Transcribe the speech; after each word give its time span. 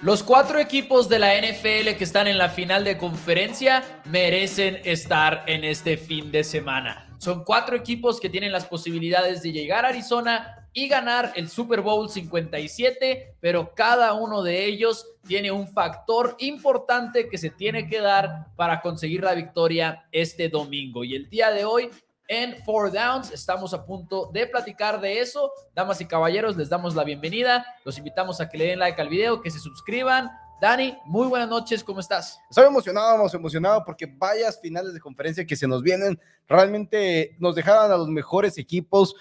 Los 0.00 0.22
cuatro 0.22 0.60
equipos 0.60 1.08
de 1.08 1.18
la 1.18 1.34
NFL 1.34 1.96
que 1.98 2.04
están 2.04 2.28
en 2.28 2.38
la 2.38 2.50
final 2.50 2.84
de 2.84 2.96
conferencia 2.96 3.82
merecen 4.04 4.80
estar 4.84 5.42
en 5.48 5.64
este 5.64 5.96
fin 5.96 6.30
de 6.30 6.44
semana. 6.44 7.16
Son 7.18 7.42
cuatro 7.42 7.74
equipos 7.74 8.20
que 8.20 8.30
tienen 8.30 8.52
las 8.52 8.64
posibilidades 8.64 9.42
de 9.42 9.50
llegar 9.50 9.84
a 9.84 9.88
Arizona 9.88 10.68
y 10.72 10.86
ganar 10.86 11.32
el 11.34 11.48
Super 11.48 11.80
Bowl 11.80 12.08
57, 12.08 13.38
pero 13.40 13.74
cada 13.74 14.12
uno 14.12 14.44
de 14.44 14.66
ellos 14.66 15.04
tiene 15.26 15.50
un 15.50 15.66
factor 15.66 16.36
importante 16.38 17.28
que 17.28 17.36
se 17.36 17.50
tiene 17.50 17.88
que 17.88 18.00
dar 18.00 18.54
para 18.54 18.80
conseguir 18.80 19.24
la 19.24 19.34
victoria 19.34 20.06
este 20.12 20.48
domingo. 20.48 21.02
Y 21.02 21.16
el 21.16 21.28
día 21.28 21.50
de 21.50 21.64
hoy 21.64 21.90
en 22.28 22.62
Four 22.62 22.92
Downs. 22.92 23.32
Estamos 23.32 23.74
a 23.74 23.84
punto 23.84 24.30
de 24.32 24.46
platicar 24.46 25.00
de 25.00 25.18
eso. 25.18 25.50
Damas 25.74 26.00
y 26.00 26.06
caballeros, 26.06 26.56
les 26.56 26.68
damos 26.68 26.94
la 26.94 27.02
bienvenida. 27.02 27.66
Los 27.84 27.98
invitamos 27.98 28.40
a 28.40 28.48
que 28.48 28.58
le 28.58 28.66
den 28.66 28.78
like 28.78 29.00
al 29.00 29.08
video, 29.08 29.40
que 29.40 29.50
se 29.50 29.58
suscriban. 29.58 30.30
Dani, 30.60 30.96
muy 31.06 31.26
buenas 31.28 31.48
noches, 31.48 31.82
¿cómo 31.84 32.00
estás? 32.00 32.38
Estoy 32.50 32.66
emocionado, 32.66 33.26
emocionado 33.32 33.84
porque 33.84 34.06
vayas 34.06 34.60
finales 34.60 34.92
de 34.92 35.00
conferencia 35.00 35.46
que 35.46 35.56
se 35.56 35.66
nos 35.66 35.82
vienen. 35.82 36.20
Realmente 36.46 37.36
nos 37.38 37.54
dejaban 37.54 37.90
a 37.90 37.96
los 37.96 38.08
mejores 38.08 38.58
equipos. 38.58 39.14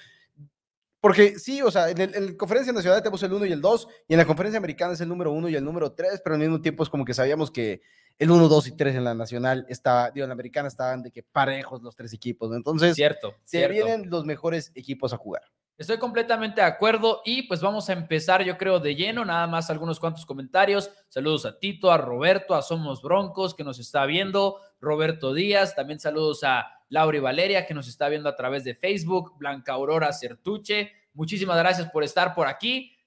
Porque 1.00 1.38
sí, 1.38 1.62
o 1.62 1.70
sea, 1.70 1.90
en, 1.90 2.12
la 2.12 2.38
conferencia 2.38 2.74
nacional 2.74 3.02
tenemos 3.02 3.22
el 3.22 3.32
1 3.32 3.46
y 3.46 3.52
el 3.52 3.62
2, 3.62 3.88
y 4.08 4.14
en 4.14 4.18
la 4.18 4.26
conferencia 4.26 4.58
americana 4.58 4.94
es 4.94 5.02
el 5.02 5.08
número 5.08 5.32
1 5.32 5.48
y 5.50 5.56
el 5.56 5.64
número 5.64 5.94
3, 5.94 6.22
pero 6.24 6.34
al 6.34 6.42
mismo 6.42 6.60
tiempo 6.60 6.84
es 6.84 6.90
como 6.90 7.06
que 7.06 7.14
sabíamos 7.14 7.52
que 7.52 7.82
el 8.20 8.32
1, 8.32 8.48
2 8.48 8.68
y 8.68 8.72
3 8.72 8.96
en 8.96 9.04
la 9.04 9.14
nacional 9.14 9.66
estaba, 9.70 10.10
digo, 10.12 10.24
en 10.24 10.30
la 10.30 10.34
americana 10.34 10.68
estaban 10.68 11.04
de 11.04 11.12
que 11.12 11.24
parejos 11.24 11.82
los 11.84 11.96
tres 11.96 12.14
equipos. 12.14 12.56
Entonces, 12.56 12.96
cierto, 12.96 13.36
se 13.44 13.68
vienen 13.68 14.10
los 14.10 14.26
mejores 14.26 14.72
equipos 14.76 15.14
a 15.14 15.18
jugar. 15.18 15.44
Estoy 15.78 16.00
completamente 16.00 16.62
de 16.62 16.66
acuerdo 16.66 17.22
y 17.24 17.44
pues 17.44 17.62
vamos 17.62 17.88
a 17.90 17.94
empezar, 17.94 18.44
yo 18.44 18.58
creo, 18.58 18.80
de 18.80 18.96
lleno, 18.96 19.24
nada 19.24 19.46
más 19.46 19.70
algunos 19.70 20.00
cuantos 20.00 20.26
comentarios. 20.26 20.90
Saludos 21.08 21.46
a 21.46 21.60
Tito, 21.60 21.92
a 21.92 22.00
Roberto, 22.00 22.56
a 22.56 22.64
Somos 22.64 23.04
Broncos 23.04 23.54
que 23.54 23.64
nos 23.64 23.78
está 23.78 24.08
viendo, 24.08 24.60
Roberto 24.82 25.36
Díaz, 25.36 25.76
también 25.76 26.00
saludos 26.00 26.44
a 26.44 26.66
Laura 26.90 27.18
y 27.18 27.20
Valeria 27.20 27.68
que 27.68 27.76
nos 27.76 27.88
está 27.88 28.10
viendo 28.10 28.28
a 28.28 28.36
través 28.36 28.64
de 28.64 28.74
Facebook, 28.74 29.38
Blanca 29.38 29.74
Aurora 29.74 30.12
Certuche, 30.14 30.92
muchísimas 31.14 31.58
gracias 31.60 31.92
por 31.92 32.04
estar 32.04 32.34
por 32.34 32.48
aquí. 32.48 32.98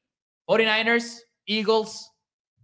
49ers, 0.47 1.25
Eagles, 1.47 2.13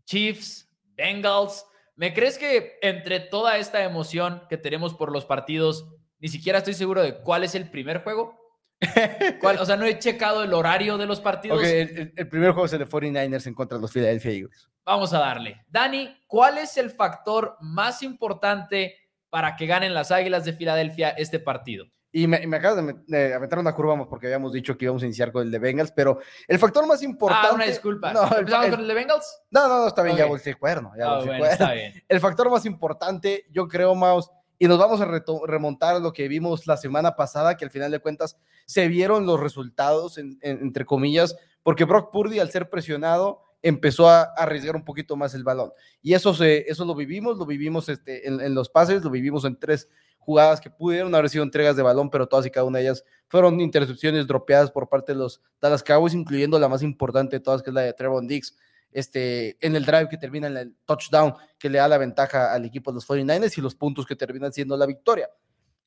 Chiefs, 0.04 0.68
Bengals, 0.94 1.64
¿Me 1.96 2.12
crees 2.12 2.36
que 2.36 2.78
entre 2.82 3.20
toda 3.20 3.56
esta 3.56 3.82
emoción 3.82 4.42
que 4.50 4.58
tenemos 4.58 4.94
por 4.94 5.10
los 5.10 5.24
partidos, 5.24 5.88
ni 6.18 6.28
siquiera 6.28 6.58
estoy 6.58 6.74
seguro 6.74 7.02
de 7.02 7.18
cuál 7.22 7.42
es 7.42 7.54
el 7.54 7.70
primer 7.70 8.02
juego? 8.02 8.38
O 9.58 9.64
sea, 9.64 9.76
no 9.76 9.86
he 9.86 9.98
checado 9.98 10.44
el 10.44 10.52
horario 10.52 10.98
de 10.98 11.06
los 11.06 11.20
partidos. 11.20 11.62
el, 11.62 12.28
primer 12.28 12.52
juego 12.52 12.66
es 12.66 12.72
el 12.74 12.80
de 12.80 12.86
49ers 12.86 13.46
en 13.46 13.54
contra 13.54 13.78
de 13.78 13.82
los 13.82 13.90
Philadelphia 13.92 14.30
Eagles. 14.30 14.68
Vamos 14.84 15.14
a 15.14 15.20
darle. 15.20 15.64
Dani, 15.68 16.14
¿cuál 16.26 16.58
es 16.58 16.76
el 16.76 16.90
factor 16.90 17.56
más 17.60 18.02
importante 18.02 18.94
para 19.30 19.56
que 19.56 19.66
ganen 19.66 19.94
las 19.94 20.10
Águilas 20.10 20.44
de 20.44 20.52
Filadelfia 20.52 21.10
este 21.10 21.38
partido? 21.38 21.86
Y 22.12 22.26
me, 22.26 22.46
me 22.46 22.56
acabas 22.56 22.84
de, 23.06 23.34
aventar 23.34 23.58
una 23.58 23.74
curva 23.74 24.08
porque 24.08 24.26
habíamos 24.26 24.52
dicho 24.52 24.76
que 24.78 24.86
íbamos 24.86 25.02
a 25.02 25.06
iniciar 25.06 25.32
con 25.32 25.42
el 25.42 25.50
de 25.50 25.58
Bengals, 25.58 25.92
pero 25.92 26.20
el 26.48 26.58
factor 26.58 26.86
más 26.86 27.02
importante. 27.02 27.48
Ah, 27.50 27.54
una 27.54 27.66
disculpa. 27.66 28.12
No, 28.12 28.22
¿Empezamos 28.38 28.70
con 28.70 28.80
el 28.80 28.88
de 28.88 28.94
Bengals? 28.94 29.40
No, 29.50 29.68
no, 29.68 29.80
no, 29.80 29.88
está 29.88 30.02
bien, 30.02 30.16
ya 30.16 30.26
volteé 30.26 30.52
el 30.52 30.58
cuerno. 30.58 30.92
Ya 30.96 31.06
ah, 31.06 31.22
bueno, 31.24 31.44
Está 31.44 31.72
bien. 31.72 31.92
El 32.08 32.20
factor 32.20 32.50
más 32.50 32.64
importante, 32.64 33.44
yo 33.50 33.68
creo, 33.68 33.94
Maus, 33.94 34.30
y 34.58 34.66
nos 34.66 34.78
vamos 34.78 35.00
a 35.00 35.22
remontar 35.46 35.96
a 35.96 35.98
lo 35.98 36.12
que 36.12 36.28
vimos 36.28 36.66
la 36.66 36.76
semana 36.76 37.14
pasada, 37.16 37.56
que 37.56 37.64
al 37.66 37.70
final 37.70 37.90
de 37.90 37.98
cuentas 37.98 38.38
se 38.64 38.88
vieron 38.88 39.26
los 39.26 39.38
resultados, 39.38 40.18
entre 40.18 40.86
comillas, 40.86 41.36
porque 41.62 41.84
Brock 41.84 42.10
Purdy, 42.10 42.38
al 42.38 42.50
ser 42.50 42.70
presionado, 42.70 43.42
empezó 43.60 44.08
a, 44.08 44.22
arriesgar 44.22 44.76
un 44.76 44.84
poquito 44.84 45.16
más 45.16 45.34
el 45.34 45.44
balón. 45.44 45.72
Y 46.00 46.14
eso, 46.14 46.32
se, 46.32 46.70
eso 46.70 46.84
lo 46.84 46.94
vivimos, 46.94 47.36
lo 47.36 47.44
vivimos 47.44 47.88
este, 47.88 48.26
en, 48.26 48.40
en 48.40 48.54
los 48.54 48.70
pases, 48.70 49.04
lo 49.04 49.10
vivimos 49.10 49.44
en 49.44 49.58
tres 49.58 49.88
jugadas 50.26 50.60
que 50.60 50.68
pudieron 50.68 51.14
haber 51.14 51.30
sido 51.30 51.44
entregas 51.44 51.76
de 51.76 51.84
balón, 51.84 52.10
pero 52.10 52.26
todas 52.26 52.44
y 52.46 52.50
cada 52.50 52.66
una 52.66 52.78
de 52.78 52.84
ellas 52.86 53.04
fueron 53.28 53.60
intercepciones 53.60 54.26
dropeadas 54.26 54.72
por 54.72 54.88
parte 54.88 55.12
de 55.12 55.18
los 55.20 55.40
Dallas 55.60 55.84
Cowboys, 55.84 56.14
incluyendo 56.14 56.58
la 56.58 56.68
más 56.68 56.82
importante 56.82 57.36
de 57.36 57.40
todas, 57.40 57.62
que 57.62 57.70
es 57.70 57.74
la 57.74 57.82
de 57.82 57.92
Trevon 57.92 58.26
Diggs, 58.26 58.56
este, 58.90 59.56
en 59.64 59.76
el 59.76 59.86
drive 59.86 60.08
que 60.08 60.18
termina 60.18 60.48
en 60.48 60.56
el 60.56 60.76
touchdown, 60.84 61.34
que 61.56 61.70
le 61.70 61.78
da 61.78 61.86
la 61.86 61.96
ventaja 61.96 62.52
al 62.52 62.64
equipo 62.64 62.90
de 62.90 62.96
los 62.96 63.08
49ers 63.08 63.56
y 63.56 63.60
los 63.60 63.76
puntos 63.76 64.04
que 64.04 64.16
terminan 64.16 64.52
siendo 64.52 64.76
la 64.76 64.86
victoria. 64.86 65.30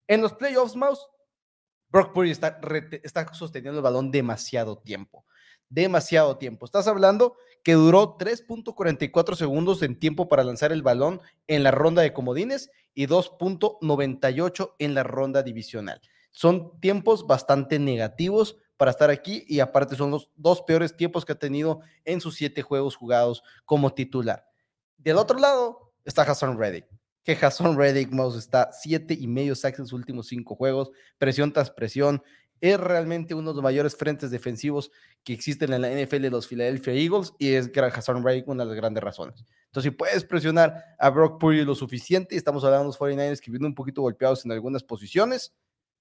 En 0.08 0.22
los 0.22 0.32
playoffs, 0.32 0.78
Mouse, 0.78 1.06
Brock 1.90 2.14
Purdy 2.14 2.32
está, 2.32 2.62
está 3.04 3.34
sosteniendo 3.34 3.80
el 3.80 3.84
balón 3.84 4.10
demasiado 4.10 4.78
tiempo 4.78 5.26
demasiado 5.69 6.38
tiempo. 6.38 6.66
Estás 6.66 6.88
hablando 6.88 7.35
que 7.63 7.74
duró 7.74 8.18
3.44 8.18 9.35
segundos 9.35 9.81
en 9.84 10.00
tiempo 10.00 10.28
para 10.28 10.44
lanzar 10.44 10.72
el 10.72 10.81
balón 10.81 11.22
en 11.47 11.63
la 11.63 11.72
ronda 11.72 12.02
de 12.02 12.13
comodines 12.13 12.72
y 12.94 13.07
2.98 13.07 14.75
en 14.80 14.94
la 14.94 15.03
ronda 15.03 15.44
divisional. 15.44 16.02
Son 16.31 16.80
tiempos 16.80 17.28
bastante 17.28 17.80
negativos 17.80 18.57
para 18.78 18.91
estar 18.91 19.09
aquí 19.09 19.44
y 19.47 19.59
aparte 19.59 19.96
son 19.96 20.12
los 20.12 20.30
dos 20.35 20.62
peores 20.62 20.96
tiempos 20.96 21.25
que 21.25 21.34
ha 21.34 21.40
tenido 21.40 21.81
en 22.06 22.22
sus 22.22 22.36
siete 22.36 22.62
juegos 22.62 22.96
jugados 22.96 23.44
como 23.66 23.94
titular. 23.94 24.46
Del 24.97 25.18
otro 25.18 25.38
lado 25.38 25.91
está 26.06 26.22
Hassan 26.22 26.57
Reddick, 26.57 26.88
que 27.24 27.34
Hassan 27.34 27.78
Reddick 27.78 28.12
Mouse 28.12 28.38
está 28.38 28.72
siete 28.72 29.13
y 29.13 29.28
medio 29.28 29.53
sacks 29.56 29.80
en 29.80 29.86
sus 29.86 30.00
últimos 30.00 30.28
cinco 30.28 30.56
juegos, 30.56 30.91
presión 31.18 31.51
tras 31.51 31.72
presión, 31.72 32.24
es 32.62 32.80
realmente 32.80 33.34
uno 33.34 33.52
de 33.52 33.56
los 33.56 33.64
mayores 33.64 33.96
frentes 33.96 34.31
defensivos 34.31 34.92
que 35.24 35.34
existen 35.34 35.74
en 35.74 35.81
la 35.81 35.90
NFL 35.90 36.22
de 36.22 36.30
los 36.30 36.47
Philadelphia 36.47 36.94
Eagles 36.94 37.34
y 37.40 37.53
es 37.53 37.70
Hassan 37.75 38.24
Reddick 38.24 38.47
una 38.47 38.64
de 38.64 38.70
las 38.70 38.78
grandes 38.78 39.03
razones. 39.03 39.46
Entonces, 39.66 39.92
si 39.92 39.97
puedes 39.97 40.24
presionar 40.24 40.84
a 40.98 41.09
Brock 41.09 41.40
Purdy 41.40 41.64
lo 41.64 41.75
suficiente, 41.75 42.36
estamos 42.36 42.64
hablando 42.64 42.84
de 42.84 42.88
los 42.88 43.00
49ers 43.00 43.40
que 43.40 43.52
vienen 43.52 43.68
un 43.68 43.75
poquito 43.75 44.02
golpeados 44.02 44.46
en 44.46 44.52
algunas 44.52 44.84
posiciones, 44.84 45.53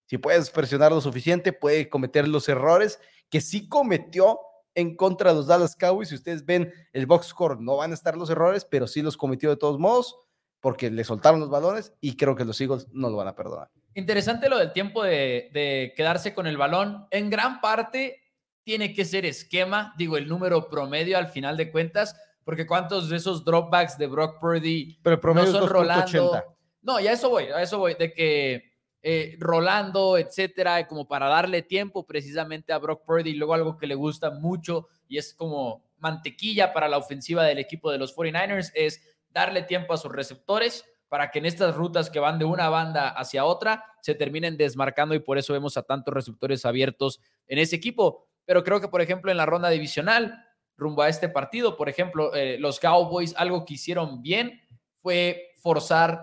si 0.09 0.17
puedes 0.17 0.49
presionar 0.49 0.91
lo 0.91 1.03
suficiente, 1.03 1.53
puede 1.53 1.91
cometer 1.91 2.27
los 2.27 2.49
errores 2.49 2.99
que 3.29 3.43
sí 3.43 3.69
cometió 3.69 4.41
en 4.75 4.97
contra 4.97 5.31
de 5.31 5.37
los 5.37 5.47
Dallas 5.47 5.77
Cowboys. 5.77 6.09
Si 6.09 6.15
ustedes 6.15 6.47
ven 6.47 6.73
el 6.95 7.05
box 7.05 7.27
score, 7.27 7.61
no 7.61 7.77
van 7.77 7.91
a 7.91 7.95
estar 7.95 8.17
los 8.17 8.31
errores, 8.31 8.65
pero 8.65 8.87
sí 8.87 9.03
los 9.03 9.19
cometió 9.19 9.51
de 9.51 9.57
todos 9.57 9.79
modos 9.79 10.17
porque 10.61 10.91
le 10.91 11.05
soltaron 11.05 11.41
los 11.41 11.51
balones 11.51 11.93
y 12.01 12.17
creo 12.17 12.35
que 12.35 12.47
los 12.47 12.59
Eagles 12.61 12.89
no 12.91 13.11
lo 13.11 13.19
van 13.19 13.29
a 13.29 13.37
perdonar. 13.37 13.71
Interesante 13.99 14.49
lo 14.49 14.59
del 14.59 14.73
tiempo 14.73 15.03
de, 15.03 15.93
quedarse 15.97 16.33
con 16.33 16.47
el 16.47 16.57
balón. 16.57 17.09
En 17.11 17.31
gran 17.31 17.61
parte 17.61 18.23
tiene 18.63 18.95
que 18.95 19.05
ser 19.05 19.27
esquema, 19.27 19.93
digo, 19.99 20.17
el 20.17 20.29
número 20.29 20.69
promedio 20.69 21.19
al 21.19 21.27
final 21.27 21.57
de 21.57 21.73
cuentas, 21.73 22.15
porque 22.45 22.65
cuántos 22.65 23.09
de 23.09 23.17
esos 23.17 23.45
dropbacks 23.45 23.99
de 23.99 24.07
Brock 24.07 24.39
Purdy 24.39 25.01
Pero 25.03 25.35
no 25.35 25.47
son 25.47 25.69
Rolando. 25.69 26.45
No, 26.81 27.01
ya 27.01 27.11
eso 27.11 27.29
voy, 27.29 27.47
a 27.47 27.61
eso 27.61 27.81
voy, 27.81 27.95
de 27.95 28.13
que 28.13 28.71
eh, 29.03 29.37
Rolando, 29.41 30.17
etcétera, 30.17 30.87
como 30.87 31.09
para 31.09 31.27
darle 31.27 31.63
tiempo 31.63 32.07
precisamente 32.07 32.73
a 32.73 32.79
Brock 32.79 33.05
Purdy, 33.05 33.33
luego 33.33 33.55
algo 33.55 33.77
que 33.77 33.89
le 33.89 33.97
gusta 33.97 34.31
mucho 34.31 34.87
y 35.09 35.19
es 35.19 35.35
como 35.35 35.91
mantequilla 35.99 36.73
para 36.73 36.87
la 36.87 36.99
ofensiva 36.99 37.43
del 37.43 37.59
equipo 37.59 37.91
de 37.91 37.99
los 37.99 38.15
49ers 38.15 38.71
es 38.77 39.03
darle 39.31 39.63
tiempo 39.63 39.93
a 39.93 39.97
sus 39.97 40.13
receptores 40.13 40.85
para 41.09 41.31
que 41.31 41.39
en 41.39 41.47
estas 41.47 41.75
rutas 41.75 42.11
que 42.11 42.21
van 42.21 42.39
de 42.39 42.45
una 42.45 42.69
banda 42.69 43.09
hacia 43.09 43.45
otra 43.45 43.85
se 44.03 44.15
terminen 44.15 44.57
desmarcando 44.57 45.15
y 45.15 45.21
por 45.21 45.39
eso 45.39 45.53
vemos 45.53 45.77
a 45.77 45.83
tantos 45.83 46.13
receptores 46.13 46.65
abiertos 46.65 47.21
en 47.47 47.59
ese 47.59 47.77
equipo. 47.77 48.27
Pero 48.45 48.65
creo 48.65 48.81
que, 48.81 48.89
por 48.89 49.01
ejemplo, 49.01 49.31
en 49.31 49.37
la 49.37 49.47
ronda 49.47 49.69
divisional, 49.71 50.45
rumbo 50.77 51.03
a 51.03 51.09
este 51.09 51.29
partido, 51.29 51.77
por 51.77 51.89
ejemplo, 51.89 52.35
eh, 52.35 52.57
los 52.59 52.79
Cowboys, 52.79 53.35
algo 53.37 53.65
que 53.65 53.75
hicieron 53.75 54.23
bien 54.23 54.61
fue 54.97 55.53
forzar 55.61 56.21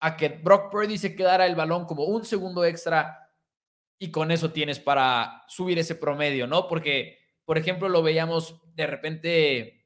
a 0.00 0.16
que 0.16 0.28
Brock 0.28 0.70
Purdy 0.70 0.96
se 0.96 1.16
quedara 1.16 1.46
el 1.46 1.56
balón 1.56 1.84
como 1.84 2.04
un 2.04 2.24
segundo 2.24 2.64
extra 2.64 3.30
y 3.98 4.10
con 4.10 4.30
eso 4.30 4.52
tienes 4.52 4.78
para 4.78 5.42
subir 5.48 5.78
ese 5.78 5.96
promedio, 5.96 6.46
¿no? 6.46 6.68
Porque, 6.68 7.18
por 7.44 7.58
ejemplo, 7.58 7.88
lo 7.88 8.02
veíamos 8.02 8.60
de 8.74 8.86
repente 8.86 9.77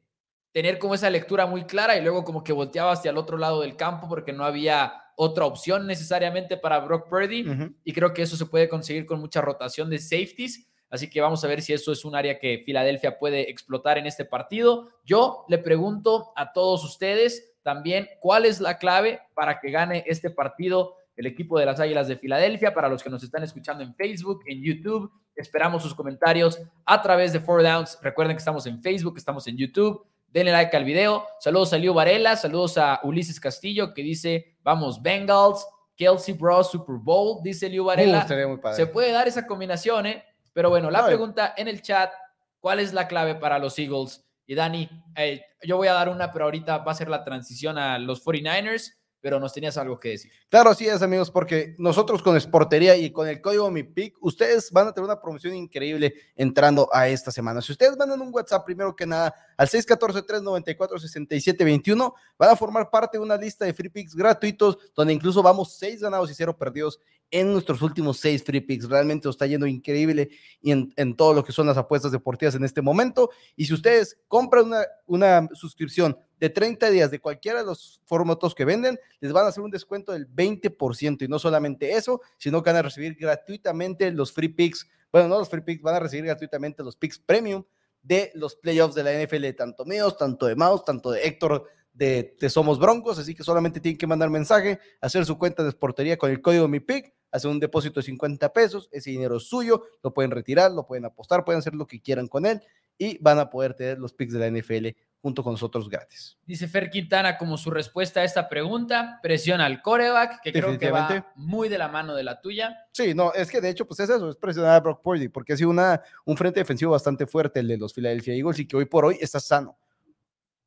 tener 0.53 0.79
como 0.79 0.95
esa 0.95 1.11
lectura 1.11 1.47
muy 1.47 1.65
clara 1.65 1.97
y 1.97 2.03
luego 2.03 2.25
como 2.25 2.45
que 2.45 2.53
volteaba 2.53 2.93
hacia 2.93 3.11
el 3.11 3.17
otro 3.17 3.39
lado 3.39 3.63
del 3.63 3.77
campo 3.77 4.09
porque 4.09 4.33
no 4.33 4.45
había 4.45 4.93
otra 5.17 5.47
opción 5.47 5.87
necesariamente 5.87 6.57
para 6.57 6.79
Brock 6.81 7.09
Purdy 7.09 7.75
y 7.85 7.93
creo 7.93 8.13
que 8.13 8.23
eso 8.23 8.37
se 8.37 8.47
puede 8.47 8.69
conseguir 8.69 9.07
con 9.07 9.21
mucha 9.21 9.41
rotación 9.41 9.91
de 9.91 9.99
safeties. 9.99 10.69
Así 10.91 11.09
que 11.09 11.23
vamos 11.23 11.43
a 11.43 11.49
ver 11.49 11.63
si 11.63 11.73
eso 11.73 11.91
es 11.91 12.05
un 12.05 12.15
área 12.15 12.39
que 12.39 12.63
Filadelfia 12.67 13.19
puede 13.19 13.51
explotar 13.51 13.97
en 13.97 14.07
este 14.07 14.27
partido. 14.27 14.91
Yo 15.05 15.47
le 15.49 15.57
pregunto 15.57 16.33
a 16.37 16.53
todos 16.53 16.85
ustedes 16.85 17.55
también 17.63 18.09
cuál 18.21 18.45
es 18.45 18.61
la 18.61 18.77
clave 18.77 19.21
para 19.35 19.59
que 19.59 19.71
gane 19.71 20.05
este 20.07 20.29
partido 20.29 20.97
el 21.17 21.27
equipo 21.27 21.59
de 21.59 21.67
las 21.67 21.81
Águilas 21.81 22.09
de 22.09 22.17
Filadelfia. 22.17 22.75
Para 22.75 22.89
los 22.91 23.03
que 23.03 23.09
nos 23.09 23.23
están 23.23 23.43
escuchando 23.43 23.83
en 23.83 23.95
Facebook, 23.95 24.43
en 24.47 24.63
YouTube, 24.63 25.11
esperamos 25.35 25.83
sus 25.83 25.95
comentarios 25.95 26.61
a 26.85 27.01
través 27.01 27.33
de 27.33 27.41
Four 27.41 27.63
Downs. 27.63 27.99
Recuerden 28.03 28.37
que 28.37 28.41
estamos 28.41 28.67
en 28.67 28.83
Facebook, 28.83 29.17
estamos 29.17 29.47
en 29.47 29.57
YouTube 29.57 30.07
denle 30.33 30.53
like 30.53 30.77
al 30.77 30.85
video. 30.85 31.27
Saludos 31.39 31.73
a 31.73 31.79
Liu 31.79 31.93
Varela, 31.93 32.37
saludos 32.37 32.79
a 32.79 33.01
Ulises 33.03 33.39
Castillo 33.39 33.93
que 33.93 34.03
dice, 34.03 34.57
vamos 34.63 35.03
Bengals, 35.03 35.67
Kelsey 35.97 36.35
Bros 36.35 36.71
Super 36.71 36.97
Bowl, 36.97 37.43
dice 37.43 37.69
Liu 37.69 37.85
Varela. 37.85 38.27
Uh, 38.29 38.73
Se 38.75 38.87
puede 38.87 39.13
dar 39.13 39.29
esa 39.29 39.47
combinación, 39.47 40.07
¿eh? 40.07 40.25
Pero 40.53 40.71
bueno, 40.71 40.91
la 40.91 41.07
pregunta 41.07 41.55
en 41.57 41.69
el 41.69 41.83
chat, 41.83 42.13
¿cuál 42.61 42.81
es 42.81 42.93
la 42.93 43.09
clave 43.09 43.35
para 43.35 43.59
los 43.59 43.79
Eagles 43.79 44.23
Y 44.47 44.55
Dani, 44.55 44.89
eh, 45.17 45.43
yo 45.63 45.77
voy 45.77 45.89
a 45.89 45.95
dar 45.95 46.09
una, 46.09 46.33
pero 46.33 46.47
ahorita 46.47 46.79
va 46.79 46.93
a 46.93 46.95
ser 46.95 47.09
la 47.09 47.25
transición 47.25 47.79
a 47.79 47.99
los 47.99 48.25
49ers 48.25 48.93
pero 49.23 49.41
nos 49.41 49.55
tenías 49.55 49.79
algo 49.79 49.99
que 49.99 50.11
decir. 50.11 50.31
Claro, 50.51 50.69
así 50.71 50.87
es, 50.87 51.01
amigos, 51.01 51.31
porque 51.31 51.75
nosotros 51.79 52.23
con 52.23 52.39
Sportería 52.39 52.95
y 52.97 53.11
con 53.13 53.27
el 53.29 53.41
código 53.41 53.71
MIPIC, 53.71 54.17
ustedes 54.21 54.71
van 54.73 54.89
a 54.89 54.93
tener 54.93 55.07
una 55.07 55.21
promoción 55.21 55.55
increíble 55.55 56.13
entrando 56.35 56.89
a 56.93 57.07
esta 57.09 57.31
semana. 57.31 57.63
Si 57.63 57.71
ustedes 57.71 57.97
mandan 57.97 58.21
un 58.21 58.35
WhatsApp, 58.35 58.65
primero 58.67 58.97
que 58.97 59.07
nada, 59.07 59.33
al 59.57 59.69
614-394-6721, 59.69 62.13
van 62.37 62.51
a 62.51 62.57
formar 62.57 62.91
parte 62.91 63.17
de 63.17 63.23
una 63.23 63.37
lista 63.37 63.65
de 63.65 63.73
free 63.73 63.91
picks 63.91 64.17
gratuitos, 64.17 64.77
donde 64.95 65.15
incluso 65.15 65.41
vamos 65.41 65.77
seis 65.79 66.01
ganados 66.01 66.29
y 66.31 66.35
cero 66.35 66.57
perdidos 66.57 66.99
en 67.31 67.53
nuestros 67.53 67.81
últimos 67.81 68.19
seis 68.19 68.43
free 68.43 68.61
picks. 68.61 68.89
Realmente 68.89 69.29
está 69.29 69.47
yendo 69.47 69.69
increíble 69.69 70.31
y 70.61 70.73
en, 70.73 70.93
en, 70.97 71.15
todo 71.15 71.33
lo 71.33 71.45
que 71.45 71.53
son 71.53 71.69
las 71.69 71.77
apuestas 71.77 72.11
deportivas 72.11 72.57
en 72.57 72.65
este 72.65 72.83
momento. 72.83 73.31
Y 73.55 73.67
si 73.67 73.75
ustedes 73.75 74.19
compran 74.27 74.67
una, 74.67 74.85
una 75.07 75.49
suscripción 75.55 76.19
de 76.43 76.51
30 76.51 76.91
días 76.91 77.09
de 77.13 77.21
cualquiera 77.21 77.61
de 77.61 77.67
los 77.67 78.01
formatos 78.05 78.53
que 78.53 78.65
venden, 78.65 78.99
les 79.21 79.33
van 79.33 79.45
a 79.45 79.51
hacer 79.51 79.63
un 79.63 79.71
descuento 79.71 80.11
del 80.11 80.29
20%. 80.29 81.23
Y 81.23 81.29
no 81.29 81.39
solamente 81.39 81.93
eso, 81.93 82.21
sino 82.37 82.65
que 82.65 82.71
van 82.71 82.79
a 82.79 82.83
recibir 82.83 83.15
gratuitamente 83.15 84.11
los 84.11 84.33
free 84.33 84.49
picks. 84.49 84.91
Bueno, 85.13 85.29
no 85.29 85.39
los 85.39 85.49
free 85.49 85.61
picks, 85.61 85.83
van 85.83 85.95
a 85.95 86.01
recibir 86.01 86.25
gratuitamente 86.25 86.83
los 86.83 86.97
picks 86.97 87.21
premium 87.21 87.63
de 88.03 88.33
los 88.35 88.57
playoffs 88.57 88.97
de 88.97 89.05
la 89.05 89.13
NFL, 89.13 89.51
tanto 89.57 89.85
míos, 89.85 90.17
tanto 90.17 90.47
de 90.47 90.57
Maus, 90.57 90.85
tanto 90.85 91.13
de 91.13 91.23
Héctor 91.23 91.65
de, 91.95 92.35
Somos 92.49 92.81
Broncos, 92.81 93.21
así 93.21 93.37
que 93.37 93.45
solamente 93.45 93.79
tienen 93.79 93.97
que 93.97 94.09
mandar 94.09 94.29
mensaje, 94.29 94.81
hacer 95.01 95.25
su 95.25 95.39
cuenta 95.39 95.63
de 95.63 95.69
esportería 95.69 96.17
con 96.17 96.29
el 96.29 96.43
código 96.43 96.67
MIPIC, 96.67 97.15
hacer 97.31 97.53
un 97.53 97.61
depósito 97.61 98.01
de 98.01 98.07
50 98.07 98.53
pesos, 98.53 98.89
ese 98.91 99.11
dinero 99.11 99.37
es 99.37 99.45
suyo, 99.45 99.85
lo 100.03 100.13
pueden 100.13 100.33
retirar, 100.33 100.73
lo 100.73 100.89
pueden 100.89 101.05
apostar, 101.05 101.45
pueden 101.45 101.61
hacer 101.61 101.77
lo 101.77 101.87
que 101.87 102.01
quieran 102.01 102.27
con 102.27 102.47
él 102.47 102.61
y 102.99 103.17
van 103.19 103.39
a 103.39 103.49
poder 103.49 103.75
tener 103.75 104.01
los 104.01 104.13
picks 104.13 104.33
de 104.33 104.41
la 104.41 104.51
NFL 104.51 104.89
junto 105.23 105.45
con 105.45 105.53
nosotros 105.53 105.89
gratis. 105.89 106.37
Dice 106.45 106.67
Fer 106.67 106.91
Quintana 106.91 107.39
como 107.39 107.57
su 107.57 107.71
respuesta 107.71 108.21
a 108.21 108.25
esta 108.25 108.49
pregunta, 108.49 109.21
presiona 109.23 109.67
al 109.67 109.81
coreback, 109.81 110.43
que 110.43 110.53
creo 110.53 110.77
que 110.77 110.91
va 110.91 111.33
muy 111.37 111.69
de 111.69 111.79
la 111.79 111.87
mano 111.87 112.15
de 112.15 112.25
la 112.25 112.41
tuya. 112.41 112.77
Sí, 112.91 113.15
no, 113.15 113.33
es 113.33 113.49
que 113.49 113.61
de 113.61 113.71
hecho 113.71 113.87
pues 113.87 114.01
es 114.01 114.11
eso, 114.11 114.29
es 114.29 114.37
presionar 114.37 114.73
a 114.73 114.81
Brock 114.81 115.01
Purdy, 115.01 115.29
porque 115.29 115.53
ha 115.53 115.57
sido 115.57 115.71
una, 115.71 116.03
un 116.25 116.37
frente 116.37 116.59
defensivo 116.59 116.91
bastante 116.91 117.27
fuerte 117.27 117.61
el 117.61 117.69
de 117.69 117.79
los 117.79 117.95
Philadelphia 117.95 118.35
Eagles 118.35 118.59
y 118.59 118.67
que 118.67 118.77
hoy 118.77 118.85
por 118.85 119.05
hoy 119.05 119.17
está 119.21 119.39
sano. 119.39 119.79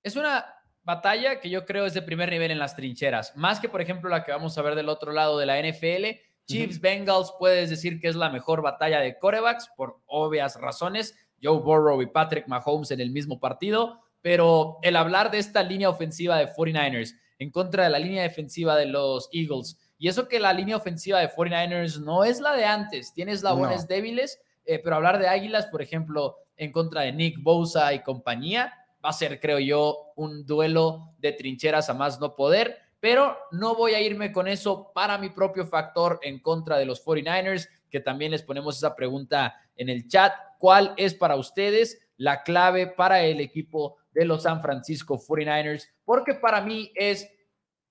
Es 0.01 0.15
una 0.15 0.45
batalla 0.83 1.41
que 1.41 1.49
yo 1.49 1.65
creo 1.65 1.85
es 1.85 1.93
de 1.93 2.01
primer 2.01 2.29
nivel 2.29 2.51
en 2.51 2.59
las 2.59 2.77
trincheras, 2.77 3.35
más 3.35 3.59
que 3.59 3.67
por 3.67 3.81
ejemplo 3.81 4.09
la 4.09 4.23
que 4.23 4.31
vamos 4.31 4.57
a 4.57 4.61
ver 4.61 4.75
del 4.75 4.87
otro 4.87 5.11
lado 5.11 5.37
de 5.37 5.45
la 5.45 5.59
NFL. 5.61 6.17
Chiefs 6.45 6.79
Bengals 6.79 7.33
puedes 7.39 7.71
decir 7.71 7.99
que 7.99 8.07
es 8.07 8.15
la 8.15 8.29
mejor 8.29 8.61
batalla 8.61 8.99
de 8.99 9.17
corebacks 9.17 9.67
por 9.75 9.99
obvias 10.05 10.61
razones. 10.61 11.17
Joe 11.43 11.59
Burrow 11.59 12.01
y 12.01 12.05
Patrick 12.05 12.47
Mahomes 12.47 12.91
en 12.91 13.01
el 13.01 13.11
mismo 13.11 13.39
partido 13.39 14.04
pero 14.25 14.79
el 14.81 14.95
hablar 14.95 15.29
de 15.29 15.37
esta 15.37 15.61
línea 15.61 15.87
ofensiva 15.87 16.37
de 16.37 16.51
49ers 16.51 17.13
en 17.37 17.51
contra 17.51 17.83
de 17.83 17.91
la 17.91 17.99
línea 17.99 18.23
defensiva 18.23 18.75
de 18.75 18.87
los 18.87 19.29
Eagles, 19.31 19.77
y 19.99 20.07
eso 20.07 20.27
que 20.27 20.39
la 20.39 20.51
línea 20.51 20.77
ofensiva 20.77 21.19
de 21.19 21.29
49ers 21.29 21.99
no 21.99 22.23
es 22.23 22.39
la 22.39 22.55
de 22.55 22.65
antes, 22.65 23.13
tiene 23.13 23.33
eslabones 23.33 23.87
débiles, 23.87 24.41
eh, 24.65 24.79
pero 24.83 24.95
hablar 24.95 25.19
de 25.19 25.27
Águilas, 25.27 25.67
por 25.67 25.83
ejemplo, 25.83 26.37
en 26.57 26.71
contra 26.71 27.01
de 27.01 27.11
Nick 27.11 27.43
Bosa 27.43 27.93
y 27.93 28.01
compañía, 28.01 28.73
va 29.05 29.09
a 29.09 29.13
ser, 29.13 29.39
creo 29.39 29.59
yo, 29.59 29.95
un 30.15 30.43
duelo 30.43 31.13
de 31.19 31.31
trincheras 31.33 31.91
a 31.91 31.93
más 31.93 32.19
no 32.19 32.35
poder, 32.35 32.79
pero 32.99 33.37
no 33.51 33.75
voy 33.75 33.93
a 33.93 34.01
irme 34.01 34.31
con 34.31 34.47
eso 34.47 34.91
para 34.95 35.19
mi 35.19 35.29
propio 35.29 35.67
factor 35.67 36.19
en 36.23 36.39
contra 36.39 36.79
de 36.79 36.85
los 36.85 37.05
49ers, 37.05 37.69
que 37.91 37.99
también 37.99 38.31
les 38.31 38.41
ponemos 38.41 38.75
esa 38.75 38.95
pregunta 38.95 39.55
en 39.75 39.89
el 39.89 40.07
chat. 40.07 40.33
¿Cuál 40.57 40.95
es 40.97 41.13
para 41.13 41.35
ustedes 41.35 42.04
la 42.17 42.43
clave 42.43 42.87
para 42.87 43.21
el 43.23 43.39
equipo 43.39 43.97
de 44.13 44.25
los 44.25 44.43
San 44.43 44.61
Francisco 44.61 45.19
49ers, 45.19 45.89
porque 46.03 46.35
para 46.35 46.61
mí 46.61 46.91
es 46.95 47.29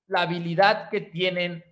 la 0.06 0.22
habilidad 0.22 0.88
que 0.90 1.00
tienen 1.00 1.64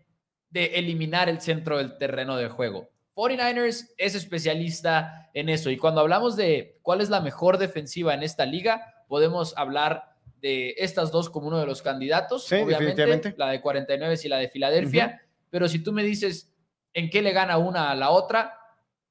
de 0.51 0.67
eliminar 0.75 1.29
el 1.29 1.41
centro 1.41 1.79
del 1.79 1.97
terreno 1.97 2.37
de 2.37 2.49
juego. 2.49 2.91
49ers 3.15 3.89
es 3.97 4.15
especialista 4.15 5.31
en 5.35 5.49
eso 5.49 5.71
y 5.71 5.77
cuando 5.77 6.01
hablamos 6.01 6.37
de 6.37 6.79
cuál 6.83 7.01
es 7.01 7.11
la 7.11 7.21
mejor 7.21 7.59
defensiva 7.59 8.15
en 8.15 8.23
esta 8.23 8.47
liga, 8.47 9.05
podemos 9.09 9.57
hablar 9.57 10.13
de 10.41 10.75
estas 10.79 11.11
dos 11.11 11.31
como 11.31 11.49
uno 11.49 11.59
de 11.59 11.67
los 11.67 11.83
candidatos, 11.83 12.51
obviamente, 12.53 13.35
la 13.37 13.49
de 13.51 13.61
49 13.61 14.17
y 14.23 14.29
la 14.29 14.39
de 14.39 14.49
Filadelfia, 14.49 15.23
pero 15.51 15.69
si 15.69 15.79
tú 15.79 15.93
me 15.93 16.03
dices 16.03 16.53
en 16.95 17.09
qué 17.11 17.23
le 17.23 17.33
gana 17.33 17.59
una 17.59 17.91
a 17.91 17.95
la 17.95 18.11
otra, 18.11 18.59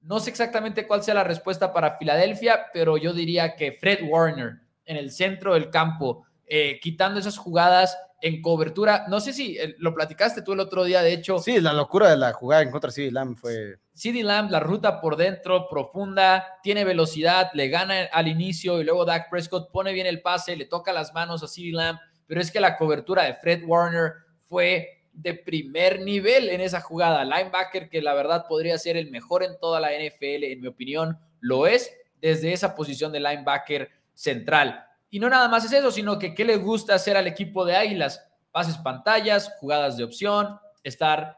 no 0.01 0.19
sé 0.19 0.29
exactamente 0.29 0.87
cuál 0.87 1.03
sea 1.03 1.13
la 1.13 1.23
respuesta 1.23 1.73
para 1.73 1.97
Filadelfia, 1.97 2.67
pero 2.73 2.97
yo 2.97 3.13
diría 3.13 3.55
que 3.55 3.71
Fred 3.71 3.99
Warner 4.03 4.59
en 4.85 4.97
el 4.97 5.11
centro 5.11 5.53
del 5.53 5.69
campo, 5.69 6.25
eh, 6.47 6.79
quitando 6.81 7.19
esas 7.19 7.37
jugadas 7.37 7.97
en 8.21 8.41
cobertura. 8.41 9.05
No 9.07 9.19
sé 9.19 9.33
si 9.33 9.57
eh, 9.57 9.75
lo 9.79 9.93
platicaste 9.93 10.41
tú 10.41 10.53
el 10.53 10.59
otro 10.59 10.83
día, 10.83 11.01
de 11.01 11.13
hecho. 11.13 11.39
Sí, 11.39 11.59
la 11.59 11.73
locura 11.73 12.09
de 12.09 12.17
la 12.17 12.33
jugada 12.33 12.61
en 12.61 12.71
contra 12.71 12.89
de 12.89 12.93
CD 12.93 13.11
Lamb 13.11 13.35
fue. 13.35 13.79
CD 13.93 14.23
Lamb, 14.23 14.51
la 14.51 14.59
ruta 14.59 15.01
por 15.01 15.17
dentro, 15.17 15.67
profunda, 15.69 16.59
tiene 16.63 16.83
velocidad, 16.85 17.51
le 17.53 17.69
gana 17.69 18.05
al 18.11 18.27
inicio 18.27 18.79
y 18.79 18.83
luego 18.83 19.05
Dak 19.05 19.29
Prescott 19.29 19.71
pone 19.71 19.93
bien 19.93 20.07
el 20.07 20.21
pase, 20.21 20.55
le 20.55 20.65
toca 20.65 20.93
las 20.93 21.13
manos 21.13 21.43
a 21.43 21.47
CD 21.47 21.71
Lamb, 21.71 21.99
pero 22.25 22.41
es 22.41 22.51
que 22.51 22.59
la 22.59 22.77
cobertura 22.77 23.23
de 23.23 23.35
Fred 23.35 23.63
Warner 23.65 24.13
fue 24.43 25.00
de 25.13 25.33
primer 25.33 26.01
nivel 26.01 26.49
en 26.49 26.61
esa 26.61 26.81
jugada. 26.81 27.25
Linebacker 27.25 27.89
que 27.89 28.01
la 28.01 28.13
verdad 28.13 28.45
podría 28.47 28.77
ser 28.77 28.97
el 28.97 29.11
mejor 29.11 29.43
en 29.43 29.57
toda 29.59 29.79
la 29.79 29.89
NFL, 29.89 30.43
en 30.43 30.61
mi 30.61 30.67
opinión, 30.67 31.19
lo 31.39 31.67
es 31.67 31.93
desde 32.21 32.53
esa 32.53 32.75
posición 32.75 33.11
de 33.11 33.19
linebacker 33.19 33.89
central. 34.13 34.85
Y 35.09 35.19
no 35.19 35.29
nada 35.29 35.47
más 35.47 35.65
es 35.65 35.73
eso, 35.73 35.91
sino 35.91 36.17
que 36.17 36.33
qué 36.33 36.45
le 36.45 36.57
gusta 36.57 36.95
hacer 36.95 37.17
al 37.17 37.27
equipo 37.27 37.65
de 37.65 37.75
Águilas. 37.75 38.25
Pases 38.51 38.77
pantallas, 38.77 39.51
jugadas 39.59 39.97
de 39.97 40.03
opción, 40.03 40.59
estar 40.83 41.37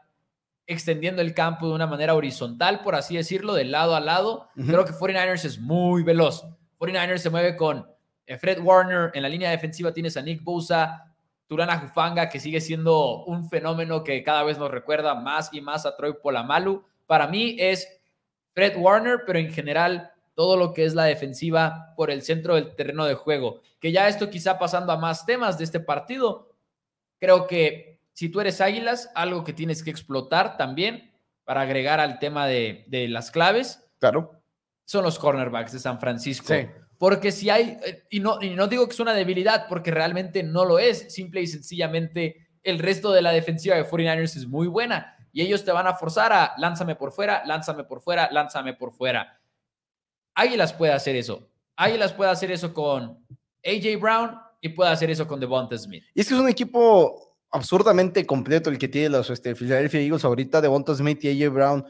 extendiendo 0.66 1.20
el 1.20 1.34
campo 1.34 1.68
de 1.68 1.74
una 1.74 1.86
manera 1.86 2.14
horizontal, 2.14 2.80
por 2.82 2.94
así 2.94 3.16
decirlo, 3.16 3.54
de 3.54 3.64
lado 3.64 3.94
a 3.94 4.00
lado. 4.00 4.48
Creo 4.54 4.84
que 4.84 4.92
49ers 4.92 5.44
es 5.44 5.58
muy 5.58 6.02
veloz. 6.02 6.44
49ers 6.78 7.18
se 7.18 7.30
mueve 7.30 7.56
con 7.56 7.86
eh, 8.26 8.38
Fred 8.38 8.60
Warner, 8.60 9.10
en 9.14 9.22
la 9.22 9.28
línea 9.28 9.50
defensiva 9.50 9.92
tienes 9.92 10.16
a 10.16 10.22
Nick 10.22 10.42
Bosa, 10.42 11.13
Turana 11.46 11.78
Jufanga, 11.78 12.28
que 12.28 12.40
sigue 12.40 12.60
siendo 12.60 13.24
un 13.24 13.48
fenómeno 13.48 14.02
que 14.02 14.22
cada 14.22 14.42
vez 14.42 14.58
nos 14.58 14.70
recuerda 14.70 15.14
más 15.14 15.50
y 15.52 15.60
más 15.60 15.86
a 15.86 15.96
Troy 15.96 16.14
Polamalu. 16.22 16.84
Para 17.06 17.26
mí 17.26 17.56
es 17.58 17.88
Fred 18.54 18.76
Warner, 18.76 19.20
pero 19.26 19.38
en 19.38 19.52
general 19.52 20.12
todo 20.34 20.56
lo 20.56 20.72
que 20.72 20.84
es 20.84 20.94
la 20.94 21.04
defensiva 21.04 21.92
por 21.96 22.10
el 22.10 22.22
centro 22.22 22.54
del 22.54 22.74
terreno 22.74 23.04
de 23.04 23.14
juego. 23.14 23.60
Que 23.80 23.92
ya 23.92 24.08
esto 24.08 24.30
quizá 24.30 24.58
pasando 24.58 24.92
a 24.92 24.98
más 24.98 25.26
temas 25.26 25.58
de 25.58 25.64
este 25.64 25.80
partido, 25.80 26.50
creo 27.20 27.46
que 27.46 28.00
si 28.12 28.28
tú 28.28 28.40
eres 28.40 28.60
Águilas, 28.60 29.10
algo 29.14 29.44
que 29.44 29.52
tienes 29.52 29.82
que 29.82 29.90
explotar 29.90 30.56
también 30.56 31.12
para 31.44 31.62
agregar 31.62 32.00
al 32.00 32.18
tema 32.18 32.46
de, 32.46 32.84
las 33.08 33.30
claves. 33.30 33.84
Claro. 33.98 34.40
Son 34.86 35.04
los 35.04 35.18
cornerbacks 35.18 35.72
de 35.72 35.78
San 35.78 36.00
Francisco. 36.00 36.54
Porque 36.98 37.32
si 37.32 37.50
hay, 37.50 37.78
y 38.10 38.20
no, 38.20 38.38
y 38.40 38.50
no 38.50 38.66
digo 38.68 38.86
que 38.86 38.92
es 38.92 39.00
una 39.00 39.14
debilidad, 39.14 39.66
porque 39.68 39.90
realmente 39.90 40.42
no 40.42 40.64
lo 40.64 40.78
es, 40.78 41.12
simple 41.12 41.42
y 41.42 41.46
sencillamente 41.46 42.48
el 42.62 42.78
resto 42.78 43.12
de 43.12 43.22
la 43.22 43.32
defensiva 43.32 43.76
de 43.76 43.86
49ers 43.86 44.36
es 44.36 44.46
muy 44.46 44.66
buena 44.66 45.14
y 45.34 45.42
ellos 45.42 45.64
te 45.64 45.72
van 45.72 45.86
a 45.86 45.94
forzar 45.94 46.32
a 46.32 46.54
lánzame 46.58 46.94
por 46.94 47.12
fuera, 47.12 47.44
lánzame 47.44 47.84
por 47.84 48.00
fuera, 48.00 48.30
lánzame 48.30 48.74
por 48.74 48.92
fuera. 48.92 49.40
Águilas 50.34 50.72
puede 50.72 50.92
hacer 50.92 51.16
eso. 51.16 51.50
Águilas 51.76 52.12
puede 52.12 52.30
hacer 52.30 52.52
eso 52.52 52.72
con 52.72 53.18
AJ 53.64 54.00
Brown 54.00 54.38
y 54.60 54.68
puede 54.68 54.90
hacer 54.90 55.10
eso 55.10 55.26
con 55.26 55.40
Devonta 55.40 55.76
Smith. 55.76 56.04
Y 56.14 56.20
es 56.20 56.28
que 56.28 56.34
es 56.34 56.40
un 56.40 56.48
equipo 56.48 57.36
absurdamente 57.50 58.24
completo 58.24 58.70
el 58.70 58.78
que 58.78 58.86
tiene 58.86 59.08
los 59.08 59.28
este, 59.28 59.56
Philadelphia 59.56 60.00
Eagles 60.00 60.24
ahorita. 60.24 60.60
Devonta 60.60 60.94
Smith 60.94 61.24
y 61.24 61.42
AJ 61.42 61.52
Brown 61.52 61.84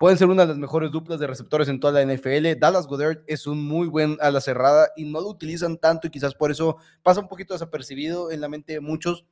pueden 0.00 0.16
ser 0.16 0.28
una 0.28 0.44
de 0.44 0.48
las 0.48 0.56
mejores 0.56 0.90
duplas 0.90 1.20
de 1.20 1.26
receptores 1.26 1.68
en 1.68 1.78
toda 1.78 1.92
la 2.02 2.14
NFL. 2.14 2.58
Dallas 2.58 2.86
Goddard 2.86 3.18
es 3.26 3.46
un 3.46 3.62
muy 3.62 3.86
buen 3.86 4.16
a 4.22 4.30
la 4.30 4.40
cerrada 4.40 4.88
y 4.96 5.04
no 5.04 5.20
lo 5.20 5.28
utilizan 5.28 5.76
tanto 5.76 6.06
y 6.06 6.10
quizás 6.10 6.34
por 6.34 6.50
eso 6.50 6.78
pasa 7.02 7.20
un 7.20 7.28
poquito 7.28 7.52
desapercibido 7.52 8.30
en 8.30 8.40
la 8.40 8.48
mente 8.48 8.72
de 8.72 8.80
muchos. 8.80 9.26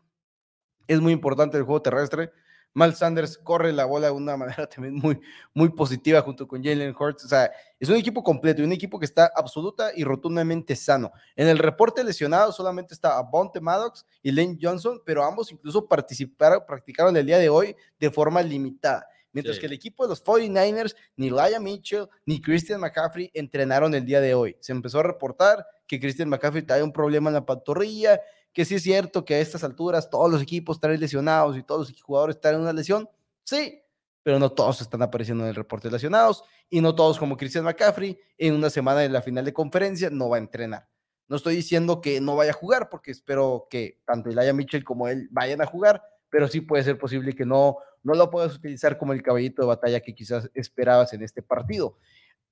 Es 0.87 1.00
muy 1.00 1.14
importante 1.14 1.56
el 1.56 1.62
juego 1.62 1.80
terrestre. 1.80 2.32
Mal 2.75 2.94
Sanders 2.94 3.38
corre 3.38 3.72
la 3.72 3.87
bola 3.87 4.08
de 4.08 4.12
una 4.12 4.37
manera 4.37 4.66
también 4.66 4.96
muy, 4.96 5.18
muy 5.54 5.70
positiva 5.70 6.20
junto 6.20 6.46
con 6.46 6.62
Jalen 6.62 6.94
Hurts. 6.94 7.25
O 7.25 7.28
sea, 7.28 7.50
es 7.80 7.88
un 7.88 7.96
equipo 7.96 8.22
completo 8.22 8.60
y 8.60 8.66
un 8.66 8.72
equipo 8.72 8.98
que 8.98 9.06
está 9.06 9.32
absoluta 9.34 9.92
y 9.96 10.04
rotundamente 10.04 10.76
sano. 10.76 11.10
En 11.34 11.48
el 11.48 11.56
reporte 11.56 12.04
lesionado 12.04 12.52
solamente 12.52 12.92
está 12.92 13.18
Bonte 13.22 13.58
Maddox 13.58 14.04
y 14.22 14.32
Lane 14.32 14.58
Johnson, 14.60 15.00
pero 15.06 15.25
ambos 15.25 15.50
incluso 15.50 15.88
participaron, 15.88 16.60
practicaron 16.66 17.16
el 17.16 17.25
día 17.25 17.38
de 17.38 17.48
hoy 17.48 17.75
de 17.98 18.10
forma 18.10 18.42
limitada. 18.42 19.06
Mientras 19.38 19.59
que 19.61 19.66
el 19.66 19.73
equipo 19.73 20.02
de 20.02 20.09
los 20.09 20.25
49ers, 20.25 20.97
ni 21.16 21.30
Laia 21.30 21.61
Mitchell 21.61 22.09
ni 22.26 22.40
Christian 22.40 22.80
McCaffrey 22.80 23.30
entrenaron 23.35 23.95
el 23.95 24.04
día 24.04 24.21
de 24.21 24.35
hoy. 24.35 24.57
Se 24.59 24.73
empezó 24.73 24.99
a 24.99 25.04
reportar 25.04 25.64
que 25.87 26.00
Christian 26.00 26.28
McCaffrey 26.28 26.62
trae 26.62 26.83
un 26.83 26.92
problema 26.92 27.30
en 27.30 27.35
la 27.35 27.47
pantorrilla, 27.47 28.21
que 28.52 28.64
sí 28.64 28.75
es 28.75 28.83
cierto 28.83 29.25
que 29.25 29.37
a 29.37 29.38
estas 29.38 29.62
alturas 29.62 30.11
todos 30.11 30.28
los 30.28 30.42
equipos 30.42 30.76
están 30.76 30.99
lesionados 30.99 31.57
y 31.57 31.62
todos 31.62 31.88
los 31.88 32.02
jugadores 32.02 32.37
están 32.37 32.57
en 32.57 32.62
una 32.62 32.73
lesión, 32.73 33.09
sí, 33.45 33.80
pero 34.25 34.40
no 34.40 34.50
todos 34.50 34.80
están 34.80 35.02
apareciendo 35.02 35.45
en 35.45 35.50
el 35.50 35.54
reporte 35.54 35.88
de 35.88 35.92
lesionados 35.92 36.42
y 36.68 36.80
no 36.80 36.95
todos 36.95 37.18
como 37.18 37.37
Christian 37.37 37.64
McCaffrey 37.64 38.18
en 38.37 38.54
una 38.54 38.71
semana 38.71 39.00
de 39.00 39.09
la 39.09 39.23
final 39.23 39.45
de 39.45 39.52
conferencia 39.52 40.11
no 40.11 40.28
va 40.28 40.37
a 40.37 40.40
entrenar. 40.40 40.88
No 41.28 41.37
estoy 41.37 41.57
diciendo 41.57 42.00
que 42.00 42.21
no 42.21 42.37
vaya 42.37 42.50
a 42.50 42.54
jugar, 42.54 42.88
porque 42.88 43.11
espero 43.11 43.68
que 43.71 44.00
tanto 44.04 44.30
Elijah 44.30 44.54
Mitchell 44.54 44.83
como 44.83 45.09
él 45.09 45.28
vayan 45.30 45.61
a 45.61 45.66
jugar, 45.66 46.02
pero 46.30 46.49
sí 46.49 46.62
puede 46.62 46.85
ser 46.85 46.99
posible 46.99 47.35
que 47.35 47.45
no, 47.45 47.76
no 48.02 48.14
lo 48.14 48.31
puedas 48.31 48.55
utilizar 48.55 48.99
como 48.99 49.12
el 49.12 49.23
caballito 49.23 49.62
de 49.62 49.69
batalla 49.69 50.00
que 50.00 50.14
quizás 50.14 50.50
esperabas 50.55 51.12
en 51.12 51.23
este 51.23 51.43
partido. 51.43 51.99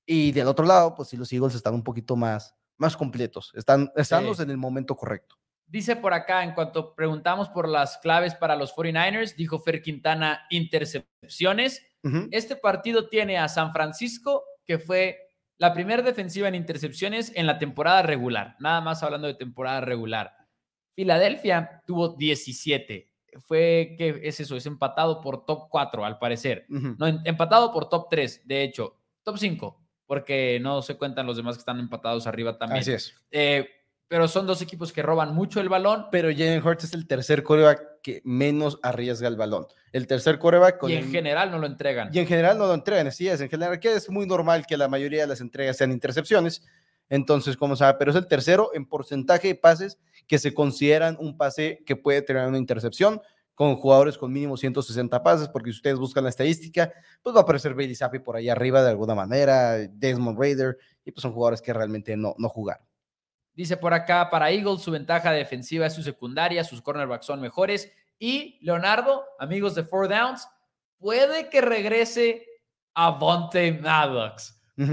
Y 0.05 0.31
del 0.31 0.47
otro 0.47 0.65
lado, 0.65 0.95
pues 0.95 1.09
sí, 1.09 1.17
los 1.17 1.31
Eagles 1.33 1.55
están 1.55 1.73
un 1.73 1.83
poquito 1.83 2.15
más, 2.15 2.55
más 2.77 2.95
completos, 2.95 3.51
están, 3.55 3.91
están 3.95 4.25
en 4.25 4.49
el 4.49 4.57
momento 4.57 4.95
correcto. 4.95 5.35
Dice 5.65 5.97
por 5.97 6.13
acá, 6.13 6.43
en 6.43 6.53
cuanto 6.53 6.95
preguntamos 6.95 7.49
por 7.49 7.67
las 7.67 7.97
claves 7.97 8.33
para 8.35 8.55
los 8.55 8.73
49ers, 8.73 9.35
dijo 9.35 9.59
Fer 9.59 9.81
Quintana, 9.81 10.45
intercepciones. 10.49 11.85
Este 12.31 12.55
partido 12.55 13.09
tiene 13.09 13.37
a 13.37 13.49
San 13.49 13.73
Francisco, 13.73 14.45
que 14.63 14.79
fue 14.79 15.27
la 15.57 15.73
primera 15.73 16.01
defensiva 16.01 16.47
en 16.47 16.55
intercepciones 16.55 17.33
en 17.35 17.47
la 17.47 17.59
temporada 17.59 18.01
regular, 18.01 18.55
nada 18.59 18.79
más 18.79 19.03
hablando 19.03 19.27
de 19.27 19.33
temporada 19.33 19.81
regular. 19.81 20.33
Filadelfia 20.95 21.83
tuvo 21.85 22.15
17. 22.15 23.06
Fue, 23.39 23.95
¿qué 23.97 24.21
es 24.23 24.39
eso? 24.39 24.55
Es 24.55 24.65
empatado 24.65 25.21
por 25.21 25.45
top 25.45 25.67
4, 25.69 26.05
al 26.05 26.17
parecer. 26.17 26.65
No, 26.69 27.07
empatado 27.25 27.71
por 27.71 27.89
top 27.89 28.07
3, 28.09 28.47
de 28.47 28.63
hecho. 28.63 28.95
Top 29.23 29.37
5, 29.37 29.79
porque 30.05 30.59
no 30.61 30.81
se 30.81 30.97
cuentan 30.97 31.27
los 31.27 31.37
demás 31.37 31.55
que 31.55 31.61
están 31.61 31.79
empatados 31.79 32.27
arriba 32.27 32.57
también. 32.57 32.81
Así 32.81 32.93
es. 32.93 33.13
Eh, 33.31 33.67
pero 34.07 34.27
son 34.27 34.47
dos 34.47 34.61
equipos 34.61 34.93
que 34.93 35.01
roban 35.01 35.35
mucho 35.35 35.59
el 35.59 35.69
balón. 35.69 36.07
Pero 36.11 36.29
Jalen 36.29 36.65
Hurts 36.65 36.85
es 36.85 36.93
el 36.93 37.07
tercer 37.07 37.43
coreback 37.43 38.01
que 38.01 38.21
menos 38.23 38.79
arriesga 38.81 39.27
el 39.27 39.35
balón. 39.35 39.67
El 39.91 40.07
tercer 40.07 40.39
coreback. 40.39 40.81
y 40.87 40.93
en 40.93 41.11
general 41.11 41.51
no 41.51 41.57
lo 41.57 41.67
entregan. 41.67 42.09
Y 42.13 42.19
en 42.19 42.27
general 42.27 42.57
no 42.57 42.67
lo 42.67 42.73
entregan, 42.73 43.07
así 43.07 43.27
es. 43.27 43.41
En 43.41 43.49
general, 43.49 43.79
que 43.79 43.93
es 43.93 44.09
muy 44.09 44.25
normal 44.25 44.65
que 44.65 44.77
la 44.77 44.87
mayoría 44.87 45.21
de 45.21 45.27
las 45.27 45.41
entregas 45.41 45.77
sean 45.77 45.91
intercepciones. 45.91 46.65
Entonces, 47.09 47.57
como 47.57 47.75
sabe, 47.75 47.97
pero 47.99 48.11
es 48.11 48.17
el 48.17 48.27
tercero 48.27 48.71
en 48.73 48.85
porcentaje 48.85 49.49
de 49.49 49.55
pases 49.55 49.97
que 50.27 50.39
se 50.39 50.53
consideran 50.53 51.17
un 51.19 51.37
pase 51.37 51.83
que 51.85 51.95
puede 51.95 52.21
tener 52.21 52.47
una 52.47 52.57
intercepción 52.57 53.21
con 53.55 53.75
jugadores 53.75 54.19
con 54.19 54.31
mínimo 54.31 54.55
160 54.55 55.23
pases, 55.23 55.49
porque 55.49 55.71
si 55.71 55.77
ustedes 55.77 55.97
buscan 55.97 56.23
la 56.23 56.29
estadística, 56.29 56.93
pues 57.23 57.35
va 57.35 57.39
a 57.39 57.43
aparecer 57.43 57.73
Bailey 57.73 57.95
Zappi 57.95 58.19
por 58.19 58.35
ahí 58.35 58.49
arriba 58.49 58.83
de 58.83 58.91
alguna 58.91 59.15
manera, 59.15 59.77
Desmond 59.77 60.37
Raider, 60.37 60.77
y 61.03 61.11
pues 61.11 61.23
son 61.23 61.33
jugadores 61.33 61.59
que 61.59 61.73
realmente 61.73 62.15
no, 62.15 62.35
no 62.37 62.49
jugaron. 62.49 62.85
Dice 63.55 63.75
por 63.75 63.95
acá, 63.95 64.29
para 64.29 64.51
Eagles 64.51 64.81
su 64.83 64.91
ventaja 64.91 65.31
defensiva 65.31 65.87
es 65.87 65.93
su 65.93 66.03
secundaria, 66.03 66.63
sus 66.63 66.83
cornerbacks 66.83 67.25
son 67.25 67.41
mejores. 67.41 67.91
Y 68.19 68.59
Leonardo, 68.61 69.23
amigos 69.39 69.73
de 69.73 69.83
Four 69.83 70.09
Downs, 70.09 70.47
puede 70.99 71.49
que 71.49 71.61
regrese 71.61 72.45
a 72.93 73.17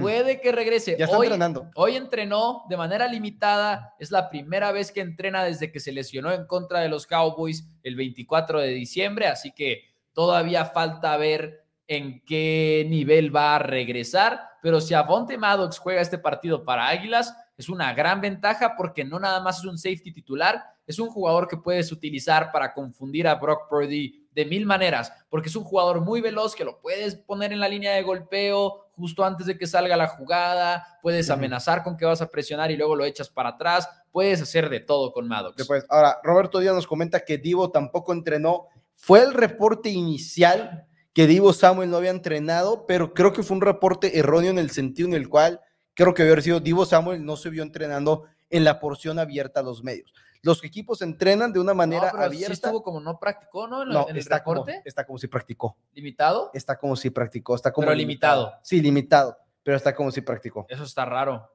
Puede 0.00 0.40
que 0.40 0.50
regrese. 0.50 0.96
Ya 0.98 1.04
está 1.04 1.18
hoy, 1.18 1.26
entrenando. 1.26 1.70
Hoy 1.74 1.96
entrenó 1.96 2.64
de 2.70 2.76
manera 2.76 3.06
limitada. 3.06 3.94
Es 3.98 4.10
la 4.10 4.30
primera 4.30 4.72
vez 4.72 4.90
que 4.90 5.02
entrena 5.02 5.44
desde 5.44 5.70
que 5.70 5.80
se 5.80 5.92
lesionó 5.92 6.32
en 6.32 6.46
contra 6.46 6.80
de 6.80 6.88
los 6.88 7.06
Cowboys 7.06 7.68
el 7.82 7.94
24 7.94 8.60
de 8.60 8.68
diciembre. 8.68 9.26
Así 9.26 9.52
que 9.52 9.82
todavía 10.14 10.64
falta 10.64 11.16
ver 11.18 11.66
en 11.86 12.22
qué 12.24 12.86
nivel 12.88 13.34
va 13.34 13.56
a 13.56 13.58
regresar. 13.58 14.40
Pero 14.62 14.80
si 14.80 14.94
Avonte 14.94 15.36
Maddox 15.36 15.78
juega 15.78 16.00
este 16.00 16.16
partido 16.16 16.64
para 16.64 16.88
Águilas, 16.88 17.36
es 17.58 17.68
una 17.68 17.92
gran 17.92 18.22
ventaja 18.22 18.76
porque 18.76 19.04
no 19.04 19.20
nada 19.20 19.40
más 19.40 19.58
es 19.58 19.64
un 19.64 19.76
safety 19.76 20.12
titular, 20.12 20.62
es 20.86 20.98
un 20.98 21.08
jugador 21.08 21.46
que 21.46 21.58
puedes 21.58 21.92
utilizar 21.92 22.50
para 22.50 22.72
confundir 22.72 23.28
a 23.28 23.34
Brock 23.34 23.68
Purdy 23.68 24.23
de 24.34 24.44
mil 24.44 24.66
maneras, 24.66 25.12
porque 25.30 25.48
es 25.48 25.56
un 25.56 25.64
jugador 25.64 26.00
muy 26.00 26.20
veloz 26.20 26.54
que 26.54 26.64
lo 26.64 26.80
puedes 26.80 27.14
poner 27.14 27.52
en 27.52 27.60
la 27.60 27.68
línea 27.68 27.92
de 27.92 28.02
golpeo 28.02 28.84
justo 28.96 29.24
antes 29.24 29.46
de 29.46 29.58
que 29.58 29.66
salga 29.66 29.96
la 29.96 30.06
jugada, 30.06 30.98
puedes 31.02 31.30
amenazar 31.30 31.82
con 31.82 31.96
que 31.96 32.04
vas 32.04 32.22
a 32.22 32.30
presionar 32.30 32.70
y 32.70 32.76
luego 32.76 32.96
lo 32.96 33.04
echas 33.04 33.28
para 33.28 33.50
atrás, 33.50 33.88
puedes 34.12 34.40
hacer 34.40 34.68
de 34.70 34.80
todo 34.80 35.12
con 35.12 35.26
Maddox. 35.28 35.56
Después, 35.56 35.84
ahora, 35.88 36.18
Roberto 36.22 36.60
Díaz 36.60 36.74
nos 36.74 36.86
comenta 36.86 37.24
que 37.24 37.38
Divo 37.38 37.70
tampoco 37.70 38.12
entrenó, 38.12 38.68
fue 38.94 39.22
el 39.22 39.34
reporte 39.34 39.90
inicial 39.90 40.86
que 41.12 41.26
Divo 41.26 41.52
Samuel 41.52 41.90
no 41.90 41.96
había 41.96 42.10
entrenado, 42.10 42.86
pero 42.86 43.14
creo 43.14 43.32
que 43.32 43.42
fue 43.42 43.56
un 43.56 43.62
reporte 43.62 44.18
erróneo 44.18 44.50
en 44.50 44.58
el 44.58 44.70
sentido 44.70 45.08
en 45.08 45.14
el 45.14 45.28
cual 45.28 45.60
creo 45.94 46.14
que 46.14 46.22
haber 46.22 46.42
sido 46.42 46.60
Divo 46.60 46.84
Samuel, 46.84 47.24
no 47.24 47.36
se 47.36 47.50
vio 47.50 47.62
entrenando 47.62 48.24
en 48.50 48.64
la 48.64 48.80
porción 48.80 49.18
abierta 49.18 49.60
a 49.60 49.62
los 49.62 49.82
medios. 49.82 50.12
Los 50.44 50.62
equipos 50.62 51.02
entrenan 51.02 51.52
de 51.52 51.58
una 51.58 51.74
manera 51.74 52.10
abierta. 52.10 52.46
Sí 52.46 52.52
estuvo 52.52 52.82
como 52.82 53.00
no 53.00 53.18
practicó, 53.18 53.66
¿no? 53.66 53.84
no, 53.84 54.08
está 54.10 54.44
Como, 54.44 54.64
está 54.84 55.06
como 55.06 55.18
si 55.18 55.26
practicó. 55.26 55.76
¿Limitado? 55.92 56.50
Está 56.52 56.78
como 56.78 56.94
si 56.96 57.10
practicó. 57.10 57.54
Está 57.54 57.72
como 57.72 57.86
pero 57.86 57.96
limitado. 57.96 58.52
Sí, 58.62 58.80
limitado, 58.80 59.36
pero 59.62 59.76
está 59.76 59.94
como 59.94 60.10
si 60.10 60.20
practicó. 60.20 60.66
Eso 60.68 60.84
está 60.84 61.04
raro. 61.04 61.50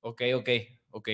Ok, 0.00 0.22
ok, 0.36 0.48
ok. 0.92 1.08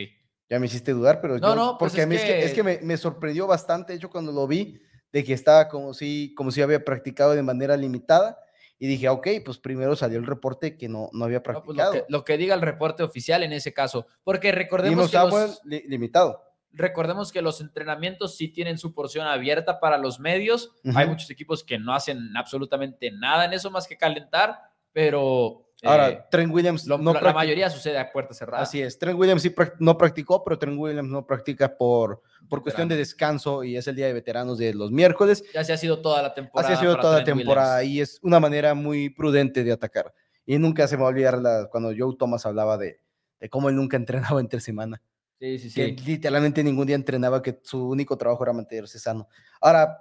Ya 0.49 0.61
me 0.61 0.67
hiciste 0.67 0.93
dudar, 0.93 1.21
pero 1.21 1.39
no, 1.39 1.57
no, 1.57 1.77
pues 1.77 1.91
porque 1.91 2.03
a 2.03 2.07
mí 2.07 2.15
es 2.15 2.53
que, 2.53 2.63
me, 2.63 2.79
me, 2.81 2.97
sorprendió 2.97 3.49
bastante, 3.49 3.93
de 3.93 3.97
hecho, 3.97 4.11
cuando 4.11 4.31
lo 4.31 4.47
vi, 4.47 4.81
de 5.13 5.25
que 5.25 5.33
estaba 5.33 5.69
como 5.69 5.93
si, 5.93 6.35
como 6.37 6.51
si 6.51 6.63
había 6.63 6.85
practicado 6.85 7.33
de 7.33 7.43
manera 7.43 7.77
limitada 7.77 8.39
y 8.79 8.87
dije, 8.87 9.09
ok, 9.09 9.27
pues 9.45 9.59
primero 9.59 9.97
salió 9.97 10.19
el 10.19 10.27
reporte 10.27 10.77
que 10.77 10.89
no, 10.89 11.09
no 11.13 11.25
había 11.25 11.43
pues, 11.43 11.57
practicado. 11.57 12.05
lo, 12.09 12.25
que, 12.25 12.37
diga 12.37 12.55
el 12.55 12.61
reporte 12.61 13.03
oficial 13.03 13.43
en 13.43 13.53
ese 13.53 13.73
caso, 13.73 14.07
porque 14.23 14.53
recordemos 14.53 15.11
que 15.11 15.17
los, 15.17 15.61
limitado. 15.65 16.43
Recordemos 16.77 17.33
que 17.33 17.43
los 17.43 17.61
entrenamientos 17.61 18.37
sí 18.37 18.49
tienen 18.49 18.79
su 18.79 18.95
porción 18.95 19.27
abierta 19.27 19.81
para 19.81 19.99
los 19.99 20.21
medios. 20.21 20.71
Hay 20.95 21.07
muchos 21.07 21.31
equipos 21.31 21.65
que 21.65 21.79
no 21.79 21.95
hacen 21.95 22.37
absolutamente 22.37 23.11
nada 23.11 23.47
en 23.47 23.55
eso 23.55 23.71
más 23.71 23.89
que 23.89 23.97
calentar, 23.97 24.59
pero 24.93 25.67
Ahora, 25.83 26.09
eh, 26.09 26.25
Trent 26.31 26.53
Williams 26.53 26.87
no 26.87 27.13
la, 27.13 27.21
la 27.21 27.33
mayoría 27.35 27.69
sucede 27.69 27.99
a 27.99 28.11
puerta 28.11 28.33
cerrada. 28.33 28.63
Así 28.63 28.81
es. 28.81 28.99
Trent 28.99 29.19
Williams 29.19 29.43
sí 29.43 29.55
no 29.79 29.99
practicó, 29.99 30.43
pero 30.43 30.59
Trent 30.59 30.79
Williams 30.79 31.09
no 31.09 31.27
practica 31.27 31.77
por, 31.77 32.23
por 32.49 32.63
cuestión 32.63 32.89
de 32.89 32.97
descanso 32.97 33.63
y 33.63 33.77
es 33.77 33.87
el 33.87 33.95
día 33.95 34.07
de 34.07 34.15
veteranos 34.15 34.57
de 34.57 34.73
los 34.73 34.91
miércoles. 34.91 35.45
Ya 35.53 35.65
se 35.65 35.75
ha 35.75 35.77
sido 35.77 36.01
toda 36.01 36.23
la 36.23 36.35
temporada. 36.35 36.73
Así 36.73 36.79
ha 36.79 36.81
sido 36.81 36.99
toda 36.99 37.19
la 37.19 37.25
temporada 37.25 37.85
y 37.85 38.01
es 38.01 38.19
una 38.23 38.41
manera 38.41 38.75
muy 38.75 39.11
prudente 39.11 39.65
de 39.65 39.73
atacar. 39.73 40.15
Y 40.47 40.59
nunca 40.59 40.89
se 40.89 40.97
me 40.97 41.03
va 41.03 41.09
a 41.09 41.11
olvidar 41.11 41.39
la, 41.39 41.69
cuando 41.71 41.93
Joe 41.97 42.17
Thomas 42.19 42.47
hablaba 42.47 42.79
de, 42.79 43.01
de 43.41 43.51
cómo 43.51 43.69
él 43.69 43.77
nunca 43.77 43.97
entrenaba 43.99 44.41
entre 44.41 44.61
semana. 44.61 45.03
Sí, 45.39 45.59
sí, 45.59 45.71
sí. 45.71 45.75
Que 45.75 46.03
literalmente 46.03 46.65
ningún 46.65 46.87
día 46.87 46.97
entrenaba, 46.97 47.43
que 47.43 47.61
su 47.63 47.89
único 47.89 48.17
trabajo 48.17 48.43
era 48.43 48.53
mantenerse 48.53 48.99
sano. 48.99 49.29
Ahora, 49.61 49.99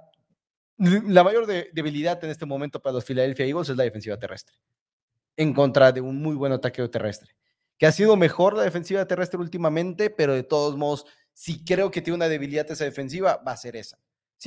la 0.77 1.23
mayor 1.23 1.45
debilidad 1.45 2.23
en 2.23 2.29
este 2.29 2.45
momento 2.45 2.81
para 2.81 2.93
los 2.93 3.05
Philadelphia 3.05 3.45
Eagles 3.45 3.69
es 3.69 3.77
la 3.77 3.83
defensiva 3.83 4.17
terrestre 4.17 4.55
en 5.37 5.53
contra 5.53 5.91
de 5.91 6.01
un 6.01 6.21
muy 6.21 6.35
buen 6.35 6.51
ataque 6.51 6.87
terrestre. 6.87 7.35
Que 7.77 7.85
ha 7.85 7.91
sido 7.91 8.15
mejor 8.15 8.55
la 8.55 8.63
defensiva 8.63 9.05
terrestre 9.05 9.39
últimamente, 9.39 10.09
pero 10.09 10.33
de 10.33 10.43
todos 10.43 10.77
modos, 10.77 11.05
si 11.33 11.63
creo 11.65 11.91
que 11.91 12.01
tiene 12.01 12.15
una 12.15 12.29
debilidad 12.29 12.69
esa 12.71 12.85
defensiva, 12.85 13.41
va 13.45 13.51
a 13.51 13.57
ser 13.57 13.75
esa. 13.75 13.97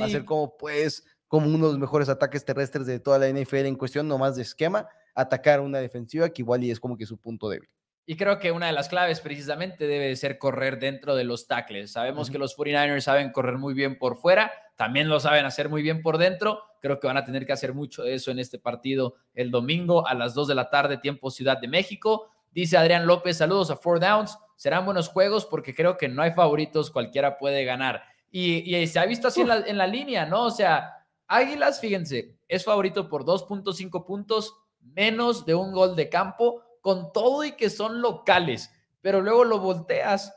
Va 0.00 0.07
a 0.07 0.09
ser 0.09 0.25
como, 0.25 0.57
pues, 0.57 1.04
como 1.26 1.47
uno 1.47 1.66
de 1.66 1.73
los 1.73 1.78
mejores 1.78 2.09
ataques 2.09 2.45
terrestres 2.45 2.87
de 2.87 3.00
toda 3.00 3.18
la 3.18 3.28
NFL 3.28 3.66
en 3.66 3.76
cuestión, 3.76 4.09
nomás 4.09 4.37
de 4.37 4.42
esquema, 4.42 4.88
atacar 5.14 5.61
una 5.61 5.78
defensiva 5.78 6.28
que 6.30 6.42
igual 6.42 6.64
y 6.64 6.71
es 6.71 6.80
como 6.80 6.97
que 6.97 7.04
su 7.04 7.18
punto 7.18 7.50
débil. 7.50 7.68
Y 8.10 8.16
creo 8.16 8.38
que 8.38 8.52
una 8.52 8.68
de 8.68 8.72
las 8.72 8.88
claves 8.88 9.20
precisamente 9.20 9.86
debe 9.86 10.16
ser 10.16 10.38
correr 10.38 10.78
dentro 10.78 11.14
de 11.14 11.24
los 11.24 11.46
tackles. 11.46 11.92
Sabemos 11.92 12.30
que 12.30 12.38
los 12.38 12.56
49ers 12.56 13.02
saben 13.02 13.32
correr 13.32 13.58
muy 13.58 13.74
bien 13.74 13.98
por 13.98 14.16
fuera, 14.16 14.50
también 14.76 15.10
lo 15.10 15.20
saben 15.20 15.44
hacer 15.44 15.68
muy 15.68 15.82
bien 15.82 16.00
por 16.00 16.16
dentro. 16.16 16.62
Creo 16.80 17.00
que 17.00 17.06
van 17.06 17.18
a 17.18 17.26
tener 17.26 17.44
que 17.44 17.52
hacer 17.52 17.74
mucho 17.74 18.02
de 18.02 18.14
eso 18.14 18.30
en 18.30 18.38
este 18.38 18.58
partido 18.58 19.16
el 19.34 19.50
domingo 19.50 20.06
a 20.06 20.14
las 20.14 20.32
2 20.32 20.48
de 20.48 20.54
la 20.54 20.70
tarde, 20.70 20.96
tiempo 20.96 21.30
Ciudad 21.30 21.58
de 21.58 21.68
México. 21.68 22.30
Dice 22.50 22.78
Adrián 22.78 23.06
López, 23.06 23.36
saludos 23.36 23.70
a 23.70 23.76
Four 23.76 24.00
Downs. 24.00 24.38
Serán 24.56 24.86
buenos 24.86 25.08
juegos 25.08 25.44
porque 25.44 25.74
creo 25.74 25.98
que 25.98 26.08
no 26.08 26.22
hay 26.22 26.30
favoritos, 26.32 26.90
cualquiera 26.90 27.36
puede 27.36 27.66
ganar. 27.66 28.04
Y, 28.30 28.86
se 28.86 28.98
ha 28.98 29.04
visto 29.04 29.28
así 29.28 29.42
en 29.42 29.48
la, 29.48 29.58
en 29.58 29.76
la 29.76 29.86
línea, 29.86 30.24
¿no? 30.24 30.46
O 30.46 30.50
sea, 30.50 30.94
Águilas, 31.26 31.78
fíjense, 31.78 32.38
es 32.48 32.64
favorito 32.64 33.06
por 33.06 33.26
2.5 33.26 34.06
puntos, 34.06 34.56
menos 34.80 35.44
de 35.44 35.54
un 35.54 35.72
gol 35.72 35.94
de 35.94 36.08
campo 36.08 36.62
con 36.80 37.12
todo 37.12 37.44
y 37.44 37.52
que 37.52 37.70
son 37.70 38.00
locales, 38.00 38.70
pero 39.00 39.20
luego 39.20 39.44
lo 39.44 39.58
volteas 39.61 40.35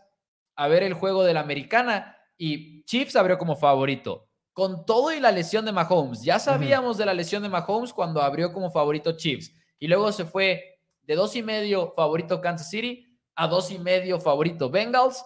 a 0.55 0.67
ver 0.67 0.83
el 0.83 0.93
juego 0.93 1.23
de 1.23 1.33
la 1.33 1.41
americana 1.41 2.17
y 2.37 2.83
Chiefs 2.83 3.15
abrió 3.15 3.37
como 3.37 3.55
favorito. 3.55 4.27
Con 4.53 4.85
todo 4.85 5.13
y 5.13 5.19
la 5.19 5.31
lesión 5.31 5.63
de 5.65 5.71
Mahomes, 5.71 6.23
ya 6.23 6.37
sabíamos 6.37 6.97
de 6.97 7.05
la 7.05 7.13
lesión 7.13 7.41
de 7.41 7.49
Mahomes 7.49 7.93
cuando 7.93 8.21
abrió 8.21 8.51
como 8.51 8.69
favorito 8.69 9.13
Chiefs 9.13 9.53
y 9.79 9.87
luego 9.87 10.11
se 10.11 10.25
fue 10.25 10.79
de 11.03 11.15
dos 11.15 11.35
y 11.35 11.41
medio 11.41 11.93
favorito 11.95 12.41
Kansas 12.41 12.69
City 12.69 13.17
a 13.35 13.47
dos 13.47 13.71
y 13.71 13.79
medio 13.79 14.19
favorito 14.19 14.69
Bengals 14.69 15.25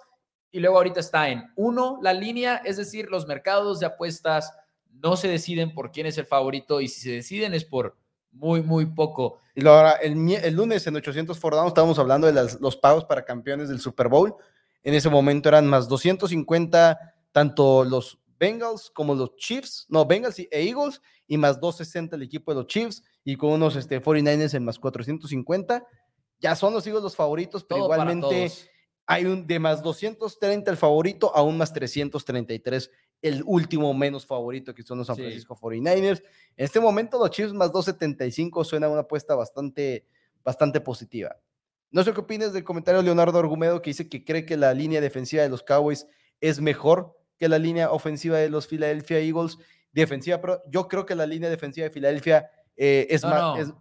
y 0.51 0.59
luego 0.59 0.77
ahorita 0.77 0.99
está 0.99 1.29
en 1.29 1.43
uno 1.55 1.99
la 2.01 2.13
línea, 2.13 2.61
es 2.63 2.77
decir, 2.77 3.09
los 3.09 3.27
mercados 3.27 3.79
de 3.79 3.87
apuestas 3.87 4.53
no 4.89 5.17
se 5.17 5.27
deciden 5.27 5.73
por 5.73 5.91
quién 5.91 6.07
es 6.07 6.17
el 6.17 6.25
favorito 6.25 6.79
y 6.79 6.87
si 6.87 7.01
se 7.01 7.11
deciden 7.11 7.53
es 7.53 7.65
por 7.65 7.97
muy, 8.35 8.61
muy 8.61 8.85
poco. 8.85 9.39
Y 9.55 9.65
ahora, 9.65 9.93
el, 9.93 10.29
el, 10.31 10.53
lunes 10.53 10.85
en 10.85 10.95
800 10.95 11.39
for 11.39 11.53
estábamos 11.65 11.97
hablando 11.97 12.31
de 12.31 12.57
los 12.59 12.77
pagos 12.77 13.05
para 13.05 13.23
campeones 13.23 13.69
del 13.69 13.79
Super 13.79 14.09
Bowl. 14.09 14.35
En 14.83 14.93
ese 14.93 15.09
momento 15.09 15.49
eran 15.49 15.67
más 15.67 15.87
250, 15.87 17.15
tanto 17.31 17.83
los 17.85 18.19
Bengals 18.37 18.91
como 18.93 19.15
los 19.15 19.35
Chiefs, 19.37 19.85
no, 19.89 20.05
Bengals 20.05 20.39
y 20.39 20.47
Eagles, 20.51 21.01
y 21.25 21.37
más 21.37 21.59
260 21.59 22.15
el 22.15 22.23
equipo 22.23 22.51
de 22.51 22.61
los 22.61 22.67
Chiefs, 22.67 23.01
y 23.23 23.35
con 23.37 23.51
unos 23.51 23.75
este, 23.75 24.01
49ers 24.01 24.53
en 24.53 24.65
más 24.65 24.77
450. 24.77 25.85
Ya 26.39 26.55
son 26.55 26.73
los 26.73 26.85
Eagles 26.85 27.03
los 27.03 27.15
favoritos, 27.15 27.63
pero 27.63 27.85
igualmente 27.85 28.51
hay 29.07 29.25
un 29.25 29.47
de 29.47 29.59
más 29.59 29.81
230 29.81 30.69
el 30.69 30.77
favorito 30.77 31.35
a 31.35 31.41
un 31.41 31.57
más 31.57 31.71
333 31.73 32.91
el 33.21 33.43
último 33.45 33.93
menos 33.93 34.25
favorito 34.25 34.73
que 34.75 34.83
son 34.83 34.99
los 34.99 35.07
San 35.07 35.15
Francisco 35.15 35.55
49ers. 35.55 36.23
En 36.57 36.65
este 36.65 36.79
momento 36.79 37.17
los 37.17 37.31
Chiefs 37.31 37.53
más 37.53 37.71
275 37.71 38.63
suena 38.63 38.87
una 38.87 39.01
apuesta 39.01 39.35
bastante, 39.35 40.05
bastante 40.43 40.79
positiva. 40.81 41.35
No 41.91 42.03
sé 42.03 42.13
qué 42.13 42.19
opinas 42.19 42.53
del 42.53 42.63
comentario 42.63 42.99
de 42.99 43.05
Leonardo 43.05 43.39
Argumedo 43.39 43.81
que 43.81 43.91
dice 43.91 44.09
que 44.09 44.23
cree 44.23 44.45
que 44.45 44.57
la 44.57 44.73
línea 44.73 45.01
defensiva 45.01 45.43
de 45.43 45.49
los 45.49 45.63
Cowboys 45.63 46.07
es 46.41 46.59
mejor 46.59 47.17
que 47.37 47.49
la 47.49 47.57
línea 47.57 47.91
ofensiva 47.91 48.37
de 48.37 48.49
los 48.49 48.67
Philadelphia 48.67 49.19
Eagles. 49.19 49.57
Defensiva, 49.91 50.41
pero 50.41 50.61
yo 50.67 50.89
creo 50.89 51.05
que 51.05 51.15
la 51.15 51.25
línea 51.25 51.49
defensiva 51.49 51.85
de 51.85 51.89
Filadelfia 51.89 52.51
eh, 52.75 53.07
es 53.09 53.23
más... 53.23 53.73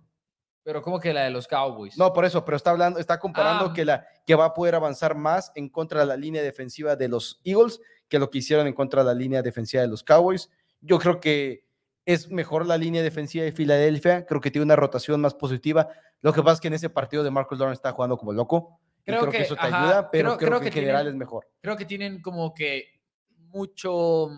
pero 0.62 0.81
¿cómo 0.81 1.00
que 1.00 1.12
la 1.12 1.25
de 1.25 1.31
los 1.31 1.49
Cowboys? 1.49 1.99
No, 1.99 2.12
por 2.12 2.25
eso, 2.25 2.45
pero 2.45 2.57
está 2.57 2.71
hablando, 2.71 3.00
está 3.00 3.19
comparando 3.19 3.67
ah. 3.67 3.73
que, 3.75 3.85
la, 3.85 4.07
que 4.25 4.37
va 4.37 4.45
a 4.45 4.55
poder 4.55 4.76
avanzar 4.76 5.17
más 5.17 5.50
en 5.57 5.69
contra 5.69 6.00
de 6.00 6.07
la 6.07 6.17
línea 6.17 6.41
defensiva 6.41 6.95
de 6.95 7.09
los 7.09 7.41
Eagles 7.43 7.81
que 8.09 8.19
lo 8.19 8.31
que 8.31 8.39
hicieron 8.39 8.67
en 8.67 8.75
contra 8.75 9.03
de 9.03 9.07
la 9.07 9.15
línea 9.15 9.43
defensiva 9.43 9.83
de 9.83 9.89
los 9.89 10.03
Cowboys. 10.03 10.51
Yo 10.81 10.99
creo 10.99 11.21
que 11.21 11.65
es 12.07 12.31
mejor 12.31 12.67
la 12.67 12.77
línea 12.77 13.03
defensiva 13.03 13.45
de 13.45 13.53
Filadelfia, 13.53 14.27
creo 14.27 14.41
que 14.41 14.51
tiene 14.51 14.65
una 14.65 14.77
rotación 14.77 15.21
más 15.21 15.35
positiva. 15.35 15.89
Lo 16.21 16.33
que 16.33 16.43
pasa 16.43 16.55
es 16.55 16.61
que 16.61 16.69
en 16.69 16.75
ese 16.75 16.91
partido 16.91 17.23
de 17.25 17.31
Marcus 17.31 17.59
Lawrence 17.59 17.79
está 17.79 17.93
jugando 17.93 18.17
como 18.17 18.33
loco. 18.33 18.81
Creo, 19.05 19.29
que, 19.29 19.43
eso 19.43 19.55
te 19.55 19.67
ayuda, 19.67 20.11
pero 20.11 20.37
creo, 20.39 20.61
que, 20.61 20.69
en 20.69 20.73
general 20.73 21.07
es 21.07 21.15
mejor. 21.15 21.47
Creo 21.61 21.77
que 21.77 21.85
tienen 21.85 22.23
como 22.23 22.55
que 22.55 23.03
mucho, 23.49 24.31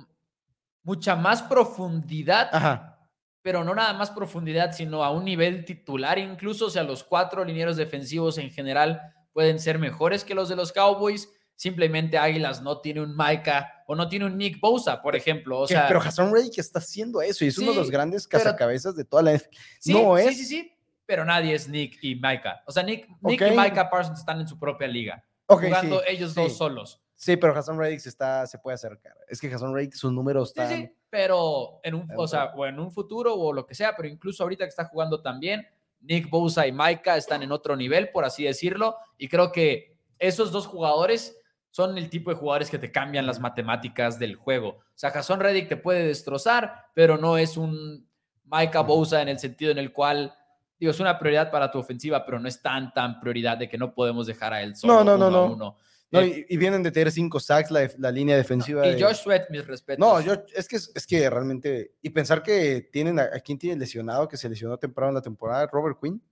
mucha 0.82 1.14
más 1.14 1.42
profundidad, 1.42 2.96
pero 3.42 3.62
no 3.62 3.76
nada 3.76 3.92
más 3.92 4.10
profundidad, 4.10 4.72
sino 4.72 5.04
a 5.04 5.10
un 5.12 5.24
nivel 5.24 5.64
titular 5.64 6.18
incluso, 6.18 6.66
o 6.66 6.70
sea, 6.70 6.82
los 6.82 7.04
cuatro 7.04 7.44
linieros 7.44 7.76
defensivos 7.76 8.38
en 8.38 8.50
general 8.50 9.14
pueden 9.32 9.60
ser 9.60 9.78
mejores 9.78 10.24
que 10.24 10.34
los 10.34 10.48
de 10.48 10.56
los 10.56 10.72
Cowboys 10.72 11.32
simplemente 11.56 12.18
Águilas 12.18 12.62
no 12.62 12.80
tiene 12.80 13.00
un 13.00 13.16
Micah 13.16 13.82
o 13.86 13.94
no 13.94 14.08
tiene 14.08 14.26
un 14.26 14.36
Nick 14.36 14.60
Bosa, 14.60 15.02
por 15.02 15.16
ejemplo. 15.16 15.60
O 15.60 15.66
sea, 15.66 15.88
pero 15.88 16.00
Hassan 16.00 16.32
Reddick 16.32 16.58
está 16.58 16.78
haciendo 16.78 17.20
eso 17.22 17.44
y 17.44 17.48
es 17.48 17.58
uno 17.58 17.72
de 17.72 17.78
los 17.78 17.90
grandes 17.90 18.28
cazacabezas 18.28 18.94
de 18.94 19.04
toda 19.04 19.22
la 19.22 19.38
sí, 19.80 19.92
no 19.92 20.16
es. 20.18 20.28
Sí, 20.28 20.34
sí, 20.34 20.44
sí, 20.44 20.72
pero 21.06 21.24
nadie 21.24 21.54
es 21.54 21.68
Nick 21.68 21.98
y 22.02 22.14
Micah. 22.14 22.62
O 22.66 22.72
sea, 22.72 22.82
Nick, 22.82 23.08
Nick 23.22 23.40
y 23.40 23.50
Micah 23.50 23.90
Parsons 23.90 24.18
están 24.18 24.40
en 24.40 24.46
su 24.46 24.58
propia 24.58 24.86
liga, 24.86 25.24
jugando 25.46 26.02
ellos 26.06 26.34
dos 26.34 26.56
solos. 26.56 27.02
Sí, 27.14 27.36
pero 27.36 27.56
Hassan 27.56 27.78
se, 27.98 28.10
está, 28.10 28.46
se 28.46 28.58
puede 28.58 28.74
acercar. 28.74 29.14
Es 29.26 29.40
que 29.40 29.52
Hassan 29.52 29.74
Reddick, 29.74 29.94
sus 29.94 30.12
números 30.12 30.50
están... 30.50 30.68
Sí, 30.68 30.76
sí, 30.76 30.90
pero 31.08 31.80
en 31.82 31.94
un, 31.94 32.08
o 32.14 32.28
sea, 32.28 32.52
o 32.54 32.66
en 32.66 32.78
un 32.78 32.92
futuro 32.92 33.34
o 33.34 33.54
lo 33.54 33.64
que 33.64 33.74
sea, 33.74 33.96
pero 33.96 34.06
incluso 34.06 34.42
ahorita 34.42 34.64
que 34.66 34.68
está 34.68 34.84
jugando 34.84 35.22
también, 35.22 35.66
Nick 36.00 36.28
Bosa 36.28 36.66
y 36.66 36.72
Micah 36.72 37.16
están 37.16 37.42
en 37.42 37.52
otro 37.52 37.74
nivel, 37.74 38.10
por 38.10 38.26
así 38.26 38.44
decirlo, 38.44 38.96
y 39.16 39.28
creo 39.28 39.50
que 39.50 39.96
esos 40.18 40.52
dos 40.52 40.66
jugadores 40.66 41.38
son 41.76 41.98
el 41.98 42.08
tipo 42.08 42.30
de 42.30 42.36
jugadores 42.36 42.70
que 42.70 42.78
te 42.78 42.90
cambian 42.90 43.26
las 43.26 43.38
matemáticas 43.38 44.18
del 44.18 44.34
juego. 44.34 44.68
O 44.68 44.94
sea, 44.94 45.10
Jason 45.10 45.40
Reddick 45.40 45.68
te 45.68 45.76
puede 45.76 46.06
destrozar, 46.06 46.86
pero 46.94 47.18
no 47.18 47.36
es 47.36 47.58
un 47.58 48.08
Micah 48.44 48.80
Bosa 48.80 49.20
en 49.20 49.28
el 49.28 49.38
sentido 49.38 49.72
en 49.72 49.76
el 49.76 49.92
cual, 49.92 50.34
digo, 50.80 50.90
es 50.90 51.00
una 51.00 51.18
prioridad 51.18 51.50
para 51.50 51.70
tu 51.70 51.78
ofensiva, 51.78 52.24
pero 52.24 52.40
no 52.40 52.48
es 52.48 52.62
tan, 52.62 52.94
tan 52.94 53.20
prioridad 53.20 53.58
de 53.58 53.68
que 53.68 53.76
no 53.76 53.92
podemos 53.92 54.26
dejar 54.26 54.54
a 54.54 54.62
él 54.62 54.74
solo. 54.74 55.04
No, 55.04 55.18
no, 55.18 55.30
no, 55.30 55.54
no. 55.54 55.76
Eh, 56.12 56.46
y, 56.48 56.56
vienen 56.56 56.82
de 56.82 56.90
tener 56.90 57.12
cinco 57.12 57.38
sacks 57.38 57.70
la, 57.70 58.10
línea 58.10 58.38
defensiva. 58.38 58.86
y 58.86 58.98
Josh 58.98 59.16
Sweat, 59.16 59.50
mis 59.50 59.66
respetos. 59.66 59.98
No, 59.98 60.18
yo, 60.22 60.32
es, 60.54 60.66
que, 60.66 60.76
es 60.76 61.06
que 61.06 61.28
realmente. 61.28 61.92
Y 62.00 62.08
pensar 62.08 62.42
que 62.42 62.88
tienen 62.90 63.18
a, 63.18 63.24
a 63.24 63.40
quien 63.40 63.58
tiene 63.58 63.78
lesionado, 63.78 64.26
que 64.26 64.38
se 64.38 64.48
lesionó 64.48 64.78
temprano 64.78 65.10
en 65.10 65.16
la 65.16 65.22
temporada, 65.22 65.66
Robert 65.66 65.98
Quinn. 66.00 66.22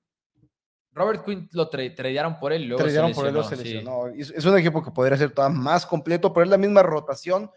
Robert 0.95 1.25
Quinn 1.25 1.49
lo 1.53 1.69
tradearon 1.69 2.39
por 2.39 2.53
él 2.53 2.69
luego 2.69 2.85
por 3.15 3.27
él, 3.27 3.35
lo 3.35 4.09
Es 4.09 4.45
un 4.45 4.57
equipo 4.57 4.83
que 4.83 4.91
podría 4.91 5.17
ser 5.17 5.33
todavía 5.33 5.59
más 5.59 5.85
completo, 5.85 6.33
pero 6.33 6.45
es 6.45 6.51
la 6.51 6.59
misma 6.59 6.83
rotación 6.83 7.51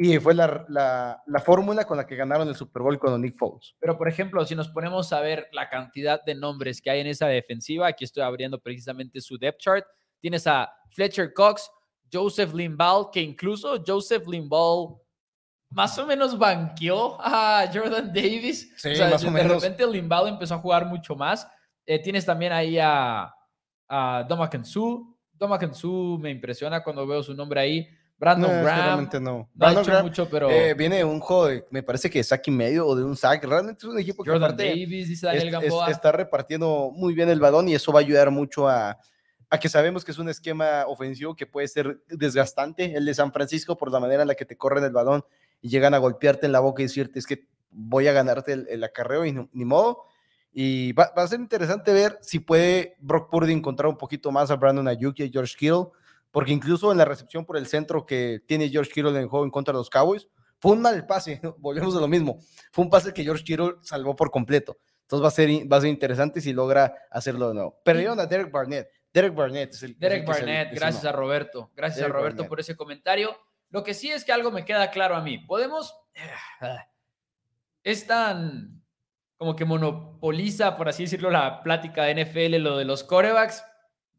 y 0.00 0.16
fue 0.18 0.32
la, 0.32 0.64
la, 0.68 1.22
la, 1.26 1.40
fórmula 1.40 1.84
con 1.84 1.96
la 1.96 2.06
que 2.06 2.14
ganaron 2.14 2.46
el 2.46 2.54
Super 2.54 2.82
Bowl 2.82 2.98
con 3.00 3.20
Nick 3.20 3.36
Foles. 3.36 3.74
Pero, 3.80 3.98
por 3.98 4.08
ejemplo, 4.08 4.44
si 4.46 4.54
nos 4.54 4.68
ponemos 4.68 5.12
a 5.12 5.20
ver 5.20 5.48
la 5.50 5.68
cantidad 5.68 6.22
de 6.24 6.36
nombres 6.36 6.80
que 6.80 6.88
hay 6.88 7.00
en 7.00 7.08
esa 7.08 7.26
defensiva, 7.26 7.88
aquí 7.88 8.04
estoy 8.04 8.22
abriendo 8.22 8.60
precisamente 8.60 9.20
su 9.20 9.36
depth 9.36 9.58
chart, 9.58 9.84
tienes 10.20 10.46
a 10.46 10.72
Fletcher 10.90 11.34
Cox, 11.34 11.68
Joseph 12.12 12.54
Limball, 12.54 13.10
que 13.12 13.20
incluso 13.20 13.82
Joseph 13.84 14.24
Limball 14.28 14.98
más 15.70 15.98
o 15.98 16.06
menos 16.06 16.38
banqueó 16.38 17.20
a 17.20 17.68
Jordan 17.72 18.12
Davis. 18.12 18.72
Sí, 18.76 18.90
más 19.00 19.24
o 19.24 19.30
de 19.32 19.42
repente 19.42 19.84
Limball 19.84 20.28
empezó 20.28 20.54
a 20.54 20.58
jugar 20.58 20.86
mucho 20.86 21.16
más 21.16 21.46
eh, 21.88 21.98
tienes 22.00 22.26
también 22.26 22.52
ahí 22.52 22.78
a, 22.78 23.34
a 23.88 24.26
Doma 24.28 24.50
Kensu. 24.50 25.16
Doma 25.32 25.58
Kensu 25.58 26.18
me 26.20 26.30
impresiona 26.30 26.84
cuando 26.84 27.06
veo 27.06 27.22
su 27.22 27.32
nombre 27.34 27.60
ahí. 27.60 27.88
Brandon 28.18 28.50
no, 28.50 28.62
Graham. 28.62 29.08
No. 29.22 29.48
no 29.54 29.96
ha 29.96 30.02
mucho, 30.02 30.28
pero. 30.28 30.50
Eh, 30.50 30.74
viene 30.74 31.02
un 31.02 31.18
juego 31.18 31.64
me 31.70 31.82
parece 31.82 32.10
que 32.10 32.22
sack 32.22 32.48
y 32.48 32.50
medio 32.50 32.86
o 32.86 32.94
de 32.94 33.04
un 33.04 33.16
sack. 33.16 33.42
Realmente 33.42 33.78
es 33.78 33.84
un 33.84 33.98
equipo 33.98 34.22
que. 34.22 34.30
Jordan 34.30 34.54
Davis, 34.54 35.08
dice 35.08 35.26
Daniel 35.28 35.50
Gamboa. 35.50 35.90
está 35.90 36.12
repartiendo 36.12 36.90
muy 36.94 37.14
bien 37.14 37.30
el 37.30 37.40
balón 37.40 37.68
y 37.68 37.74
eso 37.74 37.90
va 37.90 38.00
a 38.00 38.02
ayudar 38.02 38.30
mucho 38.30 38.68
a, 38.68 38.98
a 39.48 39.58
que 39.58 39.70
sabemos 39.70 40.04
que 40.04 40.10
es 40.10 40.18
un 40.18 40.28
esquema 40.28 40.84
ofensivo 40.88 41.34
que 41.34 41.46
puede 41.46 41.68
ser 41.68 42.02
desgastante, 42.08 42.94
el 42.96 43.06
de 43.06 43.14
San 43.14 43.32
Francisco, 43.32 43.78
por 43.78 43.90
la 43.90 43.98
manera 43.98 44.20
en 44.20 44.28
la 44.28 44.34
que 44.34 44.44
te 44.44 44.58
corren 44.58 44.84
el 44.84 44.92
balón 44.92 45.24
y 45.62 45.70
llegan 45.70 45.94
a 45.94 45.98
golpearte 45.98 46.44
en 46.44 46.52
la 46.52 46.60
boca 46.60 46.82
y 46.82 46.84
decirte 46.84 47.18
es 47.18 47.26
que 47.26 47.48
voy 47.70 48.08
a 48.08 48.12
ganarte 48.12 48.52
el, 48.52 48.66
el 48.68 48.84
acarreo 48.84 49.24
y 49.24 49.32
ni 49.32 49.64
modo. 49.64 50.04
Y 50.52 50.92
va, 50.92 51.04
a 51.14 51.28
ser 51.28 51.40
interesante 51.40 51.92
ver 51.92 52.18
si 52.22 52.40
puede 52.40 52.96
Brock 53.00 53.30
Purdy 53.30 53.52
encontrar 53.52 53.88
un 53.88 53.96
poquito 53.96 54.30
más 54.32 54.50
a 54.50 54.56
Brandon 54.56 54.88
Ayuk 54.88 55.18
y 55.20 55.24
a 55.24 55.28
George 55.28 55.54
Kittle, 55.56 55.86
porque 56.30 56.52
incluso 56.52 56.90
en 56.90 56.98
la 56.98 57.04
recepción 57.04 57.44
por 57.44 57.56
el 57.56 57.66
centro 57.66 58.06
que 58.06 58.40
tiene 58.46 58.68
George 58.68 58.90
Kittle 58.90 59.10
en 59.10 59.16
el 59.16 59.26
juego 59.28 59.44
en 59.44 59.50
contra 59.50 59.72
de 59.72 59.78
los 59.78 59.90
Cowboys, 59.90 60.28
fue 60.60 60.72
un 60.72 60.82
mal 60.82 61.06
pase, 61.06 61.40
volvemos 61.58 61.96
a 61.96 62.00
lo 62.00 62.08
mismo, 62.08 62.38
fue 62.72 62.84
un 62.84 62.90
pase 62.90 63.12
que 63.12 63.22
George 63.22 63.44
Kittle 63.44 63.74
salvó 63.82 64.16
por 64.16 64.30
completo. 64.30 64.78
Entonces 65.02 65.24
va 65.24 65.28
a 65.28 65.30
ser, 65.30 65.72
va 65.72 65.78
a 65.78 65.80
ser 65.80 65.90
interesante 65.90 66.40
si 66.40 66.52
logra 66.52 66.94
hacerlo 67.10 67.48
de 67.48 67.54
nuevo. 67.54 67.80
Perdieron 67.82 68.20
a 68.20 68.26
Derek 68.26 68.50
Barnett. 68.50 68.90
Derek 69.10 69.34
Barnett 69.34 69.72
es 69.72 69.82
el 69.82 69.98
Derek 69.98 70.26
Barnett, 70.26 70.74
gracias 70.74 71.04
a 71.06 71.12
Roberto. 71.12 71.70
Gracias 71.74 72.04
a 72.04 72.08
Roberto 72.08 72.46
por 72.46 72.60
ese 72.60 72.76
comentario. 72.76 73.34
Lo 73.70 73.82
que 73.82 73.94
sí 73.94 74.10
es 74.10 74.24
que 74.24 74.32
algo 74.32 74.50
me 74.50 74.66
queda 74.66 74.90
claro 74.90 75.14
a 75.14 75.22
mí. 75.22 75.38
Podemos. 75.38 75.94
Es 77.84 78.06
tan 78.06 78.77
como 79.38 79.54
que 79.56 79.64
monopoliza, 79.64 80.76
por 80.76 80.88
así 80.88 81.04
decirlo, 81.04 81.30
la 81.30 81.62
plática 81.62 82.04
de 82.04 82.24
NFL, 82.24 82.56
lo 82.56 82.76
de 82.76 82.84
los 82.84 83.04
corebacks, 83.04 83.64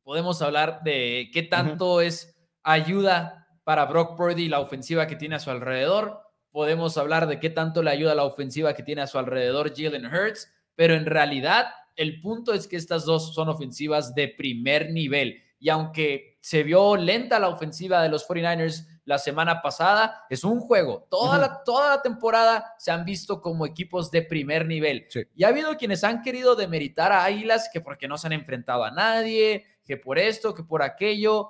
podemos 0.03 0.41
hablar 0.41 0.81
de 0.83 1.29
qué 1.33 1.43
tanto 1.43 2.01
es 2.01 2.35
ayuda 2.63 3.47
para 3.65 3.85
Brock 3.85 4.17
Purdy 4.17 4.47
la 4.47 4.61
ofensiva 4.61 5.05
que 5.07 5.17
tiene 5.17 5.35
a 5.35 5.39
su 5.39 5.51
alrededor. 5.51 6.21
Podemos 6.51 6.97
hablar 6.97 7.27
de 7.27 7.39
qué 7.39 7.49
tanto 7.49 7.83
le 7.83 7.91
ayuda 7.91 8.15
la 8.15 8.23
ofensiva 8.23 8.73
que 8.73 8.81
tiene 8.81 9.01
a 9.01 9.07
su 9.07 9.19
alrededor 9.19 9.73
Jalen 9.75 10.07
Hurts, 10.07 10.51
pero 10.75 10.95
en 10.95 11.05
realidad 11.05 11.67
el 11.97 12.21
punto 12.21 12.53
es 12.53 12.65
que 12.65 12.77
estas 12.77 13.03
dos 13.05 13.35
son 13.35 13.49
ofensivas 13.49 14.15
de 14.15 14.29
primer 14.29 14.91
nivel. 14.91 15.43
Y 15.59 15.67
aunque 15.67 16.39
se 16.41 16.63
vio 16.63 16.95
lenta 16.95 17.37
la 17.39 17.49
ofensiva 17.49 18.01
de 18.01 18.09
los 18.09 18.25
49ers 18.25 18.87
la 19.09 19.17
semana 19.17 19.59
pasada, 19.63 20.23
es 20.29 20.43
un 20.43 20.59
juego. 20.59 21.07
Toda, 21.09 21.39
la, 21.39 21.63
toda 21.63 21.95
la 21.95 22.01
temporada 22.03 22.75
se 22.77 22.91
han 22.91 23.03
visto 23.03 23.41
como 23.41 23.65
equipos 23.65 24.11
de 24.11 24.21
primer 24.21 24.67
nivel. 24.67 25.07
Y 25.35 25.43
ha 25.43 25.47
habido 25.47 25.75
quienes 25.77 26.03
han 26.03 26.21
querido 26.21 26.55
demeritar 26.55 27.11
a 27.11 27.23
Águilas 27.23 27.71
que 27.73 27.81
porque 27.81 28.07
no 28.07 28.19
se 28.19 28.27
han 28.27 28.33
enfrentado 28.33 28.83
a 28.83 28.91
nadie, 28.91 29.65
que 29.83 29.97
por 29.97 30.19
esto, 30.19 30.53
que 30.53 30.61
por 30.61 30.83
aquello. 30.83 31.49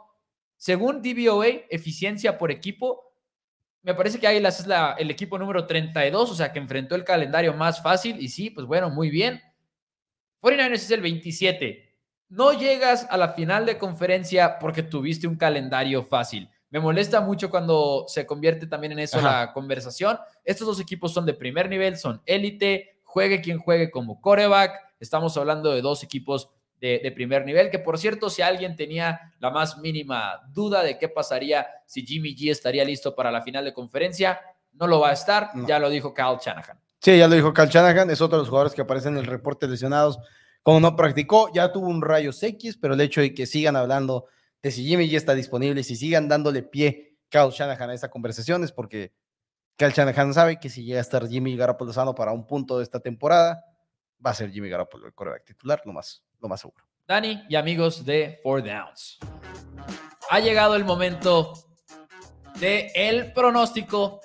Según 0.55 1.01
DVOA, 1.01 1.47
eficiencia 1.69 2.37
por 2.37 2.49
equipo, 2.49 3.13
me 3.81 3.93
parece 3.93 4.21
que 4.21 4.27
Águilas 4.27 4.61
es 4.61 4.67
la, 4.67 4.95
el 4.97 5.11
equipo 5.11 5.37
número 5.37 5.67
32, 5.67 6.31
o 6.31 6.35
sea, 6.35 6.53
que 6.53 6.59
enfrentó 6.59 6.95
el 6.95 7.03
calendario 7.03 7.53
más 7.53 7.83
fácil. 7.83 8.21
Y 8.21 8.29
sí, 8.29 8.51
pues 8.51 8.65
bueno, 8.67 8.89
muy 8.89 9.09
bien. 9.09 9.41
49ers 10.41 10.75
es 10.75 10.91
el 10.91 11.01
27. 11.01 11.93
No 12.29 12.53
llegas 12.53 13.05
a 13.09 13.17
la 13.17 13.33
final 13.33 13.65
de 13.65 13.77
conferencia 13.77 14.59
porque 14.59 14.81
tuviste 14.81 15.27
un 15.27 15.35
calendario 15.35 16.05
fácil. 16.05 16.49
Me 16.71 16.79
molesta 16.79 17.21
mucho 17.21 17.49
cuando 17.49 18.05
se 18.07 18.25
convierte 18.25 18.67
también 18.67 18.93
en 18.93 18.99
eso 18.99 19.19
la 19.19 19.51
conversación. 19.53 20.19
Estos 20.43 20.67
dos 20.67 20.79
equipos 20.79 21.13
son 21.13 21.25
de 21.25 21.33
primer 21.33 21.67
nivel, 21.67 21.97
son 21.97 22.21
élite, 22.25 22.99
juegue 23.03 23.41
quien 23.41 23.57
juegue 23.57 23.89
como 23.89 24.21
coreback. 24.21 24.73
Estamos 24.99 25.35
hablando 25.37 25.71
de 25.71 25.81
dos 25.81 26.03
equipos 26.03 26.49
de, 26.79 27.11
primer 27.13 27.45
nivel, 27.45 27.69
que 27.69 27.79
por 27.79 27.97
cierto, 27.97 28.29
si 28.29 28.41
alguien 28.41 28.75
tenía 28.75 29.19
la 29.39 29.49
más 29.49 29.79
mínima 29.79 30.41
duda 30.53 30.81
de 30.83 30.97
qué 30.97 31.09
pasaría 31.09 31.67
si 31.85 32.05
Jimmy 32.05 32.35
G 32.35 32.51
estaría 32.51 32.85
listo 32.85 33.15
para 33.15 33.31
la 33.31 33.41
final 33.41 33.65
de 33.65 33.73
conferencia, 33.73 34.39
no 34.73 34.87
lo 34.87 34.99
va 34.99 35.09
a 35.09 35.13
estar, 35.13 35.51
ya 35.67 35.79
lo 35.79 35.89
dijo 35.89 36.13
Kyle 36.13 36.37
Shanahan. 36.39 36.79
Sí, 37.01 37.17
ya 37.17 37.27
lo 37.27 37.35
dijo 37.35 37.53
Kyle 37.53 37.67
Shanahan, 37.67 38.09
es 38.11 38.21
otro 38.21 38.37
de 38.37 38.43
los 38.43 38.49
jugadores 38.49 38.73
que 38.73 38.81
aparecen 38.81 39.13
en 39.13 39.19
el 39.19 39.25
reporte 39.25 39.67
lesionados. 39.67 40.19
Como 40.63 40.79
no 40.79 40.95
practicó, 40.95 41.51
ya 41.53 41.71
tuvo 41.71 41.87
un 41.87 42.01
rayo 42.01 42.31
X, 42.39 42.77
pero 42.77 42.93
el 42.93 43.01
hecho 43.01 43.21
de 43.21 43.33
que 43.33 43.45
sigan 43.45 43.75
hablando 43.75 44.27
de 44.61 44.71
si 44.71 44.85
Jimmy 44.85 45.09
ya 45.09 45.17
está 45.17 45.33
disponible, 45.35 45.83
si 45.83 45.95
sigan 45.95 46.27
dándole 46.27 46.63
pie 46.63 47.17
Kyle 47.29 47.51
Shanahan 47.51 47.91
a 47.91 47.93
esta 47.93 48.09
conversación, 48.09 48.63
es 48.63 48.71
porque 48.71 49.13
Kyle 49.77 49.91
Shanahan 49.91 50.33
sabe 50.33 50.59
que 50.59 50.69
si 50.69 50.83
llega 50.83 50.99
a 50.99 51.01
estar 51.01 51.27
Jimmy 51.27 51.55
Garoppolo 51.55 51.93
sano 51.93 52.13
para 52.13 52.31
un 52.31 52.45
punto 52.45 52.77
de 52.77 52.83
esta 52.83 52.99
temporada, 52.99 53.63
va 54.25 54.31
a 54.31 54.33
ser 54.33 54.51
Jimmy 54.51 54.69
Garoppolo 54.69 55.07
el 55.07 55.13
coreback 55.13 55.45
titular, 55.45 55.81
lo 55.85 55.93
más, 55.93 56.23
lo 56.39 56.49
más 56.49 56.59
seguro. 56.59 56.83
Dani 57.07 57.43
y 57.47 57.55
amigos 57.55 58.05
de 58.05 58.39
Four 58.43 58.63
Downs. 58.63 59.19
ha 60.29 60.39
llegado 60.39 60.75
el 60.75 60.85
momento 60.85 61.53
de 62.59 62.91
el 62.93 63.31
pronóstico 63.33 64.19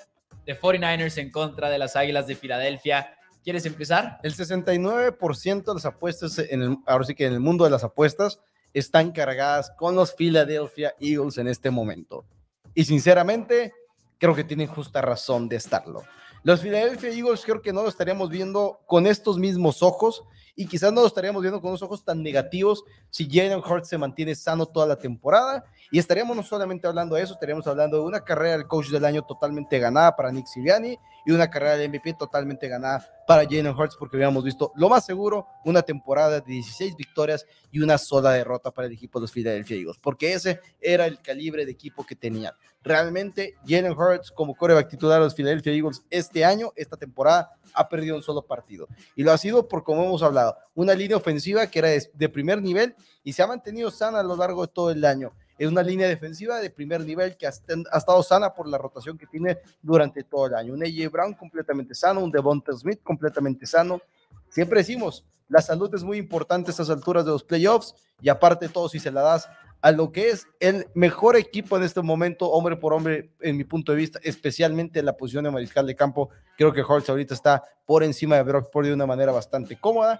de 0.45 0.59
49ers 0.59 1.17
en 1.17 1.31
contra 1.31 1.69
de 1.69 1.77
las 1.77 1.95
Águilas 1.95 2.27
de 2.27 2.35
Filadelfia. 2.35 3.17
¿Quieres 3.43 3.65
empezar? 3.65 4.19
El 4.23 4.35
69% 4.35 5.63
de 5.63 5.73
las 5.73 5.85
apuestas, 5.85 6.37
en 6.39 6.61
el, 6.61 6.77
ahora 6.85 7.05
sí 7.05 7.15
que 7.15 7.25
en 7.25 7.33
el 7.33 7.39
mundo 7.39 7.63
de 7.63 7.69
las 7.69 7.83
apuestas, 7.83 8.39
están 8.75 9.13
cargadas 9.13 9.71
con 9.77 9.95
los 9.95 10.13
Philadelphia 10.13 10.93
Eagles 10.99 11.37
en 11.37 11.47
este 11.47 11.71
momento. 11.71 12.25
Y 12.73 12.83
sinceramente, 12.83 13.73
creo 14.17 14.35
que 14.35 14.43
tienen 14.43 14.67
justa 14.67 15.01
razón 15.01 15.47
de 15.47 15.55
estarlo. 15.55 16.03
Los 16.43 16.59
Philadelphia 16.59 17.09
Eagles 17.09 17.43
creo 17.45 17.61
que 17.61 17.71
no 17.71 17.83
lo 17.83 17.89
estaríamos 17.89 18.29
viendo 18.29 18.81
con 18.85 19.07
estos 19.07 19.37
mismos 19.37 19.81
ojos 19.81 20.23
y 20.55 20.65
quizás 20.67 20.91
no 20.93 21.01
lo 21.01 21.07
estaríamos 21.07 21.41
viendo 21.41 21.59
con 21.59 21.69
unos 21.69 21.81
ojos 21.81 22.03
tan 22.03 22.23
negativos 22.23 22.83
si 23.09 23.27
Jalen 23.29 23.59
Hurts 23.59 23.89
se 23.89 23.97
mantiene 23.97 24.35
sano 24.35 24.65
toda 24.65 24.87
la 24.87 24.95
temporada 24.95 25.65
y 25.91 25.99
estaríamos 25.99 26.35
no 26.35 26.43
solamente 26.43 26.87
hablando 26.87 27.15
de 27.15 27.23
eso, 27.23 27.33
estaríamos 27.33 27.67
hablando 27.67 27.97
de 27.97 28.03
una 28.03 28.21
carrera 28.21 28.57
del 28.57 28.67
coach 28.67 28.89
del 28.89 29.05
año 29.05 29.23
totalmente 29.23 29.77
ganada 29.79 30.15
para 30.15 30.31
Nick 30.31 30.47
Sirianni 30.47 30.97
y 31.25 31.31
una 31.31 31.49
carrera 31.49 31.77
de 31.77 31.89
MVP 31.89 32.13
totalmente 32.13 32.67
ganada 32.67 33.05
para 33.27 33.43
Jalen 33.43 33.75
Hurts 33.75 33.95
porque 33.97 34.17
habíamos 34.17 34.43
visto 34.43 34.71
lo 34.75 34.89
más 34.89 35.05
seguro 35.05 35.47
una 35.65 35.81
temporada 35.81 36.39
de 36.39 36.53
16 36.53 36.95
victorias 36.95 37.45
y 37.71 37.79
una 37.79 37.97
sola 37.97 38.31
derrota 38.31 38.71
para 38.71 38.87
el 38.87 38.93
equipo 38.93 39.19
de 39.19 39.23
los 39.23 39.31
Philadelphia 39.31 39.77
Eagles, 39.77 39.97
porque 40.01 40.33
ese 40.33 40.59
era 40.79 41.05
el 41.05 41.19
calibre 41.21 41.65
de 41.65 41.71
equipo 41.71 42.05
que 42.05 42.15
tenían. 42.15 42.53
Realmente 42.83 43.55
Jalen 43.67 43.93
Hurts 43.93 44.31
como 44.31 44.55
coreback 44.55 44.89
titular 44.89 45.17
de 45.17 45.25
los 45.25 45.33
Philadelphia 45.33 45.73
Eagles 45.73 46.03
este 46.09 46.45
año, 46.45 46.71
esta 46.75 46.95
temporada, 46.95 47.57
ha 47.73 47.89
perdido 47.89 48.15
un 48.15 48.21
solo 48.21 48.43
partido. 48.43 48.87
Y 49.15 49.23
lo 49.23 49.31
ha 49.31 49.37
sido 49.37 49.67
por, 49.67 49.83
como 49.83 50.03
hemos 50.03 50.23
hablado, 50.23 50.44
una 50.73 50.93
línea 50.93 51.17
ofensiva 51.17 51.67
que 51.67 51.79
era 51.79 51.89
de, 51.89 52.29
primer 52.29 52.61
nivel 52.61 52.95
y 53.23 53.33
se 53.33 53.43
ha 53.43 53.47
mantenido 53.47 53.89
sana 53.91 54.19
a 54.19 54.23
lo 54.23 54.35
largo 54.35 54.65
de 54.65 54.73
todo 54.73 54.91
el 54.91 55.03
año. 55.05 55.31
Es 55.57 55.67
una 55.69 55.81
línea 55.81 56.07
defensiva 56.07 56.59
de 56.59 56.69
primer 56.69 57.01
nivel 57.01 57.37
que 57.37 57.47
ha, 57.47 57.49
estado 57.49 58.21
sana 58.23 58.53
por 58.53 58.67
la 58.67 58.77
rotación 58.77 59.17
que 59.17 59.25
tiene 59.25 59.57
durante 59.81 60.23
todo 60.23 60.47
el 60.47 60.55
año. 60.55 60.73
Un 60.73 60.83
AJ 60.83 61.09
Brown 61.11 61.33
completamente 61.33 61.95
sano, 61.95 62.21
un 62.21 62.31
Devonta 62.31 62.73
Smith 62.73 63.01
completamente 63.01 63.65
sano. 63.65 64.01
Siempre 64.49 64.79
decimos, 64.79 65.23
la 65.47 65.61
salud 65.61 65.93
es 65.93 66.03
muy 66.03 66.17
importante 66.17 66.69
a 66.69 66.71
estas 66.71 66.89
alturas 66.89 67.23
de 67.23 67.31
los 67.31 67.43
playoffs 67.43 67.95
y 68.21 68.29
aparte 68.29 68.67
todo 68.67 68.89
si 68.89 68.99
se 68.99 69.11
la 69.11 69.21
das 69.21 69.47
a 69.85 69.91
lo 69.91 70.11
que 70.11 70.31
es 70.31 70.47
el 70.59 70.87
mejor 70.95 71.35
equipo 71.35 71.77
en 71.77 71.83
este 71.83 72.01
momento, 72.01 72.49
hombre 72.49 72.75
por 72.75 72.91
hombre, 72.91 73.29
en 73.39 73.55
mi 73.55 73.65
punto 73.65 73.91
de 73.91 73.99
vista, 73.99 74.19
especialmente 74.23 74.97
en 74.97 75.05
la 75.05 75.15
posición 75.15 75.43
de 75.43 75.51
mariscal 75.51 75.85
de 75.85 75.95
campo. 75.95 76.31
Creo 76.57 76.73
que 76.73 76.81
Hortz 76.81 77.07
ahorita 77.07 77.35
está 77.35 77.63
por 77.85 78.03
encima 78.03 78.35
de 78.35 78.41
Brock 78.41 78.71
Purdy 78.71 78.87
de 78.87 78.95
una 78.95 79.05
manera 79.05 79.31
bastante 79.31 79.79
cómoda. 79.79 80.19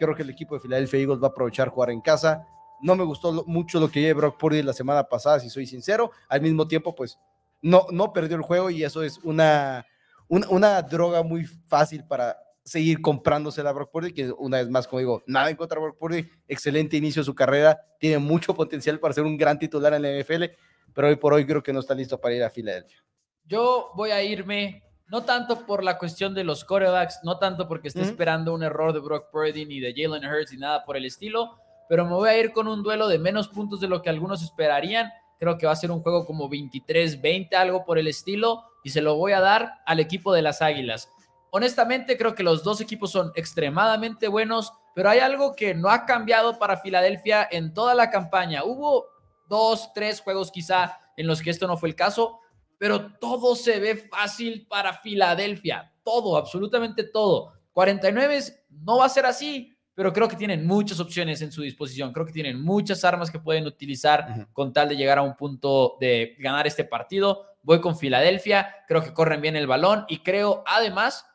Creo 0.00 0.16
que 0.16 0.24
el 0.24 0.30
equipo 0.30 0.56
de 0.56 0.60
Philadelphia 0.60 0.98
Eagles 0.98 1.22
va 1.22 1.28
a 1.28 1.30
aprovechar 1.30 1.68
jugar 1.68 1.90
en 1.90 2.00
casa. 2.00 2.48
No 2.82 2.96
me 2.96 3.04
gustó 3.04 3.44
mucho 3.46 3.78
lo 3.78 3.88
que 3.92 4.00
lleve 4.00 4.14
Brock 4.14 4.40
Purdy 4.40 4.60
la 4.64 4.72
semana 4.72 5.04
pasada, 5.04 5.38
si 5.38 5.50
soy 5.50 5.68
sincero. 5.68 6.10
Al 6.28 6.40
mismo 6.40 6.66
tiempo, 6.66 6.92
pues 6.92 7.16
no, 7.62 7.86
no 7.92 8.12
perdió 8.12 8.36
el 8.36 8.42
juego 8.42 8.70
y 8.70 8.82
eso 8.82 9.04
es 9.04 9.18
una, 9.18 9.86
una, 10.26 10.48
una 10.48 10.82
droga 10.82 11.22
muy 11.22 11.44
fácil 11.44 12.02
para, 12.02 12.36
seguir 12.66 13.00
comprándose 13.00 13.62
la 13.62 13.72
Brock 13.72 13.92
Purdy, 13.92 14.12
que 14.12 14.32
una 14.32 14.58
vez 14.58 14.68
más, 14.68 14.88
como 14.88 14.98
digo, 14.98 15.22
nada 15.26 15.48
en 15.48 15.56
contra 15.56 15.76
de 15.78 15.86
Brock 15.86 15.98
Purdy, 15.98 16.28
excelente 16.48 16.96
inicio 16.96 17.22
de 17.22 17.26
su 17.26 17.34
carrera, 17.34 17.80
tiene 18.00 18.18
mucho 18.18 18.54
potencial 18.54 18.98
para 18.98 19.14
ser 19.14 19.22
un 19.22 19.36
gran 19.36 19.56
titular 19.58 19.94
en 19.94 20.02
la 20.02 20.10
NFL, 20.20 20.44
pero 20.92 21.06
hoy 21.06 21.16
por 21.16 21.32
hoy 21.32 21.46
creo 21.46 21.62
que 21.62 21.72
no 21.72 21.78
está 21.78 21.94
listo 21.94 22.20
para 22.20 22.34
ir 22.34 22.42
a 22.42 22.50
Filadelfia. 22.50 23.02
Yo 23.44 23.92
voy 23.94 24.10
a 24.10 24.20
irme, 24.24 24.82
no 25.06 25.22
tanto 25.22 25.64
por 25.64 25.84
la 25.84 25.96
cuestión 25.96 26.34
de 26.34 26.42
los 26.42 26.64
corebacks, 26.64 27.20
no 27.22 27.38
tanto 27.38 27.68
porque 27.68 27.88
esté 27.88 28.02
esperando 28.02 28.52
un 28.52 28.64
error 28.64 28.92
de 28.92 28.98
Brock 28.98 29.30
Purdy 29.30 29.64
ni 29.64 29.78
de 29.78 29.94
Jalen 29.96 30.28
Hurts 30.28 30.50
ni 30.50 30.58
nada 30.58 30.84
por 30.84 30.96
el 30.96 31.04
estilo, 31.04 31.60
pero 31.88 32.04
me 32.04 32.14
voy 32.14 32.28
a 32.28 32.36
ir 32.36 32.50
con 32.50 32.66
un 32.66 32.82
duelo 32.82 33.06
de 33.06 33.20
menos 33.20 33.46
puntos 33.46 33.78
de 33.78 33.86
lo 33.86 34.02
que 34.02 34.10
algunos 34.10 34.42
esperarían. 34.42 35.12
Creo 35.38 35.56
que 35.56 35.66
va 35.66 35.72
a 35.72 35.76
ser 35.76 35.92
un 35.92 36.00
juego 36.00 36.26
como 36.26 36.50
23-20, 36.50 37.54
algo 37.54 37.84
por 37.84 37.98
el 37.98 38.08
estilo, 38.08 38.64
y 38.82 38.90
se 38.90 39.02
lo 39.02 39.14
voy 39.14 39.32
a 39.32 39.40
dar 39.40 39.74
al 39.86 40.00
equipo 40.00 40.32
de 40.32 40.42
las 40.42 40.62
Águilas. 40.62 41.12
Honestamente, 41.50 42.16
creo 42.16 42.34
que 42.34 42.42
los 42.42 42.62
dos 42.62 42.80
equipos 42.80 43.10
son 43.10 43.32
extremadamente 43.34 44.28
buenos, 44.28 44.72
pero 44.94 45.10
hay 45.10 45.20
algo 45.20 45.54
que 45.54 45.74
no 45.74 45.90
ha 45.90 46.06
cambiado 46.06 46.58
para 46.58 46.78
Filadelfia 46.78 47.46
en 47.50 47.72
toda 47.72 47.94
la 47.94 48.10
campaña. 48.10 48.64
Hubo 48.64 49.06
dos, 49.48 49.92
tres 49.94 50.20
juegos 50.20 50.50
quizá 50.50 50.98
en 51.16 51.26
los 51.26 51.40
que 51.42 51.50
esto 51.50 51.66
no 51.66 51.76
fue 51.76 51.88
el 51.88 51.94
caso, 51.94 52.40
pero 52.78 53.12
todo 53.18 53.54
se 53.56 53.80
ve 53.80 53.96
fácil 53.96 54.66
para 54.68 54.92
Filadelfia. 54.94 55.92
Todo, 56.02 56.36
absolutamente 56.36 57.04
todo. 57.04 57.52
49 57.72 58.40
no 58.70 58.98
va 58.98 59.06
a 59.06 59.10
ser 59.10 59.26
así, 59.26 59.76
pero 59.94 60.12
creo 60.12 60.28
que 60.28 60.36
tienen 60.36 60.66
muchas 60.66 61.00
opciones 61.00 61.40
en 61.42 61.50
su 61.50 61.62
disposición. 61.62 62.12
Creo 62.12 62.26
que 62.26 62.32
tienen 62.32 62.60
muchas 62.60 63.04
armas 63.04 63.30
que 63.30 63.38
pueden 63.38 63.66
utilizar 63.66 64.48
con 64.52 64.72
tal 64.72 64.90
de 64.90 64.96
llegar 64.96 65.18
a 65.18 65.22
un 65.22 65.36
punto 65.36 65.96
de 66.00 66.36
ganar 66.38 66.66
este 66.66 66.84
partido. 66.84 67.46
Voy 67.62 67.80
con 67.80 67.96
Filadelfia, 67.98 68.84
creo 68.86 69.02
que 69.02 69.14
corren 69.14 69.40
bien 69.40 69.56
el 69.56 69.66
balón 69.66 70.04
y 70.08 70.18
creo 70.18 70.62
además 70.66 71.26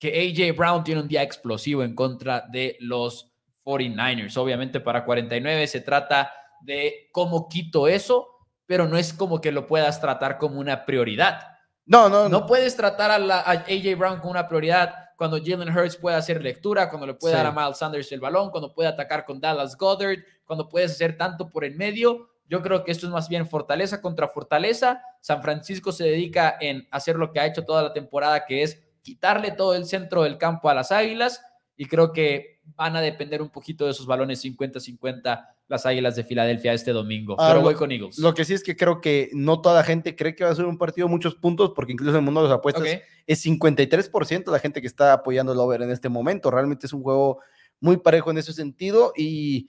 que 0.00 0.08
AJ 0.08 0.56
Brown 0.56 0.82
tiene 0.82 1.02
un 1.02 1.08
día 1.08 1.22
explosivo 1.22 1.84
en 1.84 1.94
contra 1.94 2.46
de 2.50 2.76
los 2.80 3.30
49ers. 3.64 4.36
Obviamente 4.38 4.80
para 4.80 5.04
49 5.04 5.66
se 5.66 5.82
trata 5.82 6.32
de 6.62 7.10
cómo 7.12 7.48
quito 7.48 7.86
eso, 7.86 8.26
pero 8.64 8.88
no 8.88 8.96
es 8.96 9.12
como 9.12 9.40
que 9.40 9.52
lo 9.52 9.66
puedas 9.66 10.00
tratar 10.00 10.38
como 10.38 10.58
una 10.58 10.86
prioridad. 10.86 11.48
No, 11.84 12.08
no, 12.08 12.28
no. 12.28 12.46
puedes 12.46 12.76
tratar 12.76 13.10
a, 13.10 13.50
AJ 13.50 13.98
Brown 13.98 14.20
como 14.20 14.30
una 14.30 14.48
prioridad 14.48 14.94
cuando 15.16 15.38
Jalen 15.38 15.76
Hurts 15.76 15.96
puede 15.96 16.16
hacer 16.16 16.42
lectura, 16.42 16.88
cuando 16.88 17.06
le 17.06 17.14
puede 17.14 17.34
dar 17.34 17.44
a 17.44 17.52
Miles 17.52 17.76
Sanders 17.76 18.10
el 18.10 18.20
balón, 18.20 18.50
cuando 18.50 18.72
puede 18.72 18.88
atacar 18.88 19.26
con 19.26 19.38
Dallas 19.38 19.76
Goddard, 19.76 20.20
cuando 20.46 20.66
puedes 20.66 20.92
hacer 20.92 21.18
tanto 21.18 21.50
por 21.50 21.62
el 21.62 21.76
medio. 21.76 22.30
Yo 22.46 22.62
creo 22.62 22.84
que 22.84 22.90
esto 22.90 23.06
es 23.06 23.12
más 23.12 23.28
bien 23.28 23.46
fortaleza 23.46 24.00
contra 24.00 24.28
fortaleza. 24.28 25.02
San 25.20 25.42
Francisco 25.42 25.92
se 25.92 26.04
dedica 26.04 26.56
en 26.58 26.88
hacer 26.90 27.16
lo 27.16 27.32
que 27.32 27.40
ha 27.40 27.46
hecho 27.46 27.66
toda 27.66 27.82
la 27.82 27.92
temporada, 27.92 28.46
que 28.46 28.62
es 28.62 28.82
quitarle 29.02 29.52
todo 29.52 29.74
el 29.74 29.84
centro 29.84 30.22
del 30.22 30.38
campo 30.38 30.68
a 30.68 30.74
las 30.74 30.92
Águilas 30.92 31.40
y 31.76 31.86
creo 31.86 32.12
que 32.12 32.60
van 32.76 32.96
a 32.96 33.00
depender 33.00 33.42
un 33.42 33.50
poquito 33.50 33.84
de 33.84 33.92
esos 33.92 34.06
balones 34.06 34.44
50-50 34.44 35.46
las 35.68 35.86
Águilas 35.86 36.16
de 36.16 36.24
Filadelfia 36.24 36.72
este 36.72 36.92
domingo. 36.92 37.36
Ah, 37.38 37.50
pero 37.50 37.62
voy 37.62 37.74
con 37.74 37.92
Eagles. 37.92 38.18
Lo 38.18 38.34
que 38.34 38.44
sí 38.44 38.54
es 38.54 38.64
que 38.64 38.76
creo 38.76 39.00
que 39.00 39.30
no 39.32 39.60
toda 39.60 39.76
la 39.76 39.84
gente 39.84 40.16
cree 40.16 40.34
que 40.34 40.44
va 40.44 40.50
a 40.50 40.54
ser 40.54 40.66
un 40.66 40.76
partido 40.76 41.06
de 41.06 41.12
muchos 41.12 41.36
puntos, 41.36 41.72
porque 41.74 41.92
incluso 41.92 42.10
en 42.10 42.16
el 42.18 42.24
mundo 42.24 42.42
de 42.42 42.48
las 42.48 42.58
apuestas 42.58 42.84
es 43.26 43.46
53% 43.46 44.50
la 44.50 44.58
gente 44.58 44.80
que 44.80 44.88
está 44.88 45.12
apoyando 45.12 45.52
el 45.52 45.58
over 45.58 45.82
en 45.82 45.90
este 45.90 46.08
momento. 46.08 46.50
Realmente 46.50 46.86
es 46.86 46.92
un 46.92 47.02
juego 47.02 47.38
muy 47.78 47.96
parejo 47.98 48.30
en 48.30 48.38
ese 48.38 48.52
sentido 48.52 49.12
y 49.16 49.68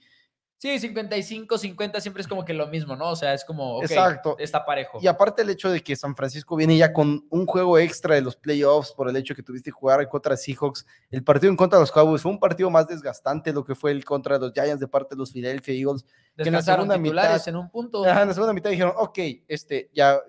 Sí, 0.62 0.78
55, 0.78 1.58
50 1.58 2.00
siempre 2.00 2.20
es 2.20 2.28
como 2.28 2.44
que 2.44 2.54
lo 2.54 2.68
mismo, 2.68 2.94
¿no? 2.94 3.10
O 3.10 3.16
sea, 3.16 3.34
es 3.34 3.44
como, 3.44 3.82
Exacto. 3.82 4.36
está 4.38 4.64
parejo. 4.64 5.00
Y 5.02 5.08
aparte 5.08 5.42
el 5.42 5.50
hecho 5.50 5.68
de 5.68 5.82
que 5.82 5.96
San 5.96 6.14
Francisco 6.14 6.54
viene 6.54 6.76
ya 6.76 6.92
con 6.92 7.26
un 7.30 7.46
juego 7.46 7.78
extra 7.78 8.14
de 8.14 8.20
los 8.20 8.36
playoffs 8.36 8.92
por 8.92 9.08
el 9.08 9.16
hecho 9.16 9.34
que 9.34 9.42
tuviste 9.42 9.70
que 9.70 9.74
jugar 9.74 10.08
contra 10.08 10.36
Seahawks, 10.36 10.86
el 11.10 11.24
partido 11.24 11.50
en 11.50 11.56
contra 11.56 11.80
de 11.80 11.82
los 11.82 11.90
Cowboys 11.90 12.22
fue 12.22 12.30
un 12.30 12.38
partido 12.38 12.70
más 12.70 12.86
desgastante 12.86 13.52
lo 13.52 13.64
que 13.64 13.74
fue 13.74 13.90
el 13.90 14.04
contra 14.04 14.38
de 14.38 14.46
los 14.46 14.52
Giants 14.52 14.78
de 14.78 14.86
parte 14.86 15.16
de 15.16 15.18
los 15.18 15.32
Philadelphia 15.32 15.74
Eagles. 15.74 16.04
Que 16.36 16.44
en 16.44 16.52
la 16.52 16.62
segunda 16.62 16.96
mitad, 16.96 17.48
en 17.48 17.56
un 17.56 17.68
punto. 17.68 18.06
en 18.06 18.28
la 18.28 18.32
segunda 18.32 18.52
mitad 18.52 18.70
dijeron, 18.70 18.92
ok, 18.96 19.18
este, 19.48 19.90
ya 19.92 20.20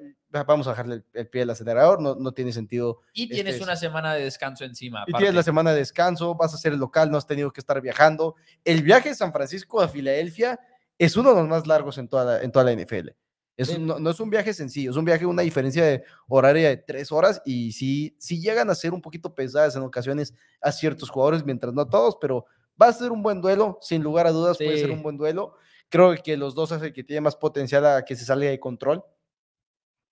vamos 0.42 0.68
a 0.68 0.72
dejarle 0.72 1.04
el, 1.14 1.28
pie 1.28 1.44
al 1.44 1.52
acelerador, 1.52 2.02
no, 2.02 2.16
no 2.16 2.32
tiene 2.32 2.52
sentido. 2.52 3.02
Y 3.14 3.30
tienes 3.30 3.54
este, 3.56 3.64
una 3.64 3.76
semana 3.76 4.14
de 4.16 4.24
descanso 4.24 4.66
encima. 4.66 5.04
Y 5.08 5.14
tienes 5.14 5.36
la 5.36 5.44
semana 5.44 5.72
de 5.72 5.78
descanso, 5.78 6.36
vas 6.36 6.54
a 6.54 6.58
ser 6.58 6.74
el 6.74 6.80
local, 6.80 7.12
no 7.12 7.18
has 7.18 7.28
tenido 7.28 7.52
que 7.52 7.60
estar 7.60 7.80
viajando. 7.82 8.36
El 8.64 8.82
viaje 8.82 9.10
de 9.10 9.16
San 9.16 9.32
Francisco 9.32 9.82
a 9.82 9.88
Filadelfia 9.88 10.60
es 10.98 11.16
uno 11.16 11.30
de 11.34 11.42
los 11.42 11.48
más 11.48 11.68
largos 11.68 11.98
en 11.98 12.08
toda 12.08 12.26
la, 12.26 12.42
en 12.42 12.52
toda 12.52 12.66
la 12.66 12.74
NFL. 12.74 13.10
Es, 13.56 13.78
no, 13.78 14.10
es 14.10 14.20
un 14.20 14.32
viaje 14.32 14.52
sencillo, 14.52 14.90
es 14.90 14.98
un 14.98 15.06
viaje 15.06 15.28
una 15.28 15.44
diferencia 15.44 15.86
de 15.86 16.04
horaria 16.28 16.70
de 16.70 16.78
tres 16.78 17.12
horas 17.12 17.40
y 17.46 17.72
sí, 17.72 18.16
sí 18.18 18.42
llegan 18.42 18.68
a 18.72 18.76
ser 18.76 18.94
un 18.94 19.02
poquito 19.02 19.36
pesadas 19.36 19.76
en 19.76 19.84
ocasiones 19.84 20.34
a 20.60 20.72
ciertos 20.72 21.12
jugadores, 21.12 21.46
mientras 21.46 21.72
no 21.72 21.82
a 21.82 21.90
todos, 21.90 22.18
pero 22.20 22.48
va 22.82 22.88
a 22.88 22.94
ser 22.94 23.12
un 23.12 23.22
buen 23.22 23.42
duelo, 23.42 23.78
sin 23.80 24.02
lugar 24.02 24.26
a 24.26 24.32
dudas 24.32 24.58
puede 24.58 24.80
ser 24.80 24.90
un 24.90 25.04
buen 25.04 25.18
duelo. 25.18 25.56
Creo 25.90 26.16
que 26.16 26.36
los 26.36 26.56
dos 26.56 26.72
hacen 26.72 26.92
que 26.92 27.04
tiene 27.04 27.22
más 27.22 27.36
potencial 27.36 27.86
a 27.86 28.04
que 28.04 28.16
se 28.16 28.26
salga 28.26 28.50
de 28.50 28.60
control 28.60 29.04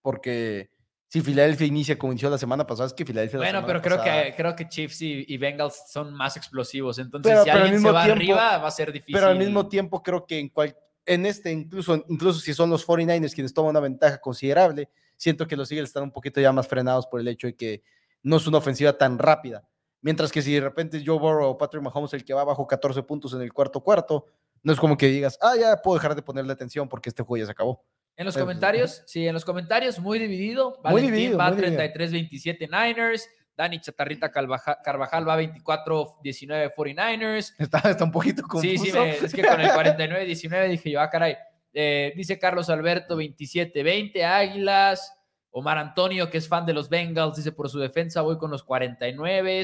porque 0.01 0.69
si 1.07 1.21
Filadelfia 1.21 1.67
inicia 1.67 1.99
como 1.99 2.13
inició 2.13 2.29
la 2.29 2.37
semana 2.37 2.65
pasada, 2.65 2.87
es 2.87 2.93
que 2.93 3.05
Filadelfia. 3.05 3.37
Bueno, 3.37 3.65
pero 3.65 3.81
creo 3.81 4.01
que, 4.01 4.33
creo 4.35 4.55
que 4.55 4.69
Chiefs 4.69 5.01
y, 5.01 5.37
Bengals 5.37 5.83
son 5.89 6.13
más 6.13 6.37
explosivos. 6.37 6.99
Entonces, 6.99 7.43
si 7.43 7.49
alguien 7.49 7.81
se 7.81 7.91
va 7.91 8.03
arriba, 8.03 8.57
va 8.57 8.67
a 8.67 8.71
ser 8.71 8.91
difícil. 8.91 9.15
Pero 9.15 9.27
al 9.27 9.37
mismo 9.37 9.67
tiempo, 9.67 10.01
creo 10.01 10.25
que 10.25 10.39
en, 10.39 10.47
cual, 10.47 10.73
en 11.05 11.25
este, 11.25 11.51
incluso, 11.51 12.05
incluso 12.07 12.39
si 12.39 12.53
son 12.53 12.69
los 12.69 12.87
49ers 12.87 13.33
quienes 13.33 13.53
toman 13.53 13.71
una 13.71 13.81
ventaja 13.81 14.19
considerable, 14.19 14.89
siento 15.17 15.45
que 15.47 15.57
los 15.57 15.69
Eagles 15.71 15.89
están 15.89 16.03
un 16.03 16.11
poquito 16.11 16.39
ya 16.39 16.53
más 16.53 16.67
frenados 16.67 17.05
por 17.07 17.19
el 17.19 17.27
hecho 17.27 17.47
de 17.47 17.55
que 17.55 17.83
no 18.23 18.37
es 18.37 18.47
una 18.47 18.59
ofensiva 18.59 18.97
tan 18.97 19.19
rápida. 19.19 19.67
Mientras 20.01 20.31
que 20.31 20.41
si 20.41 20.53
de 20.53 20.61
repente 20.61 21.03
Joe 21.05 21.19
Burrow 21.19 21.49
o 21.49 21.57
Patrick 21.57 21.83
Mahomes 21.83 22.13
el 22.13 22.23
que 22.23 22.33
va 22.33 22.43
bajo 22.43 22.65
14 22.65 23.03
puntos 23.03 23.33
en 23.33 23.41
el 23.41 23.51
cuarto 23.53 23.81
cuarto, 23.81 24.25
no 24.63 24.73
es 24.73 24.79
como 24.79 24.97
que 24.97 25.07
digas, 25.07 25.37
ah, 25.41 25.55
ya 25.59 25.75
puedo 25.77 25.97
dejar 25.97 26.15
de 26.15 26.21
ponerle 26.21 26.53
atención 26.53 26.87
porque 26.87 27.09
este 27.09 27.23
juego 27.23 27.41
ya 27.41 27.45
se 27.45 27.51
acabó. 27.51 27.83
En 28.15 28.25
los 28.25 28.37
comentarios, 28.37 29.03
sí, 29.07 29.25
en 29.25 29.33
los 29.33 29.45
comentarios, 29.45 29.99
muy 29.99 30.19
dividido. 30.19 30.79
Valentín 30.83 31.11
muy 31.11 31.19
dividido, 31.19 31.37
va 31.37 31.51
33-27 31.51 32.67
Niners. 32.69 33.27
Dani 33.55 33.79
Chatarrita 33.79 34.31
Carvajal 34.31 35.27
va 35.27 35.41
24-19 35.41 36.71
49ers. 36.75 37.53
Está, 37.57 37.79
está 37.89 38.03
un 38.03 38.11
poquito 38.11 38.43
confuso. 38.43 38.83
Sí, 38.83 38.91
sí, 38.91 39.25
es 39.25 39.33
que 39.33 39.43
con 39.43 39.59
el 39.59 39.69
49-19 39.69 40.69
dije 40.69 40.91
yo, 40.91 41.01
ah, 41.01 41.09
caray. 41.09 41.35
Eh, 41.73 42.13
dice 42.15 42.39
Carlos 42.39 42.69
Alberto 42.69 43.19
27-20, 43.19 44.23
Águilas. 44.23 45.17
Omar 45.51 45.77
Antonio, 45.77 46.29
que 46.29 46.37
es 46.37 46.47
fan 46.47 46.65
de 46.65 46.73
los 46.73 46.89
Bengals, 46.89 47.35
dice 47.35 47.51
por 47.51 47.69
su 47.69 47.77
defensa 47.77 48.21
voy 48.21 48.37
con 48.37 48.51
los 48.51 48.63
49. 48.63 49.63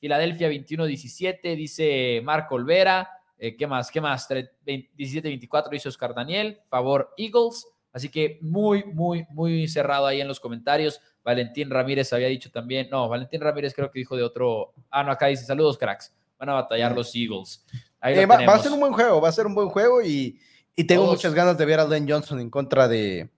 Filadelfia 0.00 0.50
21-17, 0.50 1.56
dice 1.56 2.20
Marco 2.24 2.56
Olvera. 2.56 3.08
Eh, 3.38 3.56
¿Qué 3.56 3.66
más? 3.66 3.90
¿Qué 3.90 4.00
más? 4.00 4.28
17-24 4.28 5.70
dice 5.70 5.88
Oscar 5.88 6.14
Daniel. 6.14 6.60
Favor 6.68 7.14
Eagles. 7.16 7.66
Así 7.98 8.08
que 8.08 8.38
muy, 8.40 8.84
muy, 8.84 9.26
muy 9.30 9.66
cerrado 9.66 10.06
ahí 10.06 10.20
en 10.20 10.28
los 10.28 10.38
comentarios. 10.38 11.00
Valentín 11.24 11.68
Ramírez 11.68 12.12
había 12.12 12.28
dicho 12.28 12.48
también. 12.48 12.88
No, 12.92 13.08
Valentín 13.08 13.40
Ramírez 13.40 13.74
creo 13.74 13.90
que 13.90 13.98
dijo 13.98 14.16
de 14.16 14.22
otro. 14.22 14.72
Ah, 14.88 15.02
no, 15.02 15.10
acá 15.10 15.26
dice 15.26 15.44
saludos, 15.44 15.76
cracks. 15.76 16.14
Van 16.38 16.48
a 16.50 16.54
batallar 16.54 16.94
los 16.94 17.12
Eagles. 17.16 17.66
Eh, 18.04 18.24
va, 18.24 18.36
a 18.36 18.58
ser 18.60 18.70
un 18.70 18.78
buen 18.78 18.92
juego, 18.92 19.20
va 19.20 19.28
a 19.28 19.32
ser 19.32 19.46
un 19.48 19.56
buen 19.56 19.68
juego 19.68 20.00
y, 20.00 20.38
y 20.76 20.84
tengo 20.84 21.06
muchas 21.06 21.34
ganas 21.34 21.58
de 21.58 21.64
ver 21.64 21.80
a 21.80 21.84
Len 21.88 22.08
Johnson 22.08 22.38
en 22.38 22.48
contra 22.48 22.86
de, 22.86 23.28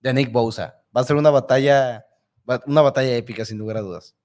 de 0.00 0.12
Nick 0.12 0.32
Bosa. 0.32 0.82
Va 0.94 1.02
a 1.02 1.04
ser 1.04 1.14
una 1.14 1.30
batalla, 1.30 2.04
una 2.66 2.82
batalla 2.82 3.14
épica, 3.14 3.44
sin 3.44 3.58
lugar 3.58 3.76
a 3.76 3.82
dudas. 3.82 4.16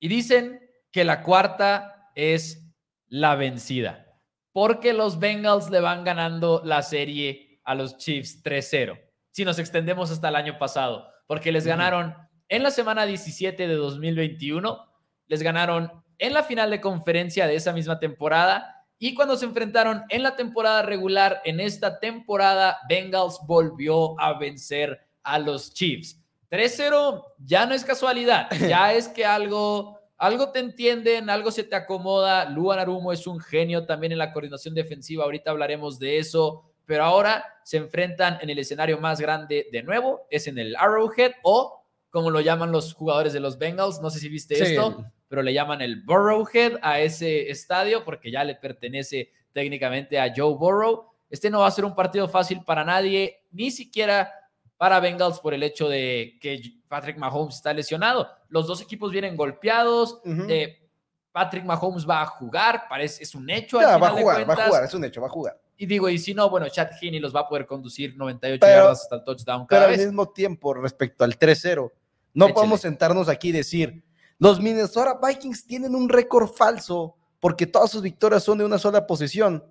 Y 0.00 0.08
dicen 0.08 0.66
que 0.90 1.04
la 1.04 1.22
cuarta 1.22 2.10
es 2.14 2.64
la 3.08 3.34
vencida, 3.34 4.18
porque 4.52 4.94
los 4.94 5.18
Bengals 5.18 5.68
le 5.68 5.80
van 5.80 6.04
ganando 6.04 6.62
la 6.64 6.82
serie 6.82 7.53
a 7.64 7.74
los 7.74 7.96
Chiefs 7.98 8.42
3-0. 8.42 9.00
Si 9.30 9.44
nos 9.44 9.58
extendemos 9.58 10.10
hasta 10.10 10.28
el 10.28 10.36
año 10.36 10.58
pasado, 10.58 11.08
porque 11.26 11.52
les 11.52 11.66
ganaron 11.66 12.14
en 12.48 12.62
la 12.62 12.70
semana 12.70 13.06
17 13.06 13.66
de 13.66 13.74
2021, 13.74 14.78
les 15.26 15.42
ganaron 15.42 16.04
en 16.18 16.32
la 16.32 16.42
final 16.42 16.70
de 16.70 16.80
conferencia 16.80 17.46
de 17.46 17.56
esa 17.56 17.72
misma 17.72 17.98
temporada 17.98 18.74
y 18.98 19.14
cuando 19.14 19.36
se 19.36 19.44
enfrentaron 19.44 20.04
en 20.08 20.22
la 20.22 20.36
temporada 20.36 20.82
regular, 20.82 21.40
en 21.44 21.60
esta 21.60 21.98
temporada, 21.98 22.78
Bengals 22.88 23.40
volvió 23.46 24.18
a 24.20 24.38
vencer 24.38 25.00
a 25.22 25.38
los 25.38 25.74
Chiefs. 25.74 26.20
3-0 26.50 27.22
ya 27.38 27.66
no 27.66 27.74
es 27.74 27.84
casualidad, 27.84 28.48
ya 28.68 28.92
es 28.92 29.08
que 29.08 29.26
algo, 29.26 29.98
algo 30.16 30.52
te 30.52 30.60
entienden, 30.60 31.28
algo 31.28 31.50
se 31.50 31.64
te 31.64 31.74
acomoda. 31.74 32.48
Luan 32.48 32.78
Arumo 32.78 33.12
es 33.12 33.26
un 33.26 33.40
genio 33.40 33.84
también 33.84 34.12
en 34.12 34.18
la 34.18 34.32
coordinación 34.32 34.74
defensiva, 34.74 35.24
ahorita 35.24 35.50
hablaremos 35.50 35.98
de 35.98 36.18
eso, 36.18 36.70
pero 36.86 37.04
ahora 37.04 37.44
se 37.64 37.78
enfrentan 37.78 38.38
en 38.40 38.50
el 38.50 38.58
escenario 38.58 38.98
más 38.98 39.20
grande 39.20 39.68
de 39.72 39.82
nuevo, 39.82 40.26
es 40.30 40.46
en 40.46 40.58
el 40.58 40.76
Arrowhead 40.76 41.32
o 41.42 41.84
como 42.10 42.30
lo 42.30 42.40
llaman 42.40 42.70
los 42.70 42.94
jugadores 42.94 43.32
de 43.32 43.40
los 43.40 43.58
Bengals, 43.58 44.00
no 44.00 44.08
sé 44.08 44.20
si 44.20 44.28
viste 44.28 44.54
esto, 44.62 45.04
pero 45.26 45.42
le 45.42 45.52
llaman 45.52 45.80
el 45.80 46.02
Burrowhead 46.02 46.78
a 46.80 47.00
ese 47.00 47.50
estadio 47.50 48.04
porque 48.04 48.30
ya 48.30 48.44
le 48.44 48.54
pertenece 48.54 49.32
técnicamente 49.52 50.20
a 50.20 50.32
Joe 50.34 50.54
Burrow. 50.54 51.08
Este 51.28 51.50
no 51.50 51.60
va 51.60 51.66
a 51.66 51.72
ser 51.72 51.84
un 51.84 51.96
partido 51.96 52.28
fácil 52.28 52.62
para 52.64 52.84
nadie, 52.84 53.42
ni 53.50 53.72
siquiera 53.72 54.32
para 54.76 55.00
Bengals 55.00 55.40
por 55.40 55.54
el 55.54 55.64
hecho 55.64 55.88
de 55.88 56.38
que 56.40 56.60
Patrick 56.86 57.16
Mahomes 57.16 57.56
está 57.56 57.72
lesionado. 57.72 58.28
Los 58.48 58.68
dos 58.68 58.80
equipos 58.80 59.10
vienen 59.10 59.36
golpeados. 59.36 60.20
Eh, 60.48 60.88
Patrick 61.32 61.64
Mahomes 61.64 62.08
va 62.08 62.22
a 62.22 62.26
jugar, 62.26 62.84
parece, 62.88 63.24
es 63.24 63.34
un 63.34 63.50
hecho. 63.50 63.78
va 63.78 63.94
a 63.94 64.10
jugar, 64.10 64.48
va 64.48 64.54
a 64.54 64.66
jugar, 64.66 64.84
es 64.84 64.94
un 64.94 65.04
hecho, 65.04 65.20
va 65.20 65.26
a 65.26 65.30
jugar. 65.30 65.60
Y 65.76 65.86
digo, 65.86 66.08
y 66.08 66.18
si 66.18 66.34
no, 66.34 66.48
bueno, 66.50 66.68
Chad 66.68 66.90
Heaney 67.00 67.20
los 67.20 67.34
va 67.34 67.40
a 67.40 67.48
poder 67.48 67.66
conducir 67.66 68.16
98 68.16 68.64
yardas 68.64 69.02
hasta 69.02 69.16
el 69.16 69.24
touchdown 69.24 69.66
cada 69.66 69.86
pero 69.86 69.94
al 69.94 70.06
mismo 70.06 70.28
tiempo, 70.28 70.74
respecto 70.74 71.24
al 71.24 71.38
3-0, 71.38 71.90
no 72.34 72.48
podemos 72.48 72.80
sentarnos 72.80 73.28
aquí 73.28 73.48
y 73.48 73.52
decir, 73.52 74.04
los 74.38 74.60
Minnesota 74.60 75.18
Vikings 75.24 75.66
tienen 75.66 75.94
un 75.94 76.08
récord 76.08 76.48
falso 76.48 77.16
porque 77.40 77.66
todas 77.66 77.90
sus 77.90 78.02
victorias 78.02 78.42
son 78.42 78.58
de 78.58 78.64
una 78.64 78.78
sola 78.78 79.06
posesión 79.06 79.64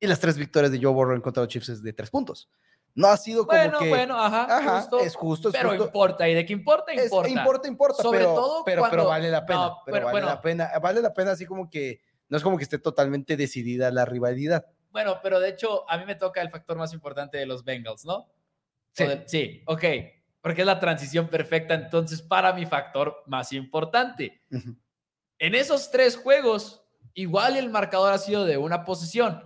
y 0.00 0.06
las 0.06 0.18
tres 0.18 0.36
victorias 0.36 0.72
de 0.72 0.80
Joe 0.82 0.92
Burrow 0.92 1.14
en 1.14 1.20
contra 1.20 1.40
de 1.40 1.46
los 1.46 1.52
Chiefs 1.52 1.68
es 1.68 1.82
de 1.82 1.92
tres 1.92 2.10
puntos. 2.10 2.50
No 2.94 3.08
ha 3.08 3.16
sido 3.16 3.46
como 3.46 3.58
bueno, 3.58 3.78
que... 3.78 3.88
Bueno, 3.88 4.20
ajá, 4.20 4.80
justo, 4.80 5.00
es 5.00 5.14
justo, 5.14 5.48
es 5.48 5.54
pero 5.54 5.74
importa, 5.74 6.28
y 6.28 6.34
de 6.34 6.44
qué 6.44 6.52
importa, 6.52 6.92
importa. 6.92 7.28
importa, 7.28 7.68
importa, 7.68 8.02
Sobre 8.02 8.18
pero, 8.18 8.34
todo 8.34 8.64
pero, 8.64 8.82
pero 8.90 9.06
vale 9.06 9.30
la 9.30 9.46
pena, 9.46 9.70
pero 9.86 10.06
vale 10.06 10.26
la 10.26 10.40
pena, 10.40 10.70
vale 10.82 11.00
la 11.00 11.14
pena 11.14 11.30
así 11.30 11.46
como 11.46 11.70
que, 11.70 12.00
no 12.28 12.36
es 12.36 12.42
como 12.42 12.58
que 12.58 12.64
esté 12.64 12.78
totalmente 12.78 13.36
decidida 13.36 13.90
la 13.90 14.04
rivalidad. 14.04 14.66
Bueno, 14.92 15.18
pero 15.22 15.40
de 15.40 15.48
hecho, 15.48 15.88
a 15.90 15.96
mí 15.96 16.04
me 16.04 16.14
toca 16.14 16.42
el 16.42 16.50
factor 16.50 16.76
más 16.76 16.92
importante 16.92 17.38
de 17.38 17.46
los 17.46 17.64
Bengals, 17.64 18.04
¿no? 18.04 18.28
Sí, 18.92 19.04
sí 19.26 19.62
ok, 19.66 19.84
porque 20.42 20.60
es 20.60 20.66
la 20.66 20.78
transición 20.78 21.28
perfecta 21.28 21.72
entonces 21.74 22.20
para 22.20 22.52
mi 22.52 22.66
factor 22.66 23.22
más 23.26 23.52
importante. 23.52 24.42
En 25.38 25.54
esos 25.54 25.90
tres 25.90 26.16
juegos, 26.16 26.84
igual 27.14 27.56
el 27.56 27.70
marcador 27.70 28.12
ha 28.12 28.18
sido 28.18 28.44
de 28.44 28.58
una 28.58 28.84
posición, 28.84 29.42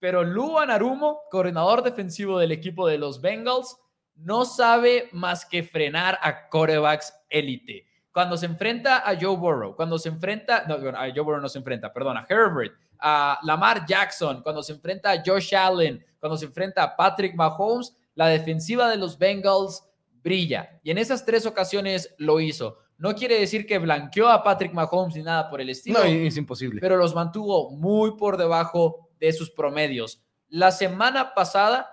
pero 0.00 0.24
Luan 0.24 0.70
Arumo, 0.70 1.20
coordinador 1.30 1.84
defensivo 1.84 2.38
del 2.38 2.50
equipo 2.50 2.88
de 2.88 2.98
los 2.98 3.20
Bengals, 3.20 3.76
no 4.14 4.44
sabe 4.44 5.08
más 5.12 5.46
que 5.46 5.62
frenar 5.62 6.18
a 6.22 6.48
corebacks 6.48 7.14
élite. 7.28 7.86
Cuando 8.12 8.36
se 8.36 8.46
enfrenta 8.46 9.08
a 9.08 9.16
Joe 9.18 9.36
Burrow, 9.36 9.74
cuando 9.74 9.98
se 9.98 10.08
enfrenta, 10.08 10.64
no, 10.66 10.74
a 10.74 11.08
Joe 11.14 11.20
Burrow 11.20 11.40
no 11.40 11.48
se 11.48 11.58
enfrenta, 11.58 11.92
perdón, 11.92 12.16
a 12.18 12.26
Herbert, 12.28 12.74
a 13.02 13.38
Lamar 13.42 13.84
Jackson, 13.84 14.42
cuando 14.42 14.62
se 14.62 14.72
enfrenta 14.72 15.10
a 15.10 15.22
Josh 15.24 15.54
Allen, 15.54 16.04
cuando 16.20 16.36
se 16.36 16.46
enfrenta 16.46 16.82
a 16.84 16.96
Patrick 16.96 17.34
Mahomes, 17.34 17.96
la 18.14 18.28
defensiva 18.28 18.88
de 18.88 18.96
los 18.96 19.18
Bengals 19.18 19.84
brilla. 20.22 20.80
Y 20.82 20.90
en 20.90 20.98
esas 20.98 21.24
tres 21.24 21.44
ocasiones 21.46 22.14
lo 22.18 22.40
hizo. 22.40 22.78
No 22.98 23.14
quiere 23.14 23.40
decir 23.40 23.66
que 23.66 23.78
blanqueó 23.78 24.28
a 24.28 24.44
Patrick 24.44 24.72
Mahomes 24.72 25.16
ni 25.16 25.22
nada 25.22 25.50
por 25.50 25.60
el 25.60 25.70
estilo. 25.70 25.98
No, 25.98 26.04
es 26.04 26.36
imposible. 26.36 26.80
Pero 26.80 26.96
los 26.96 27.14
mantuvo 27.14 27.70
muy 27.70 28.16
por 28.16 28.36
debajo 28.36 29.08
de 29.18 29.32
sus 29.32 29.50
promedios. 29.50 30.22
La 30.48 30.70
semana 30.70 31.34
pasada, 31.34 31.90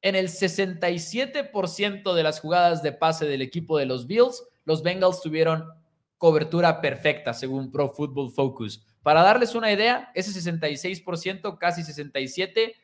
en 0.00 0.14
el 0.14 0.28
67% 0.28 2.14
de 2.14 2.22
las 2.22 2.38
jugadas 2.38 2.82
de 2.82 2.92
pase 2.92 3.26
del 3.26 3.42
equipo 3.42 3.78
de 3.78 3.86
los 3.86 4.06
Bills, 4.06 4.44
los 4.64 4.82
Bengals 4.82 5.20
tuvieron 5.20 5.68
cobertura 6.18 6.80
perfecta, 6.80 7.34
según 7.34 7.72
Pro 7.72 7.88
Football 7.88 8.30
Focus. 8.30 8.86
Para 9.04 9.22
darles 9.22 9.54
una 9.54 9.70
idea, 9.70 10.10
ese 10.16 10.32
66%, 10.32 11.58
casi 11.58 11.82
67%, 11.82 12.74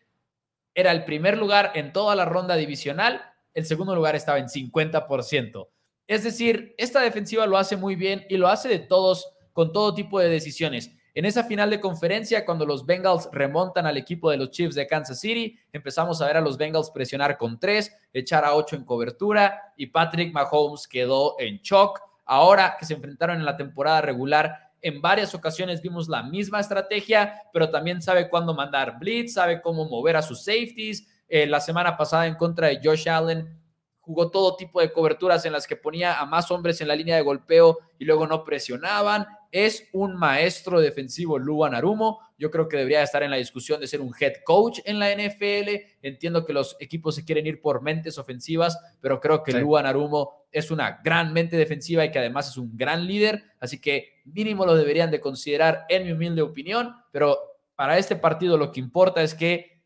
era 0.73 0.93
el 0.93 1.05
primer 1.05 1.37
lugar 1.37 1.73
en 1.75 1.93
toda 1.93 2.15
la 2.15 2.25
ronda 2.25 2.55
divisional 2.55 3.31
el 3.55 3.67
segundo 3.67 3.95
lugar 3.95 4.17
estaba 4.17 4.39
en 4.39 4.47
50%. 4.47 5.69
Es 6.07 6.25
decir, 6.25 6.75
esta 6.79 7.01
defensiva 7.01 7.47
lo 7.47 7.57
hace 7.57 7.77
muy 7.77 7.95
bien 7.95 8.25
y 8.29 8.37
lo 8.37 8.49
hace 8.49 8.69
de 8.69 8.79
todos, 8.79 9.33
con 9.53 9.73
todo 9.73 9.95
tipo 9.95 10.19
de 10.19 10.29
decisiones. 10.29 10.91
En 11.15 11.25
esa 11.25 11.45
final 11.45 11.71
de 11.71 11.81
conferencia, 11.81 12.45
cuando 12.45 12.65
los 12.65 12.87
Bengals 12.87 13.29
remontan 13.33 13.87
al 13.87 13.97
equipo 13.97 14.31
de 14.31 14.37
los 14.37 14.51
Chiefs 14.51 14.77
de 14.77 14.87
Kansas 14.87 15.21
City, 15.21 15.59
empezamos 15.73 16.23
a 16.23 16.27
ver 16.27 16.37
a 16.37 16.41
los 16.41 16.57
Bengals 16.57 16.91
presionar 16.91 17.37
con 17.37 17.59
tres, 17.59 17.93
echar 18.13 18.45
a 18.45 18.55
ocho 18.55 18.77
en 18.77 18.85
cobertura 18.85 19.73
y 19.77 19.87
Patrick 19.87 20.33
Mahomes 20.33 20.87
quedó 20.87 21.35
en 21.41 21.59
shock. 21.59 22.01
Ahora 22.25 22.77
que 22.79 22.87
se 22.87 22.95
enfrentaron 22.95 23.39
en 23.39 23.45
la 23.45 23.57
temporada 23.57 24.01
regular, 24.01 24.70
en 24.83 25.01
varias 25.01 25.35
ocasiones 25.35 25.83
vimos 25.83 26.09
la 26.09 26.23
misma 26.23 26.61
estrategia, 26.61 27.43
pero 27.53 27.71
también 27.71 28.01
sabe 28.03 28.29
cuándo 28.29 28.55
mandar 28.55 28.99
blitz, 28.99 29.35
sabe 29.35 29.61
cómo 29.61 29.85
mover 29.85 30.17
a 30.17 30.23
sus 30.23 30.45
safeties, 30.45 31.07
eh, 31.29 31.47
la 31.47 31.61
semana 31.61 31.97
pasada 31.97 32.27
en 32.27 32.35
contra 32.35 32.69
de 32.69 32.81
Josh 32.83 33.09
Allen. 33.09 33.57
Jugó 34.01 34.31
todo 34.31 34.57
tipo 34.57 34.81
de 34.81 34.93
coberturas 34.93 35.45
en 35.45 35.53
las 35.53 35.67
que 35.67 35.77
ponía 35.77 36.19
a 36.19 36.27
más 36.27 36.51
hombres 36.51 36.81
en 36.81 36.89
la 36.89 36.97
línea 36.97 37.17
de 37.17 37.23
golpeo 37.23 37.79
y 37.99 38.05
luego 38.05 38.27
no 38.27 38.43
presionaban. 38.43 39.27
Es 39.51 39.89
un 39.93 40.17
maestro 40.17 40.81
defensivo, 40.81 41.39
Luan 41.39 41.75
Arumo. 41.75 42.21
Yo 42.39 42.51
creo 42.51 42.69
que 42.69 42.77
debería 42.77 43.03
estar 43.03 43.23
en 43.23 43.31
la 43.31 43.37
discusión 43.37 43.81
de 43.81 43.87
ser 43.87 44.01
un 44.01 44.15
head 44.19 44.35
coach 44.45 44.79
en 44.85 44.99
la 44.99 45.13
NFL. 45.13 45.71
Entiendo 46.03 46.45
que 46.45 46.53
los 46.53 46.77
equipos 46.79 47.17
se 47.17 47.25
quieren 47.25 47.47
ir 47.47 47.61
por 47.61 47.83
mentes 47.83 48.17
ofensivas, 48.19 48.79
pero 49.01 49.21
creo 49.21 49.43
que 49.43 49.53
Luan 49.53 49.87
Arumo 49.87 50.47
es 50.53 50.71
una 50.71 51.01
gran 51.03 51.33
mente 51.33 51.57
defensiva 51.57 52.05
y 52.05 52.11
que 52.11 52.19
además 52.19 52.49
es 52.49 52.57
un 52.57 52.77
gran 52.77 53.07
líder. 53.07 53.43
Así 53.59 53.81
que 53.81 54.21
mínimo 54.25 54.65
lo 54.65 54.77
deberían 54.77 55.11
de 55.11 55.21
considerar 55.21 55.85
en 55.89 56.05
mi 56.05 56.13
humilde 56.13 56.43
opinión. 56.43 56.95
Pero 57.11 57.39
para 57.75 57.99
este 57.99 58.17
partido 58.17 58.57
lo 58.57 58.71
que 58.71 58.81
importa 58.81 59.23
es 59.23 59.35
que 59.35 59.83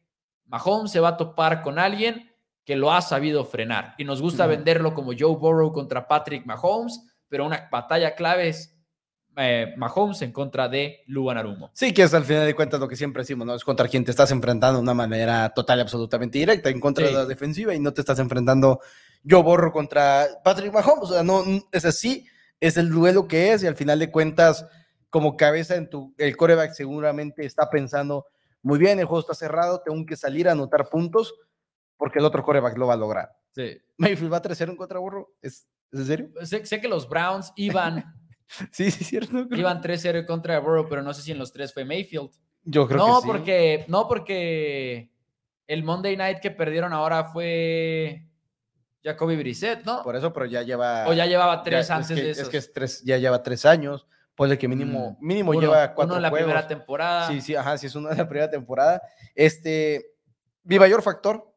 Mahomes 0.46 0.90
se 0.90 1.00
va 1.00 1.08
a 1.08 1.16
topar 1.16 1.62
con 1.62 1.78
alguien 1.78 2.30
que 2.64 2.76
lo 2.76 2.92
ha 2.92 3.02
sabido 3.02 3.44
frenar. 3.44 3.94
Y 3.98 4.04
nos 4.04 4.22
gusta 4.22 4.46
venderlo 4.46 4.94
como 4.94 5.12
Joe 5.18 5.36
Burrow 5.36 5.72
contra 5.72 6.08
Patrick 6.08 6.46
Mahomes, 6.46 7.00
pero 7.28 7.46
una 7.46 7.68
batalla 7.70 8.14
clave 8.14 8.48
es 8.48 8.73
eh, 9.36 9.74
Mahomes 9.76 10.22
en 10.22 10.32
contra 10.32 10.68
de 10.68 11.02
Luan 11.06 11.38
Arumo. 11.38 11.70
Sí, 11.74 11.92
que 11.92 12.02
es 12.02 12.14
al 12.14 12.24
final 12.24 12.46
de 12.46 12.54
cuentas 12.54 12.80
lo 12.80 12.88
que 12.88 12.96
siempre 12.96 13.22
decimos, 13.22 13.46
¿no? 13.46 13.54
Es 13.54 13.64
contra 13.64 13.88
quien 13.88 14.04
te 14.04 14.10
estás 14.10 14.30
enfrentando 14.30 14.78
de 14.78 14.82
una 14.82 14.94
manera 14.94 15.50
total 15.50 15.78
y 15.78 15.82
absolutamente 15.82 16.38
directa, 16.38 16.68
en 16.70 16.80
contra 16.80 17.06
de 17.06 17.12
la 17.12 17.26
defensiva 17.26 17.74
y 17.74 17.80
no 17.80 17.92
te 17.92 18.00
estás 18.00 18.18
enfrentando 18.18 18.80
Joe 19.28 19.42
Burrow 19.42 19.72
contra 19.72 20.26
Patrick 20.42 20.72
Mahomes. 20.72 21.10
O 21.10 21.12
sea, 21.12 21.22
no, 21.22 21.42
es 21.72 21.84
así, 21.84 22.26
es 22.60 22.76
el 22.76 22.90
duelo 22.90 23.26
que 23.28 23.52
es 23.52 23.62
y 23.62 23.66
al 23.66 23.76
final 23.76 23.98
de 23.98 24.10
cuentas, 24.10 24.66
como 25.10 25.36
cabeza 25.36 25.76
en 25.76 25.90
tu, 25.90 26.14
el 26.18 26.36
coreback 26.36 26.72
seguramente 26.72 27.44
está 27.44 27.68
pensando 27.70 28.26
muy 28.62 28.78
bien, 28.78 28.98
el 28.98 29.04
juego 29.04 29.20
está 29.20 29.34
cerrado, 29.34 29.82
tengo 29.82 30.04
que 30.06 30.16
salir 30.16 30.48
a 30.48 30.52
anotar 30.52 30.88
puntos 30.88 31.34
porque 31.98 32.18
el 32.18 32.24
otro 32.24 32.42
coreback 32.42 32.78
lo 32.78 32.86
va 32.86 32.94
a 32.94 32.96
lograr. 32.96 33.30
Sí. 33.50 33.78
Mayfield 33.98 34.32
va 34.32 34.38
a 34.38 34.42
3-0 34.42 34.70
en 34.70 34.76
contra 34.76 34.98
Burro. 34.98 35.34
¿Es, 35.40 35.68
en 35.92 36.06
serio? 36.06 36.30
Sé, 36.42 36.80
que 36.80 36.88
los 36.88 37.08
Browns 37.08 37.52
iban. 37.56 38.04
sí, 38.72 38.90
sí, 38.90 39.04
cierto. 39.04 39.46
Iban 39.54 39.82
3-0 39.82 40.20
en 40.20 40.26
contra 40.26 40.54
de 40.54 40.60
Burrow, 40.60 40.88
pero 40.88 41.02
no 41.02 41.14
sé 41.14 41.22
si 41.22 41.32
en 41.32 41.38
los 41.38 41.52
tres 41.52 41.72
fue 41.72 41.84
Mayfield. 41.84 42.30
Yo 42.64 42.86
creo 42.86 42.98
no, 42.98 43.14
que 43.16 43.20
sí. 43.22 43.26
Porque, 43.26 43.84
no, 43.88 44.08
porque 44.08 45.10
el 45.66 45.82
Monday 45.82 46.16
Night 46.16 46.40
que 46.40 46.50
perdieron 46.50 46.92
ahora 46.92 47.24
fue 47.24 48.26
Jacoby 49.02 49.36
Brissett, 49.36 49.84
¿no? 49.84 50.02
Por 50.02 50.16
eso, 50.16 50.32
pero 50.32 50.46
ya 50.46 50.62
lleva. 50.62 51.06
O 51.06 51.12
ya 51.12 51.26
llevaba 51.26 51.62
tres 51.62 51.90
antes 51.90 52.16
de 52.16 52.30
eso. 52.30 52.42
Es 52.42 52.48
que 52.48 52.56
es 52.56 52.72
tres, 52.72 53.02
ya 53.04 53.18
lleva 53.18 53.42
tres 53.42 53.64
años. 53.66 54.06
Pues 54.34 54.58
que 54.58 54.66
mínimo, 54.66 55.16
mm, 55.20 55.26
mínimo 55.26 55.54
lleva 55.54 55.94
cuatro 55.94 56.14
uno 56.14 56.16
en 56.16 56.22
la 56.22 56.30
primera 56.30 56.66
temporada. 56.66 57.28
Sí, 57.28 57.40
sí, 57.40 57.54
ajá, 57.54 57.78
sí, 57.78 57.86
es 57.86 57.94
uno 57.94 58.08
de 58.08 58.16
la 58.16 58.28
primera 58.28 58.50
temporada. 58.50 59.00
Este, 59.34 60.14
mi 60.64 60.78
mayor 60.78 61.02
factor, 61.02 61.53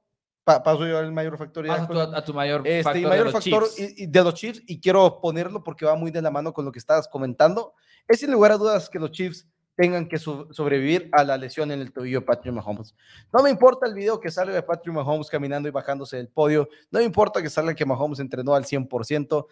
paso 0.47 0.87
yo 0.87 0.97
al 0.97 1.11
mayor 1.11 1.37
factor. 1.37 1.69
a, 1.69 1.87
tu, 1.87 1.99
a, 1.99 2.23
tu, 2.23 2.33
mayor 2.33 2.61
este, 2.65 2.83
factor, 2.83 3.09
mayor 3.09 3.27
de, 3.27 3.31
los 3.31 3.33
factor 3.33 3.69
de 3.75 4.23
los 4.23 4.33
Chiefs, 4.33 4.63
y 4.65 4.79
quiero 4.79 5.19
ponerlo 5.19 5.63
porque 5.63 5.85
va 5.85 5.95
muy 5.95 6.09
de 6.09 6.21
la 6.21 6.31
mano 6.31 6.53
con 6.53 6.63
lo 6.63 6.71
que 6.71 6.79
estabas 6.79 7.07
comentando. 7.07 7.73
Es 8.07 8.21
sin 8.21 8.31
lugar 8.31 8.53
a 8.53 8.57
dudas 8.57 8.89
que 8.89 8.97
los 8.97 9.11
Chiefs 9.11 9.47
tengan 9.75 10.07
que 10.07 10.17
sobrevivir 10.17 11.07
a 11.11 11.23
la 11.23 11.37
lesión 11.37 11.71
en 11.71 11.81
el 11.81 11.91
tobillo 11.93 12.21
de 12.21 12.25
Patrick 12.25 12.53
Mahomes. 12.53 12.95
No 13.31 13.43
me 13.43 13.51
importa 13.51 13.85
el 13.85 13.93
video 13.93 14.19
que 14.19 14.31
salga 14.31 14.55
de 14.55 14.63
Patrick 14.63 14.93
Mahomes 14.93 15.29
caminando 15.29 15.69
y 15.69 15.71
bajándose 15.71 16.17
del 16.17 16.29
podio, 16.29 16.67
no 16.89 16.99
me 16.99 17.05
importa 17.05 17.43
que 17.43 17.49
salga 17.49 17.75
que 17.75 17.85
Mahomes 17.85 18.19
entrenó 18.19 18.55
al 18.55 18.63
100%, 18.63 19.45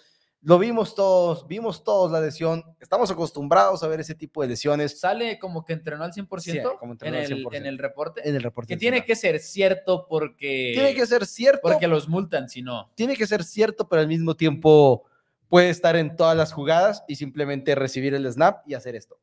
lo 0.46 0.60
vimos 0.60 0.94
todos, 0.94 1.48
vimos 1.48 1.84
todos 1.84 2.12
la 2.12 2.22
lesión, 2.22 2.64
estamos 2.80 3.10
acostumbrados 3.10 3.82
a 3.82 3.88
ver 3.88 4.00
ese 4.00 4.14
tipo 4.14 4.44
de 4.44 4.50
lesiones. 4.50 5.00
Sale 5.00 5.40
como 5.40 5.66
que 5.66 5.74
entrenó 5.74 6.04
al 6.04 6.14
100%, 6.14 6.98
en, 7.02 7.16
el, 7.16 7.48
en 7.52 7.66
el 7.66 7.80
reporte. 7.80 8.30
En 8.30 8.36
el 8.36 8.44
reporte. 8.44 8.76
Que 8.76 8.78
tiene 8.78 9.04
que 9.04 9.16
ser 9.16 9.40
cierto 9.40 10.06
porque... 10.08 10.74
Tiene 10.76 10.94
que 10.94 11.08
ser 11.08 11.26
cierto. 11.26 11.62
Porque 11.64 11.88
los 11.88 12.08
multan 12.08 12.48
si 12.48 12.62
no. 12.62 12.92
Tiene 12.94 13.18
que 13.18 13.26
ser 13.26 13.44
cierto, 13.44 13.90
pero 13.90 14.04
al 14.04 14.08
mismo 14.08 14.36
tiempo 14.36 15.06
puede 15.50 15.72
estar 15.72 15.96
en 15.96 16.16
todas 16.16 16.38
las 16.38 16.54
jugadas 16.54 17.04
y 17.08 17.16
simplemente 17.16 17.74
recibir 17.74 18.14
el 18.14 18.32
snap 18.32 18.68
y 18.68 18.76
hacer 18.76 18.96
esto. 18.96 19.18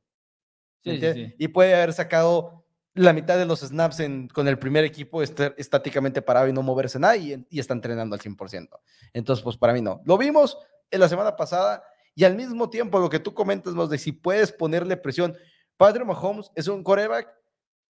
Y 0.82 1.46
puede 1.48 1.76
haber 1.76 1.92
sacado 1.92 2.64
la 2.94 3.12
mitad 3.12 3.38
de 3.38 3.46
los 3.46 3.60
snaps 3.60 4.02
con 4.32 4.48
el 4.48 4.58
primer 4.58 4.84
equipo, 4.84 5.22
estar 5.22 5.54
estáticamente 5.56 6.20
parado 6.20 6.48
y 6.48 6.52
no 6.52 6.62
moverse 6.62 6.98
nada 6.98 7.16
y, 7.16 7.46
está 7.52 7.74
entrenando 7.74 8.16
al 8.16 8.20
100%. 8.20 8.68
Entonces, 9.12 9.44
pues 9.44 9.56
para 9.56 9.72
mí 9.72 9.80
no. 9.80 10.02
Lo 10.04 10.18
vimos 10.18 10.58
en 10.92 11.00
la 11.00 11.08
semana 11.08 11.34
pasada 11.34 11.82
y 12.14 12.24
al 12.24 12.36
mismo 12.36 12.70
tiempo 12.70 13.00
lo 13.00 13.10
que 13.10 13.18
tú 13.18 13.34
comentas, 13.34 13.74
más 13.74 13.88
de 13.88 13.98
si 13.98 14.12
puedes 14.12 14.52
ponerle 14.52 14.96
presión. 14.96 15.34
Patrick 15.76 16.06
Mahomes 16.06 16.50
es 16.54 16.68
un 16.68 16.84
coreback 16.84 17.28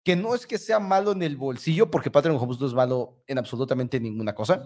que 0.03 0.17
no 0.17 0.35
es 0.35 0.47
que 0.47 0.59
sea 0.59 0.79
malo 0.79 1.13
en 1.13 1.23
el 1.23 1.37
bolsillo, 1.37 1.91
porque 1.91 2.11
Patrick 2.11 2.35
Mahomes 2.35 2.61
no 2.61 2.67
es 2.67 2.73
malo 2.73 3.23
en 3.27 3.39
absolutamente 3.39 4.01
ninguna 4.01 4.35
cosa. 4.35 4.65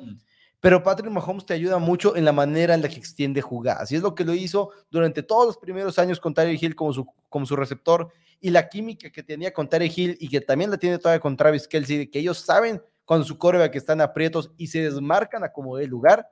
Pero 0.61 0.83
Patrick 0.83 1.11
Mahomes 1.11 1.47
te 1.47 1.55
ayuda 1.55 1.79
mucho 1.79 2.15
en 2.15 2.27
la 2.27 2.33
manera 2.33 2.75
en 2.75 2.83
la 2.83 2.89
que 2.89 2.97
extiende 2.97 3.41
jugadas. 3.41 3.91
Y 3.91 3.97
es 3.97 4.03
lo 4.03 4.15
que 4.15 4.25
lo 4.25 4.35
hizo 4.35 4.71
durante 4.91 5.23
todos 5.23 5.47
los 5.47 5.57
primeros 5.57 5.99
años 5.99 6.21
con 6.21 6.35
Tyreek 6.35 6.63
Hill 6.63 6.77
como 6.77 6.93
su, 6.93 7.07
como 7.31 7.47
su 7.47 7.57
receptor. 7.57 8.13
Y 8.39 8.51
la 8.51 8.69
química 8.69 9.11
que 9.11 9.23
tenía 9.23 9.53
con 9.53 9.69
Tyreek 9.69 9.97
Hill 9.97 10.17
y 10.21 10.29
que 10.29 10.43
también 10.43 10.71
la 10.71 10.77
tiene 10.77 10.99
todavía 10.99 11.21
con 11.21 11.37
Travis 11.37 11.67
Kelsey, 11.67 11.97
de 11.97 12.11
que 12.11 12.19
ellos 12.19 12.39
saben 12.39 12.83
cuando 13.07 13.25
su 13.25 13.39
coreback 13.39 13.75
están 13.75 14.03
aprietos 14.03 14.51
y 14.59 14.67
se 14.67 14.83
desmarcan 14.83 15.43
a 15.43 15.51
como 15.51 15.77
de 15.79 15.87
lugar. 15.87 16.29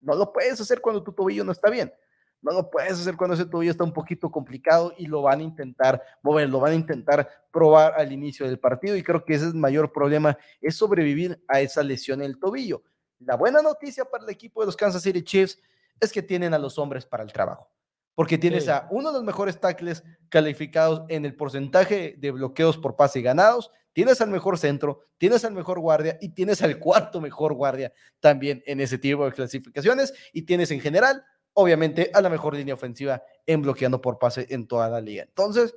No 0.00 0.14
lo 0.14 0.32
puedes 0.32 0.60
hacer 0.60 0.80
cuando 0.80 1.02
tu 1.02 1.12
tobillo 1.12 1.44
no 1.44 1.52
está 1.52 1.70
bien. 1.70 1.92
No 2.42 2.52
lo 2.52 2.70
puedes 2.70 2.92
hacer 2.92 3.16
cuando 3.16 3.34
ese 3.34 3.46
tobillo 3.46 3.70
está 3.70 3.82
un 3.82 3.92
poquito 3.92 4.30
complicado 4.30 4.92
y 4.96 5.06
lo 5.06 5.22
van 5.22 5.40
a 5.40 5.42
intentar 5.42 6.02
mover, 6.22 6.48
lo 6.48 6.60
van 6.60 6.72
a 6.72 6.76
intentar 6.76 7.28
probar 7.50 7.94
al 7.96 8.12
inicio 8.12 8.46
del 8.46 8.58
partido. 8.58 8.94
Y 8.96 9.02
creo 9.02 9.24
que 9.24 9.34
ese 9.34 9.46
es 9.46 9.52
el 9.52 9.58
mayor 9.58 9.92
problema, 9.92 10.38
es 10.60 10.76
sobrevivir 10.76 11.42
a 11.48 11.60
esa 11.60 11.82
lesión 11.82 12.20
en 12.20 12.26
el 12.26 12.38
tobillo. 12.38 12.82
La 13.18 13.36
buena 13.36 13.62
noticia 13.62 14.04
para 14.04 14.24
el 14.24 14.30
equipo 14.30 14.60
de 14.60 14.66
los 14.66 14.76
Kansas 14.76 15.02
City 15.02 15.22
Chiefs 15.22 15.58
es 15.98 16.12
que 16.12 16.22
tienen 16.22 16.52
a 16.52 16.58
los 16.58 16.78
hombres 16.78 17.06
para 17.06 17.22
el 17.22 17.32
trabajo, 17.32 17.70
porque 18.14 18.36
tienes 18.36 18.68
a 18.68 18.86
uno 18.90 19.10
de 19.10 19.18
los 19.18 19.24
mejores 19.24 19.58
tackles 19.58 20.04
calificados 20.28 21.02
en 21.08 21.24
el 21.24 21.34
porcentaje 21.34 22.16
de 22.18 22.30
bloqueos 22.30 22.76
por 22.76 22.96
pase 22.96 23.22
ganados, 23.22 23.70
tienes 23.96 24.20
al 24.20 24.28
mejor 24.28 24.58
centro, 24.58 25.00
tienes 25.16 25.42
al 25.46 25.54
mejor 25.54 25.80
guardia 25.80 26.18
y 26.20 26.28
tienes 26.28 26.60
al 26.60 26.78
cuarto 26.78 27.18
mejor 27.18 27.54
guardia 27.54 27.94
también 28.20 28.62
en 28.66 28.82
ese 28.82 28.98
tipo 28.98 29.24
de 29.24 29.32
clasificaciones 29.32 30.12
y 30.34 30.42
tienes 30.42 30.70
en 30.70 30.82
general, 30.82 31.24
obviamente, 31.54 32.10
a 32.12 32.20
la 32.20 32.28
mejor 32.28 32.54
línea 32.54 32.74
ofensiva 32.74 33.22
en 33.46 33.62
bloqueando 33.62 34.02
por 34.02 34.18
pase 34.18 34.48
en 34.50 34.68
toda 34.68 34.90
la 34.90 35.00
liga. 35.00 35.22
Entonces, 35.22 35.74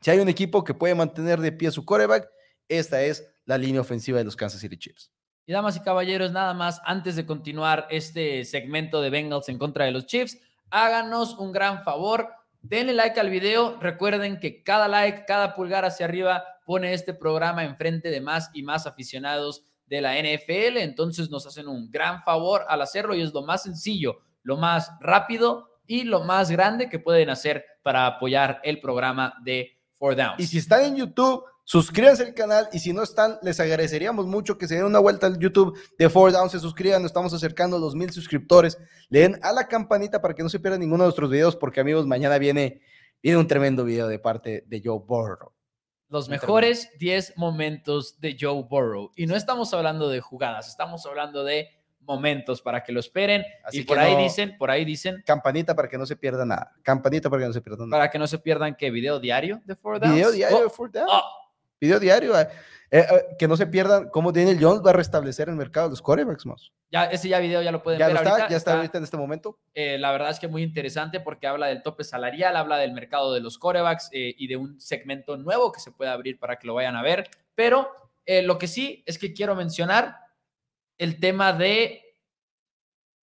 si 0.00 0.10
hay 0.10 0.18
un 0.18 0.30
equipo 0.30 0.64
que 0.64 0.72
puede 0.72 0.94
mantener 0.94 1.38
de 1.38 1.52
pie 1.52 1.70
su 1.70 1.84
coreback, 1.84 2.26
esta 2.70 3.02
es 3.02 3.30
la 3.44 3.58
línea 3.58 3.82
ofensiva 3.82 4.16
de 4.16 4.24
los 4.24 4.34
Kansas 4.34 4.62
City 4.62 4.78
Chiefs. 4.78 5.12
Y 5.44 5.52
damas 5.52 5.76
y 5.76 5.80
caballeros, 5.80 6.32
nada 6.32 6.54
más 6.54 6.80
antes 6.86 7.16
de 7.16 7.26
continuar 7.26 7.86
este 7.90 8.46
segmento 8.46 9.02
de 9.02 9.10
Bengals 9.10 9.50
en 9.50 9.58
contra 9.58 9.84
de 9.84 9.90
los 9.90 10.06
Chiefs, 10.06 10.38
háganos 10.70 11.36
un 11.36 11.52
gran 11.52 11.84
favor, 11.84 12.30
denle 12.68 12.92
like 12.92 13.18
al 13.20 13.30
video, 13.30 13.78
recuerden 13.80 14.40
que 14.40 14.62
cada 14.62 14.88
like, 14.88 15.24
cada 15.26 15.54
pulgar 15.54 15.84
hacia 15.84 16.06
arriba 16.06 16.44
pone 16.64 16.92
este 16.92 17.14
programa 17.14 17.64
enfrente 17.64 18.10
de 18.10 18.20
más 18.20 18.50
y 18.52 18.62
más 18.62 18.86
aficionados 18.86 19.62
de 19.86 20.00
la 20.00 20.14
NFL, 20.16 20.78
entonces 20.78 21.30
nos 21.30 21.46
hacen 21.46 21.68
un 21.68 21.90
gran 21.90 22.22
favor 22.24 22.64
al 22.68 22.82
hacerlo 22.82 23.14
y 23.14 23.22
es 23.22 23.32
lo 23.32 23.42
más 23.42 23.62
sencillo, 23.62 24.18
lo 24.42 24.56
más 24.56 24.90
rápido 25.00 25.70
y 25.86 26.02
lo 26.02 26.24
más 26.24 26.50
grande 26.50 26.88
que 26.88 26.98
pueden 26.98 27.30
hacer 27.30 27.64
para 27.82 28.06
apoyar 28.06 28.60
el 28.64 28.80
programa 28.80 29.34
de 29.42 29.78
Four 29.94 30.16
Downs. 30.16 30.40
Y 30.40 30.46
si 30.46 30.58
están 30.58 30.84
en 30.84 30.96
YouTube, 30.96 31.44
suscríbanse 31.66 32.22
al 32.22 32.32
canal 32.32 32.68
y 32.72 32.78
si 32.78 32.92
no 32.92 33.02
están, 33.02 33.38
les 33.42 33.58
agradeceríamos 33.58 34.26
mucho 34.26 34.56
que 34.56 34.68
se 34.68 34.76
den 34.76 34.84
una 34.84 35.00
vuelta 35.00 35.26
al 35.26 35.38
YouTube 35.38 35.76
de 35.98 36.08
Four 36.08 36.32
Down, 36.32 36.48
se 36.48 36.60
suscriban, 36.60 37.02
nos 37.02 37.10
estamos 37.10 37.34
acercando 37.34 37.76
a 37.76 37.80
los 37.80 37.94
mil 37.94 38.10
suscriptores, 38.10 38.78
le 39.10 39.20
den 39.20 39.38
a 39.42 39.52
la 39.52 39.66
campanita 39.66 40.22
para 40.22 40.32
que 40.32 40.44
no 40.44 40.48
se 40.48 40.60
pierdan 40.60 40.80
ninguno 40.80 41.02
de 41.02 41.08
nuestros 41.08 41.28
videos, 41.28 41.56
porque 41.56 41.80
amigos, 41.80 42.06
mañana 42.06 42.38
viene, 42.38 42.80
viene 43.20 43.38
un 43.38 43.48
tremendo 43.48 43.84
video 43.84 44.06
de 44.06 44.20
parte 44.20 44.64
de 44.66 44.80
Joe 44.82 45.00
Burrow. 45.04 45.52
Los 46.08 46.28
mejores 46.28 46.88
10 47.00 47.36
momentos 47.36 48.20
de 48.20 48.36
Joe 48.40 48.62
Burrow. 48.62 49.10
Y 49.16 49.26
no 49.26 49.34
estamos 49.34 49.74
hablando 49.74 50.08
de 50.08 50.20
jugadas, 50.20 50.68
estamos 50.68 51.04
hablando 51.04 51.42
de 51.42 51.68
momentos 51.98 52.62
para 52.62 52.84
que 52.84 52.92
lo 52.92 53.00
esperen. 53.00 53.44
Así 53.64 53.80
y 53.80 53.82
por 53.82 53.98
ahí 53.98 54.14
dicen, 54.14 54.56
por 54.56 54.70
ahí 54.70 54.84
dicen. 54.84 55.20
Campanita 55.26 55.74
para 55.74 55.88
que 55.88 55.98
no 55.98 56.06
se 56.06 56.14
pierda 56.14 56.44
nada. 56.44 56.72
Campanita 56.82 57.28
para 57.28 57.42
que 57.42 57.48
no 57.48 57.52
se 57.52 57.60
pierda 57.60 57.84
nada. 57.86 57.90
Para 57.90 58.08
que 58.08 58.20
no 58.20 58.28
se 58.28 58.38
pierdan 58.38 58.76
que 58.76 58.88
video 58.92 59.18
diario 59.18 59.60
de 59.64 59.74
Four 59.74 59.98
Downs. 59.98 60.14
Video 60.14 60.30
diario 60.30 60.62
de 60.62 60.70
Four 60.70 60.92
Downs. 60.92 61.10
Oh, 61.12 61.45
Video 61.80 62.00
diario. 62.00 62.38
Eh, 62.38 62.48
eh, 62.90 63.00
eh, 63.00 63.36
que 63.38 63.48
no 63.48 63.56
se 63.56 63.66
pierdan 63.66 64.10
cómo 64.10 64.30
Daniel 64.30 64.58
Jones 64.60 64.80
va 64.84 64.90
a 64.90 64.92
restablecer 64.92 65.48
el 65.48 65.56
mercado 65.56 65.88
de 65.88 65.90
los 65.90 66.02
corebacks 66.02 66.46
más. 66.46 66.72
Ya, 66.90 67.06
ese 67.06 67.28
ya 67.28 67.40
video 67.40 67.60
ya 67.60 67.72
lo 67.72 67.82
pueden 67.82 67.98
ver. 67.98 68.16
Está, 68.16 68.30
ahorita, 68.30 68.48
ya 68.48 68.56
está, 68.56 68.74
ahorita 68.76 68.98
en 68.98 69.04
este 69.04 69.16
momento. 69.16 69.58
la 69.74 70.12
verdad 70.12 70.30
es 70.30 70.38
que 70.38 70.46
muy 70.46 70.62
interesante 70.62 71.18
porque 71.18 71.48
habla 71.48 71.66
del 71.66 71.82
tope 71.82 72.04
salarial, 72.04 72.56
habla 72.56 72.78
del 72.78 72.92
mercado 72.92 73.32
de 73.32 73.40
los 73.40 73.58
corebacks 73.58 74.08
y 74.12 74.46
de 74.46 74.56
un 74.56 74.80
segmento 74.80 75.36
nuevo 75.36 75.72
que 75.72 75.80
se 75.80 75.90
puede 75.90 76.10
abrir 76.10 76.38
para 76.38 76.58
que 76.58 76.66
lo 76.66 76.74
vayan 76.74 76.94
a 76.96 77.02
ver. 77.02 77.28
Pero 77.56 77.90
lo 78.44 78.58
que 78.58 78.68
sí 78.68 79.02
es 79.04 79.18
que 79.18 79.32
quiero 79.32 79.56
mencionar 79.56 80.16
el 80.96 81.18
tema 81.18 81.52
de 81.52 82.02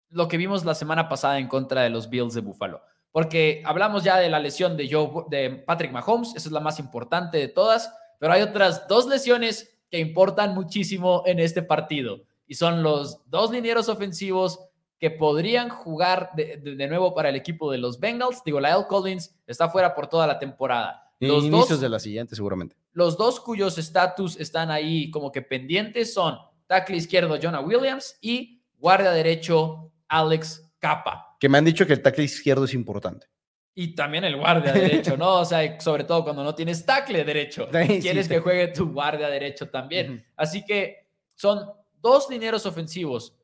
lo 0.09 0.27
que 0.27 0.37
vimos 0.37 0.65
la 0.65 0.75
semana 0.75 1.07
pasada 1.09 1.39
en 1.39 1.47
contra 1.47 1.81
de 1.81 1.89
los 1.89 2.09
Bills 2.09 2.33
de 2.33 2.41
Buffalo. 2.41 2.81
Porque 3.11 3.61
hablamos 3.65 4.03
ya 4.03 4.17
de 4.17 4.29
la 4.29 4.39
lesión 4.39 4.75
de, 4.75 4.89
Joe, 4.91 5.25
de 5.29 5.51
Patrick 5.51 5.91
Mahomes, 5.91 6.35
esa 6.35 6.49
es 6.49 6.51
la 6.51 6.59
más 6.59 6.79
importante 6.79 7.37
de 7.37 7.47
todas 7.47 7.93
pero 8.23 8.35
hay 8.35 8.41
otras 8.41 8.87
dos 8.87 9.05
lesiones 9.05 9.77
que 9.91 9.99
importan 9.99 10.53
muchísimo 10.53 11.23
en 11.25 11.39
este 11.39 11.61
partido 11.61 12.23
y 12.47 12.55
son 12.55 12.81
los 12.81 13.19
dos 13.29 13.51
linieros 13.51 13.89
ofensivos 13.89 14.61
que 14.97 15.11
podrían 15.11 15.67
jugar 15.67 16.29
de, 16.33 16.87
nuevo 16.87 17.13
para 17.13 17.27
el 17.27 17.35
equipo 17.35 17.69
de 17.69 17.79
los 17.79 17.99
Bengals. 17.99 18.41
Digo, 18.45 18.61
Lyle 18.61 18.85
Collins 18.87 19.35
está 19.45 19.67
fuera 19.67 19.93
por 19.93 20.07
toda 20.07 20.25
la 20.25 20.39
temporada. 20.39 21.13
Los 21.19 21.43
inicios 21.43 21.81
de 21.81 21.89
la 21.89 21.99
siguiente, 21.99 22.33
seguramente. 22.33 22.77
Los 22.93 23.17
dos 23.17 23.41
cuyos 23.41 23.77
estatus 23.77 24.39
están 24.39 24.71
ahí 24.71 25.11
como 25.11 25.29
que 25.29 25.41
pendientes 25.41 26.13
son 26.13 26.37
tackle 26.65 26.95
izquierdo 26.95 27.37
Jonah 27.41 27.59
Williams 27.59 28.17
y 28.21 28.61
guardia 28.77 29.11
derecho 29.11 29.91
Alex 30.07 30.71
Capa. 30.79 31.35
Que 31.41 31.49
me 31.49 31.57
han 31.57 31.65
dicho 31.65 31.85
que 31.85 31.91
el 31.91 32.01
tackle 32.01 32.23
izquierdo 32.23 32.63
es 32.63 32.73
importante. 32.73 33.27
Y 33.75 33.95
también 33.95 34.23
el 34.23 34.37
guardia 34.37 34.71
derecho, 34.71 35.17
¿no? 35.17 35.39
O 35.39 35.45
sea, 35.45 35.79
sobre 35.79 36.03
todo 36.03 36.23
cuando 36.23 36.43
no 36.43 36.53
tienes 36.53 36.85
tackle 36.85 37.23
derecho. 37.23 37.67
Quieres 38.01 38.27
que 38.27 38.39
juegue 38.39 38.67
tu 38.67 38.91
guardia 38.91 39.27
derecho 39.29 39.69
también. 39.69 40.25
Así 40.35 40.63
que 40.63 41.07
son 41.35 41.71
dos 41.99 42.29
lineros 42.29 42.65
ofensivos 42.65 43.35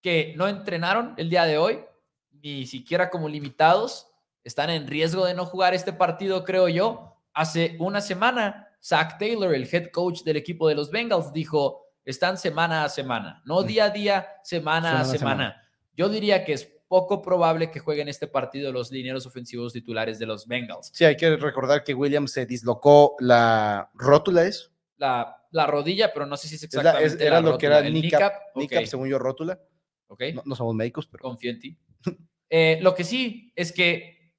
que 0.00 0.34
no 0.36 0.46
entrenaron 0.46 1.14
el 1.16 1.30
día 1.30 1.44
de 1.44 1.58
hoy, 1.58 1.80
ni 2.42 2.66
siquiera 2.66 3.10
como 3.10 3.28
limitados. 3.28 4.08
Están 4.44 4.70
en 4.70 4.86
riesgo 4.86 5.24
de 5.24 5.34
no 5.34 5.46
jugar 5.46 5.74
este 5.74 5.92
partido, 5.92 6.44
creo 6.44 6.68
yo. 6.68 7.16
Hace 7.32 7.76
una 7.80 8.00
semana, 8.00 8.68
Zach 8.82 9.18
Taylor, 9.18 9.54
el 9.54 9.68
head 9.72 9.90
coach 9.90 10.22
del 10.22 10.36
equipo 10.36 10.68
de 10.68 10.74
los 10.74 10.90
Bengals, 10.90 11.32
dijo, 11.32 11.86
están 12.04 12.36
semana 12.36 12.84
a 12.84 12.88
semana, 12.88 13.42
no 13.44 13.62
día 13.62 13.84
a 13.84 13.90
día, 13.90 14.28
semana, 14.42 15.00
a 15.00 15.04
semana. 15.04 15.62
Yo 15.96 16.08
diría 16.08 16.44
que 16.44 16.54
es 16.54 16.71
poco 16.92 17.22
probable 17.22 17.70
que 17.70 17.80
jueguen 17.80 18.10
este 18.10 18.26
partido 18.26 18.70
los 18.70 18.92
lineros 18.92 19.24
ofensivos 19.24 19.72
titulares 19.72 20.18
de 20.18 20.26
los 20.26 20.46
Bengals. 20.46 20.90
Sí, 20.92 21.06
hay 21.06 21.16
que 21.16 21.38
recordar 21.38 21.84
que 21.84 21.94
Williams 21.94 22.32
se 22.32 22.44
dislocó 22.44 23.16
la 23.18 23.90
rótula, 23.94 24.44
¿es? 24.44 24.70
La, 24.98 25.42
la 25.52 25.66
rodilla, 25.66 26.12
pero 26.12 26.26
no 26.26 26.36
sé 26.36 26.48
si 26.48 26.56
es 26.56 26.64
exactamente 26.64 27.26
era 27.26 27.40
lo 27.40 27.56
que 27.56 27.64
era 27.64 27.78
el 27.78 27.94
kneecap, 27.94 28.34
según 28.84 29.08
yo, 29.08 29.18
rótula. 29.18 29.58
Ok. 30.08 30.20
No, 30.44 30.54
somos 30.54 30.74
médicos, 30.74 31.06
pero... 31.06 31.22
Confío 31.22 31.50
en 31.50 31.60
ti. 31.60 31.78
Eh, 32.54 32.78
lo 32.82 32.94
que 32.94 33.04
sí 33.04 33.50
es 33.56 33.72
que 33.72 34.34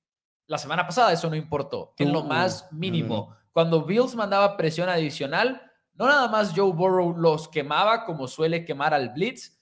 la 0.45 0.59
semana 0.59 0.85
pasada 0.85 1.11
eso 1.11 1.31
no 1.31 1.35
importó, 1.35 1.95
en 1.97 2.13
lo 2.13 2.19
uh, 2.19 2.27
más 2.27 2.71
mínimo. 2.71 3.35
Cuando 3.51 3.85
Bills 3.85 4.13
mandaba 4.13 4.55
presión 4.55 4.87
adicional, 4.87 5.63
no 5.95 6.05
nada 6.05 6.27
más 6.27 6.53
Joe 6.55 6.71
Burrow 6.71 7.17
los 7.17 7.47
quemaba 7.47 8.05
como 8.05 8.27
suele 8.27 8.65
quemar 8.65 8.93
al 8.93 9.09
Blitz, 9.09 9.52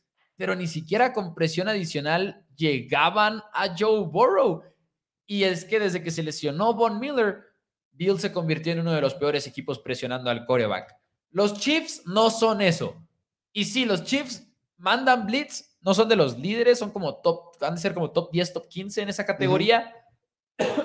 pero 0.41 0.55
ni 0.55 0.65
siquiera 0.65 1.13
con 1.13 1.35
presión 1.35 1.67
adicional 1.67 2.43
llegaban 2.55 3.43
a 3.53 3.75
Joe 3.77 4.07
Burrow. 4.07 4.63
Y 5.27 5.43
es 5.43 5.65
que 5.65 5.79
desde 5.79 6.01
que 6.01 6.09
se 6.09 6.23
lesionó 6.23 6.73
Von 6.73 6.99
Miller, 6.99 7.43
Bill 7.91 8.19
se 8.19 8.31
convirtió 8.31 8.73
en 8.73 8.79
uno 8.79 8.91
de 8.91 9.01
los 9.01 9.13
peores 9.13 9.45
equipos 9.45 9.77
presionando 9.77 10.31
al 10.31 10.47
coreback. 10.47 10.95
Los 11.29 11.59
Chiefs 11.59 12.01
no 12.07 12.31
son 12.31 12.59
eso. 12.59 12.95
Y 13.53 13.65
sí, 13.65 13.85
los 13.85 14.03
Chiefs 14.03 14.47
mandan 14.77 15.27
blitz, 15.27 15.77
no 15.79 15.93
son 15.93 16.09
de 16.09 16.15
los 16.15 16.39
líderes, 16.39 16.79
son 16.79 16.89
como 16.89 17.17
top, 17.17 17.59
van 17.59 17.75
a 17.75 17.77
ser 17.77 17.93
como 17.93 18.09
top 18.09 18.31
10, 18.31 18.53
top 18.53 18.67
15 18.67 19.01
en 19.03 19.09
esa 19.09 19.27
categoría, 19.27 19.93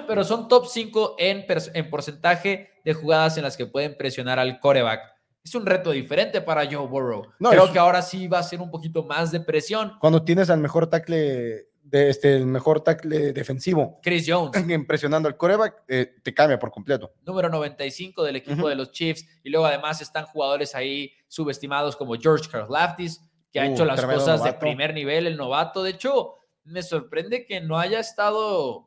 pero 0.06 0.22
son 0.22 0.48
top 0.48 0.66
5 0.66 1.16
en, 1.18 1.46
en 1.72 1.88
porcentaje 1.88 2.72
de 2.84 2.92
jugadas 2.92 3.38
en 3.38 3.44
las 3.44 3.56
que 3.56 3.64
pueden 3.64 3.96
presionar 3.96 4.38
al 4.38 4.60
coreback. 4.60 5.15
Es 5.46 5.54
un 5.54 5.64
reto 5.64 5.92
diferente 5.92 6.40
para 6.40 6.66
Joe 6.68 6.88
Burrow. 6.88 7.22
Creo 7.38 7.72
que 7.72 7.78
ahora 7.78 8.02
sí 8.02 8.26
va 8.26 8.40
a 8.40 8.42
ser 8.42 8.60
un 8.60 8.68
poquito 8.68 9.04
más 9.04 9.30
de 9.30 9.38
presión. 9.38 9.92
Cuando 10.00 10.24
tienes 10.24 10.50
al 10.50 10.58
mejor 10.58 10.88
tackle 10.88 11.68
de 11.84 12.10
este, 12.10 12.34
el 12.34 12.46
mejor 12.46 12.80
tackle 12.80 13.32
defensivo. 13.32 14.00
Chris 14.02 14.24
Jones. 14.26 14.50
Impresionando 14.68 15.28
al 15.28 15.36
coreback, 15.36 15.84
eh, 15.86 16.16
te 16.20 16.34
cambia 16.34 16.58
por 16.58 16.72
completo. 16.72 17.12
Número 17.24 17.48
95 17.48 18.24
del 18.24 18.34
equipo 18.34 18.68
de 18.68 18.74
los 18.74 18.90
Chiefs. 18.90 19.24
Y 19.44 19.50
luego 19.50 19.66
además 19.66 20.00
están 20.00 20.26
jugadores 20.26 20.74
ahí 20.74 21.12
subestimados 21.28 21.94
como 21.94 22.16
George 22.16 22.50
Karlaftis, 22.50 23.22
que 23.52 23.60
ha 23.60 23.68
uh, 23.68 23.72
hecho 23.72 23.84
las 23.84 24.04
cosas 24.04 24.42
de 24.42 24.52
primer 24.52 24.94
nivel, 24.94 25.28
el 25.28 25.36
novato. 25.36 25.84
De 25.84 25.90
hecho, 25.90 26.38
me 26.64 26.82
sorprende 26.82 27.46
que 27.46 27.60
no 27.60 27.78
haya 27.78 28.00
estado... 28.00 28.85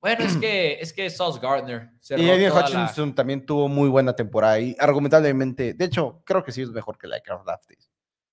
Bueno, 0.00 0.24
es 0.24 0.36
que 0.36 0.80
es 0.80 0.92
que 0.92 1.10
Sauce 1.10 1.38
Gardner. 1.40 1.90
y 2.16 2.28
Eddie 2.28 2.50
Hutchinson 2.50 3.14
también 3.14 3.44
tuvo 3.44 3.68
muy 3.68 3.88
buena 3.88 4.14
temporada 4.14 4.58
y 4.58 4.74
argumentablemente, 4.78 5.74
de 5.74 5.84
hecho, 5.84 6.22
creo 6.24 6.42
que 6.42 6.52
sí 6.52 6.62
es 6.62 6.70
mejor 6.70 6.96
que 6.96 7.06
la 7.06 7.16
de 7.16 7.22
Karlaftis 7.22 7.90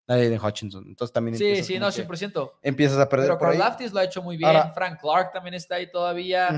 nadie 0.08 0.30
de 0.30 0.40
Hutchinson. 0.40 0.86
Entonces 0.88 1.14
también. 1.14 1.38
Sí, 1.38 1.64
sí, 1.64 1.78
no, 1.78 1.88
100%. 1.88 2.54
Empiezas 2.62 2.98
a 2.98 3.08
perder. 3.08 3.28
Pero 3.28 3.40
Carl 3.40 3.58
Laftis 3.58 3.92
lo 3.92 4.00
ha 4.00 4.04
hecho 4.04 4.22
muy 4.22 4.38
bien. 4.38 4.52
Frank 4.74 5.00
Clark 5.00 5.32
también 5.34 5.54
está 5.54 5.76
ahí 5.76 5.92
todavía. 5.92 6.50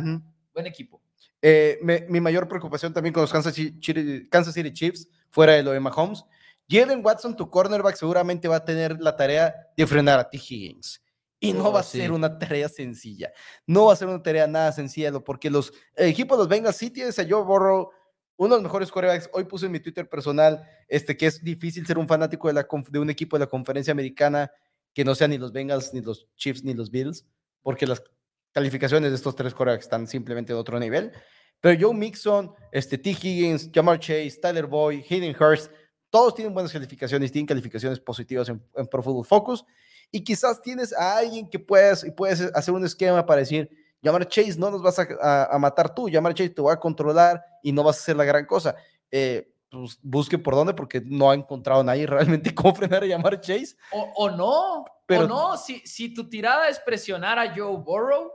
Buen 0.53 0.67
equipo. 0.67 1.01
Eh, 1.41 1.79
mi 2.09 2.19
mayor 2.19 2.47
preocupación 2.47 2.93
también 2.93 3.13
con 3.13 3.21
los 3.21 3.31
Kansas 3.31 3.53
City, 3.53 4.27
Kansas 4.29 4.53
City 4.53 4.71
Chiefs, 4.71 5.07
fuera 5.29 5.53
de 5.53 5.63
lo 5.63 5.71
de 5.71 5.79
Mahomes. 5.79 6.23
Jalen 6.69 7.03
Watson, 7.03 7.35
tu 7.35 7.49
cornerback, 7.49 7.95
seguramente 7.95 8.47
va 8.47 8.57
a 8.57 8.65
tener 8.65 8.99
la 8.99 9.15
tarea 9.15 9.55
de 9.75 9.87
frenar 9.87 10.19
a 10.19 10.29
T. 10.29 10.37
Higgins. 10.37 11.01
Y 11.39 11.53
no 11.53 11.69
oh, 11.69 11.71
va 11.71 11.79
a 11.79 11.83
ser 11.83 12.11
una 12.11 12.37
tarea 12.37 12.67
sencilla. 12.67 13.31
No 13.65 13.85
va 13.85 13.93
a 13.93 13.95
ser 13.95 14.07
una 14.07 14.21
tarea 14.21 14.45
nada 14.45 14.71
sencilla, 14.71 15.11
porque 15.19 15.49
los 15.49 15.71
equipos 15.95 16.37
de 16.37 16.41
los 16.41 16.49
Bengals 16.49 16.75
sí 16.75 16.89
tienes 16.89 17.17
a 17.19 17.25
Joe 17.27 17.43
Burrow 17.43 17.91
uno 18.39 18.55
de 18.55 18.61
los 18.61 18.63
mejores 18.63 18.91
corebacks. 18.91 19.29
Hoy 19.33 19.43
puse 19.43 19.65
en 19.65 19.73
mi 19.73 19.79
Twitter 19.79 20.07
personal 20.07 20.63
este, 20.87 21.17
que 21.17 21.27
es 21.27 21.43
difícil 21.43 21.85
ser 21.85 21.97
un 21.97 22.07
fanático 22.07 22.47
de, 22.47 22.53
la, 22.53 22.67
de 22.89 22.99
un 22.99 23.09
equipo 23.09 23.37
de 23.37 23.45
la 23.45 23.49
conferencia 23.49 23.91
americana 23.91 24.51
que 24.93 25.03
no 25.03 25.13
sea 25.13 25.27
ni 25.27 25.37
los 25.37 25.51
Bengals, 25.51 25.93
ni 25.93 26.01
los 26.01 26.27
Chiefs, 26.35 26.63
ni 26.63 26.73
los 26.73 26.89
Bills, 26.89 27.25
porque 27.61 27.85
las 27.85 28.01
calificaciones 28.51 29.11
de 29.11 29.15
estos 29.15 29.35
tres 29.35 29.53
corebacks 29.53 29.85
están 29.85 30.07
simplemente 30.07 30.53
de 30.53 30.59
otro 30.59 30.79
nivel. 30.79 31.11
Pero 31.61 31.87
Joe 31.87 31.93
Mixon, 31.93 32.53
este, 32.71 32.97
T. 32.97 33.09
Higgins, 33.09 33.69
Jamar 33.73 33.99
Chase, 33.99 34.39
Tyler 34.41 34.65
Boyd, 34.65 35.03
Hayden 35.09 35.35
Hurst, 35.37 35.71
todos 36.09 36.33
tienen 36.33 36.53
buenas 36.53 36.71
calificaciones, 36.71 37.31
tienen 37.31 37.45
calificaciones 37.45 37.99
positivas 37.99 38.49
en, 38.49 38.61
Pro 38.89 39.03
Football 39.03 39.25
Focus. 39.25 39.65
Y 40.11 40.23
quizás 40.23 40.61
tienes 40.61 40.93
a 40.93 41.17
alguien 41.17 41.49
que 41.49 41.59
puedas, 41.59 42.03
y 42.03 42.11
puedes 42.11 42.41
hacer 42.53 42.73
un 42.73 42.85
esquema 42.85 43.25
para 43.25 43.41
decir, 43.41 43.69
Llamar 44.01 44.27
Chase 44.27 44.57
no 44.57 44.71
nos 44.71 44.81
vas 44.81 44.97
a, 44.99 45.57
matar 45.59 45.93
tú, 45.93 46.09
Llamar 46.09 46.33
Chase 46.33 46.49
te 46.49 46.61
va 46.61 46.73
a 46.73 46.79
controlar 46.79 47.43
y 47.61 47.71
no 47.71 47.83
vas 47.83 47.97
a 47.97 47.99
hacer 47.99 48.15
la 48.15 48.23
gran 48.23 48.45
cosa. 48.45 48.75
Eh, 49.11 49.51
pues 49.69 49.99
busque 50.01 50.39
por 50.39 50.55
dónde 50.55 50.73
porque 50.73 51.01
no 51.05 51.29
ha 51.29 51.35
encontrado 51.35 51.83
nadie 51.83 52.07
realmente 52.07 52.55
cómo 52.55 52.73
frenar 52.73 53.03
a 53.03 53.07
Llamar 53.07 53.39
Chase. 53.39 53.75
O, 53.91 54.29
no, 54.29 54.85
Pero, 55.05 55.25
o 55.25 55.27
no, 55.27 55.57
si, 55.57 55.79
si 55.85 56.13
tu 56.13 56.27
tirada 56.29 56.69
es 56.69 56.79
presionar 56.79 57.37
a 57.37 57.53
Joe 57.55 57.77
Burrow 57.77 58.31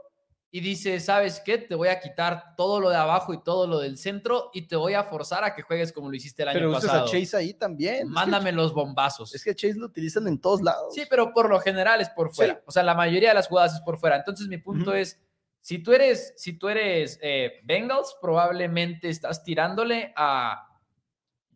y 0.51 0.61
dice, 0.61 0.99
¿sabes 1.01 1.41
qué? 1.43 1.57
Te 1.57 1.75
voy 1.75 1.89
a 1.89 1.99
quitar 1.99 2.55
todo 2.55 2.79
lo 2.79 2.89
de 2.89 2.95
abajo 2.95 3.33
y 3.33 3.43
todo 3.43 3.67
lo 3.67 3.79
del 3.79 3.97
centro 3.97 4.51
y 4.53 4.67
te 4.67 4.77
voy 4.77 4.93
a 4.93 5.03
forzar 5.03 5.43
a 5.43 5.53
que 5.53 5.61
juegues 5.61 5.91
como 5.91 6.09
lo 6.09 6.15
hiciste 6.15 6.43
el 6.43 6.49
año 6.49 6.71
pasado. 6.71 7.05
Pero 7.05 7.17
a 7.17 7.21
Chase 7.21 7.37
ahí 7.37 7.53
también. 7.53 8.07
Mándame 8.07 8.53
los 8.53 8.73
bombazos. 8.73 9.35
Es 9.35 9.43
que 9.43 9.53
Chase 9.53 9.75
lo 9.75 9.87
utilizan 9.87 10.27
en 10.27 10.39
todos 10.39 10.61
lados. 10.61 10.93
Sí, 10.93 11.03
pero 11.09 11.33
por 11.33 11.49
lo 11.49 11.59
general 11.59 11.99
es 11.99 12.09
por 12.09 12.33
fuera. 12.33 12.61
O 12.65 12.71
sea, 12.71 12.83
la 12.83 12.95
mayoría 12.95 13.29
de 13.29 13.35
las 13.35 13.49
jugadas 13.49 13.73
es 13.73 13.81
por 13.81 13.97
fuera. 13.97 14.15
Entonces 14.15 14.47
mi 14.47 14.57
punto 14.57 14.93
es 14.93 15.19
si 15.65 15.79
tú 15.79 15.93
eres, 15.93 16.33
si 16.37 16.53
tú 16.53 16.69
eres 16.69 17.19
eh, 17.21 17.59
Bengals, 17.63 18.15
probablemente 18.21 19.09
estás 19.09 19.43
tirándole 19.43 20.13
a 20.15 20.69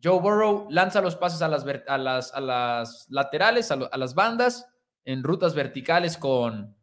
Joe 0.02 0.20
Burrow, 0.20 0.66
lanza 0.68 1.00
los 1.00 1.14
pases 1.16 1.42
a 1.42 1.48
las, 1.48 1.64
a 1.86 1.96
las, 1.96 2.34
a 2.34 2.40
las 2.40 3.06
laterales, 3.08 3.70
a, 3.70 3.76
las 3.76 4.14
bandas, 4.14 4.66
en 5.04 5.22
rutas 5.22 5.54
verticales 5.54 6.16
con, 6.16 6.76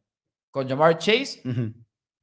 con 0.49 0.69
Jamar 0.69 0.97
Chase. 0.97 1.41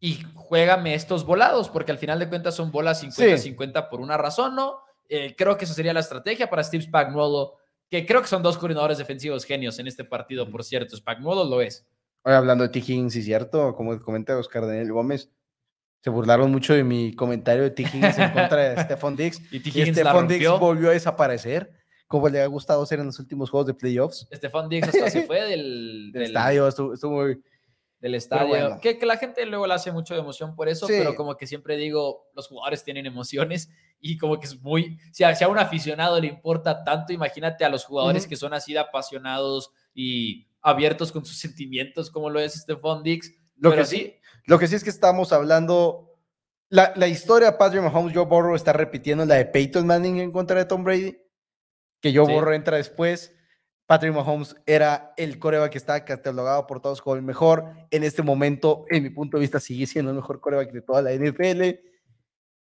Y 0.05 0.23
juégame 0.35 0.95
estos 0.95 1.25
volados, 1.25 1.71
porque 1.71 1.91
al 1.91 1.97
final 1.97 2.19
de 2.19 2.29
cuentas 2.29 2.55
son 2.55 2.71
bolas 2.71 3.03
50-50 3.03 3.89
por 3.89 4.03
una 4.03 4.19
razón, 4.19 4.55
¿no? 4.55 4.81
Eh, 5.09 5.35
creo 5.35 5.57
que 5.57 5.65
esa 5.65 5.73
sería 5.73 5.95
la 5.95 6.01
estrategia 6.01 6.51
para 6.51 6.63
Steve 6.63 6.83
Spagnuolo, 6.83 7.55
que 7.89 8.05
creo 8.05 8.21
que 8.21 8.29
son 8.29 8.43
dos 8.43 8.59
coordinadores 8.59 8.99
defensivos 8.99 9.47
genios 9.47 9.79
en 9.79 9.87
este 9.87 10.05
partido, 10.05 10.51
por 10.51 10.63
cierto. 10.63 10.95
Spagnuolo 10.95 11.45
lo 11.45 11.63
es. 11.63 11.87
Hoy 12.23 12.35
hablando 12.35 12.65
de 12.65 12.69
T. 12.69 12.81
Higgins, 12.81 13.15
sí, 13.15 13.23
cierto, 13.23 13.75
como 13.75 13.99
comenta 13.99 14.37
Oscar 14.37 14.67
Daniel 14.67 14.93
Gómez, 14.93 15.31
se 16.03 16.11
burlaron 16.11 16.51
mucho 16.51 16.75
de 16.75 16.85
mi 16.85 17.17
comentario 17.17 17.63
de 17.63 17.71
T. 17.71 17.85
Higgins 17.85 18.19
en 18.19 18.31
contra 18.31 18.75
de 18.75 18.83
Stephon 18.85 19.17
Diggs. 19.17 19.41
y 19.51 19.61
T. 19.61 19.71
Higgins 19.71 19.97
Stephon 19.97 20.29
Diggs 20.29 20.51
volvió 20.61 20.91
a 20.91 20.93
desaparecer, 20.93 21.73
como 22.09 22.29
le 22.29 22.43
ha 22.43 22.47
gustado 22.47 22.85
ser 22.85 23.01
en 23.01 23.07
los 23.07 23.19
últimos 23.19 23.49
juegos 23.49 23.69
de 23.69 23.73
playoffs. 23.73 24.29
Stephon 24.31 24.69
Diggs 24.69 24.89
hasta 24.89 25.09
se 25.09 25.23
fue 25.27 25.41
del, 25.45 26.13
del, 26.13 26.25
estadio, 26.25 26.69
estuvo, 26.69 26.93
muy 27.11 27.43
del 28.05 28.17
estadio. 28.17 28.79
Que, 28.83 28.99
que, 28.99 29.07
la 29.07 29.17
gente 29.17 29.47
luego 29.47 29.67
le 29.67 29.73
hace 29.73 29.91
mucho 29.91 30.13
de 30.13 30.21
emoción 30.21 30.55
por 30.55 30.69
eso, 30.69 30.87
pero 30.87 31.15
como 31.15 31.39
que 31.39 31.47
siempre 31.47 31.79
digo, 31.79 32.29
los 32.35 32.49
jugadores 32.49 32.85
tienen 32.85 33.07
emociones 33.07 33.71
y 33.99 34.19
como 34.19 34.39
que 34.39 34.45
es 34.45 34.61
muy, 34.61 34.99
si 35.11 35.25
a, 35.25 35.35
si 35.35 35.43
a 35.43 35.49
un 35.49 35.57
aficionado 35.57 36.21
le 36.21 36.27
importa 36.27 36.85
tanto, 36.85 37.15
imagínate 37.15 37.65
a 37.65 37.71
los 37.71 37.87
jugadores 37.87 38.27
que 38.27 38.37
son 38.37 38.53
así 38.53 38.75
de 38.75 38.81
apasionados 38.81 39.71
y 39.95 40.47
abiertos 40.61 41.13
con 41.13 41.25
sus 41.25 41.39
sentimientos, 41.39 42.11
como 42.11 42.29
lo 42.29 42.41
es 42.41 42.53
Stephon 42.53 43.03
Dix. 43.03 43.33
Lo 43.57 43.75
que 43.75 43.87
sí, 43.87 44.17
lo 44.45 44.59
que 44.59 44.69
sí 44.69 44.75
es 44.75 44.85
que 44.85 44.91
estamos 44.91 45.33
hablando. 45.33 46.11
La, 46.69 46.93
la 46.97 47.09
historia 47.09 47.57
Patrick 47.57 47.83
Mahomes, 47.83 48.15
Joe 48.15 48.27
Burrow 48.27 48.55
está 48.55 48.75
repitiendo 48.75 49.25
la 49.25 49.37
de 49.37 49.47
Peyton 49.47 49.87
Manning 49.87 50.19
en 50.19 50.31
contra 50.31 50.59
de 50.59 50.67
Tom 50.67 50.85
Brady, 50.85 51.17
que 52.03 52.15
Joe 52.15 52.31
Burrow 52.31 52.53
entra 52.53 52.77
después. 52.77 53.35
Patrick 53.87 54.15
Mahomes 54.15 54.57
era 54.65 55.13
el 55.17 55.39
coreback 55.39 55.73
que 55.73 55.79
estaba 55.79 56.05
catalogado 56.05 56.67
por 56.67 56.81
todos 56.81 57.03
como 57.03 57.17
el 57.17 57.23
mejor. 57.23 57.73
En 57.91 58.03
este 58.03 58.23
momento, 58.23 58.87
en 58.89 59.03
mi 59.03 59.11
punto 59.11 59.37
de 59.37 59.43
vista, 59.43 59.61
sigue 59.61 59.87
siendo 59.87 60.11
el 60.11 60.17
mejor 60.17 60.41
coreback 60.41 60.73
de 60.73 60.81
toda 60.81 61.03
la 61.03 61.13
NFL. 61.13 61.63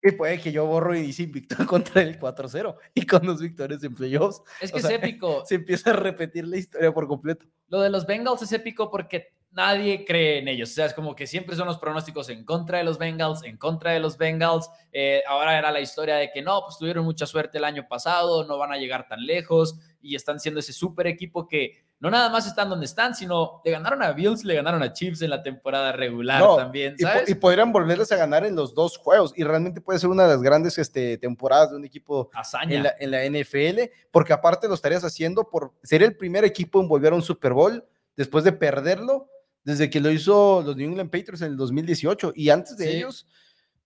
Y 0.02 0.12
puede 0.12 0.40
que 0.40 0.50
yo 0.50 0.64
borro 0.64 0.94
y 0.94 1.02
dice 1.02 1.24
invicto 1.24 1.56
contra 1.66 2.00
el 2.00 2.18
4-0 2.18 2.74
y 2.94 3.04
con 3.04 3.26
los 3.26 3.40
victorias 3.40 3.84
en 3.84 3.94
playoffs. 3.94 4.42
Es 4.60 4.72
que 4.72 4.78
es 4.78 4.88
épico. 4.88 5.44
Se 5.46 5.56
empieza 5.56 5.90
a 5.90 5.92
repetir 5.94 6.46
la 6.46 6.56
historia 6.56 6.92
por 6.92 7.06
completo. 7.06 7.44
Lo 7.68 7.80
de 7.80 7.90
los 7.90 8.06
Bengals 8.06 8.40
es 8.40 8.52
épico 8.52 8.90
porque 8.90 9.34
nadie 9.52 10.04
cree 10.04 10.38
en 10.38 10.48
ellos. 10.48 10.70
O 10.70 10.72
sea, 10.72 10.86
es 10.86 10.94
como 10.94 11.14
que 11.14 11.26
siempre 11.26 11.56
son 11.56 11.66
los 11.66 11.78
pronósticos 11.78 12.28
en 12.28 12.44
contra 12.44 12.78
de 12.78 12.84
los 12.84 12.98
Bengals, 12.98 13.42
en 13.44 13.56
contra 13.56 13.92
de 13.92 14.00
los 14.00 14.16
Bengals. 14.16 14.70
Eh, 14.92 15.22
ahora 15.28 15.58
era 15.58 15.72
la 15.72 15.80
historia 15.80 16.16
de 16.16 16.30
que 16.30 16.42
no, 16.42 16.62
pues 16.62 16.78
tuvieron 16.78 17.04
mucha 17.04 17.26
suerte 17.26 17.58
el 17.58 17.64
año 17.64 17.86
pasado, 17.88 18.44
no 18.44 18.58
van 18.58 18.72
a 18.72 18.76
llegar 18.76 19.08
tan 19.08 19.24
lejos 19.24 19.76
y 20.00 20.14
están 20.14 20.40
siendo 20.40 20.60
ese 20.60 20.72
súper 20.72 21.06
equipo 21.06 21.46
que 21.46 21.84
no 21.98 22.10
nada 22.10 22.30
más 22.30 22.46
están 22.46 22.70
donde 22.70 22.86
están, 22.86 23.14
sino 23.14 23.60
le 23.62 23.72
ganaron 23.72 24.02
a 24.02 24.12
Bills, 24.12 24.42
le 24.42 24.54
ganaron 24.54 24.82
a 24.82 24.90
Chiefs 24.90 25.20
en 25.20 25.28
la 25.28 25.42
temporada 25.42 25.92
regular 25.92 26.42
también. 26.56 26.96
Y, 27.26 27.34
podrían 27.34 27.72
volverles 27.72 28.10
a 28.10 28.16
ganar 28.16 28.46
en 28.46 28.56
los 28.56 28.74
dos 28.74 28.96
juegos 28.96 29.34
y 29.36 29.44
realmente 29.44 29.82
puede 29.82 29.98
ser 29.98 30.08
una 30.08 30.22
de 30.22 30.30
las 30.30 30.42
grandes 30.42 30.78
este, 30.78 31.18
temporadas 31.18 31.70
de 31.70 31.76
un 31.76 31.84
equipo 31.84 32.30
en 32.62 32.82
la, 32.84 32.94
en 32.98 33.10
la, 33.10 33.24
NFL, 33.26 33.92
porque 34.10 34.32
aparte 34.32 34.66
lo 34.66 34.72
estarías 34.72 35.04
haciendo 35.04 35.50
por 35.50 35.74
ser 35.82 36.02
el 36.02 36.16
primer 36.16 36.42
equipo 36.46 36.80
en 36.80 36.88
volver 36.88 37.12
a 37.12 37.16
un 37.16 37.22
Super 37.22 37.52
Bowl 37.52 37.84
después 38.16 38.44
de 38.44 38.52
perderlo 38.52 39.28
desde 39.64 39.90
que 39.90 40.00
lo 40.00 40.10
hizo 40.10 40.62
los 40.62 40.76
New 40.76 40.88
England 40.88 41.10
Patriots 41.10 41.42
en 41.42 41.52
el 41.52 41.56
2018 41.56 42.32
y 42.34 42.50
antes 42.50 42.76
de 42.76 42.96
ellos 42.96 43.26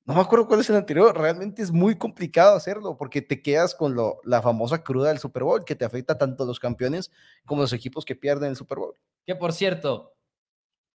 no 0.06 0.14
me 0.14 0.20
acuerdo 0.20 0.46
cuál 0.46 0.60
es 0.60 0.68
el 0.68 0.76
anterior, 0.76 1.16
realmente 1.16 1.62
es 1.62 1.70
muy 1.70 1.96
complicado 1.96 2.54
hacerlo 2.54 2.96
porque 2.98 3.22
te 3.22 3.40
quedas 3.40 3.74
con 3.74 3.94
lo, 3.94 4.20
la 4.24 4.42
famosa 4.42 4.82
cruda 4.82 5.08
del 5.08 5.18
Super 5.18 5.44
Bowl 5.44 5.64
que 5.64 5.74
te 5.74 5.86
afecta 5.86 6.18
tanto 6.18 6.44
a 6.44 6.46
los 6.46 6.60
campeones 6.60 7.10
como 7.46 7.62
a 7.62 7.64
los 7.64 7.72
equipos 7.72 8.04
que 8.04 8.14
pierden 8.14 8.50
el 8.50 8.56
Super 8.56 8.78
Bowl. 8.78 8.94
Que 9.24 9.34
por 9.34 9.54
cierto, 9.54 10.14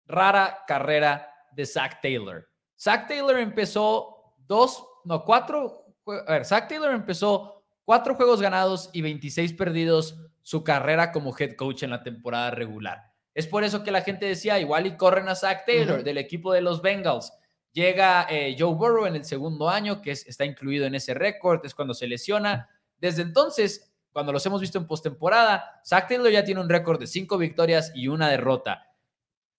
rara 0.07 0.63
carrera 0.67 1.29
de 1.51 1.67
Zach 1.67 2.01
Taylor. 2.01 2.49
Zach 2.77 3.07
Taylor 3.07 3.37
empezó 3.37 4.33
dos, 4.47 4.83
no, 5.03 5.23
cuatro, 5.23 5.85
a 6.27 6.31
ver, 6.31 6.45
Zach 6.45 6.67
Taylor 6.67 6.91
empezó 6.91 7.63
cuatro 7.83 8.15
juegos 8.15 8.41
ganados 8.41 8.89
y 8.91 9.03
26 9.03 9.53
perdidos 9.53 10.17
su 10.41 10.63
carrera 10.63 11.11
como 11.11 11.35
head 11.37 11.55
coach 11.55 11.83
en 11.83 11.91
la 11.91 12.01
temporada 12.01 12.49
regular. 12.49 13.14
Es 13.35 13.45
por 13.45 13.63
eso 13.63 13.83
que 13.83 13.91
la 13.91 14.01
gente 14.01 14.25
decía, 14.25 14.59
igual 14.59 14.87
y 14.87 14.97
corren 14.97 15.29
a 15.29 15.35
Zach 15.35 15.65
Taylor 15.65 16.03
del 16.03 16.17
equipo 16.17 16.51
de 16.51 16.61
los 16.61 16.81
Bengals 16.81 17.31
Llega 17.75 18.25
eh, 18.29 18.55
Joe 18.57 18.73
Burrow 18.73 19.05
en 19.05 19.17
el 19.17 19.25
segundo 19.25 19.69
año, 19.69 20.01
que 20.01 20.11
está 20.11 20.45
incluido 20.45 20.85
en 20.85 20.95
ese 20.95 21.13
récord, 21.13 21.59
es 21.65 21.75
cuando 21.75 21.93
se 21.93 22.07
lesiona. 22.07 22.69
Desde 22.97 23.21
entonces, 23.21 23.91
cuando 24.13 24.31
los 24.31 24.45
hemos 24.45 24.61
visto 24.61 24.77
en 24.77 24.87
postemporada, 24.87 25.81
Zach 25.85 26.07
Taylor 26.07 26.31
ya 26.31 26.45
tiene 26.45 26.61
un 26.61 26.69
récord 26.69 26.97
de 27.01 27.05
cinco 27.05 27.37
victorias 27.37 27.91
y 27.93 28.07
una 28.07 28.29
derrota. 28.29 28.93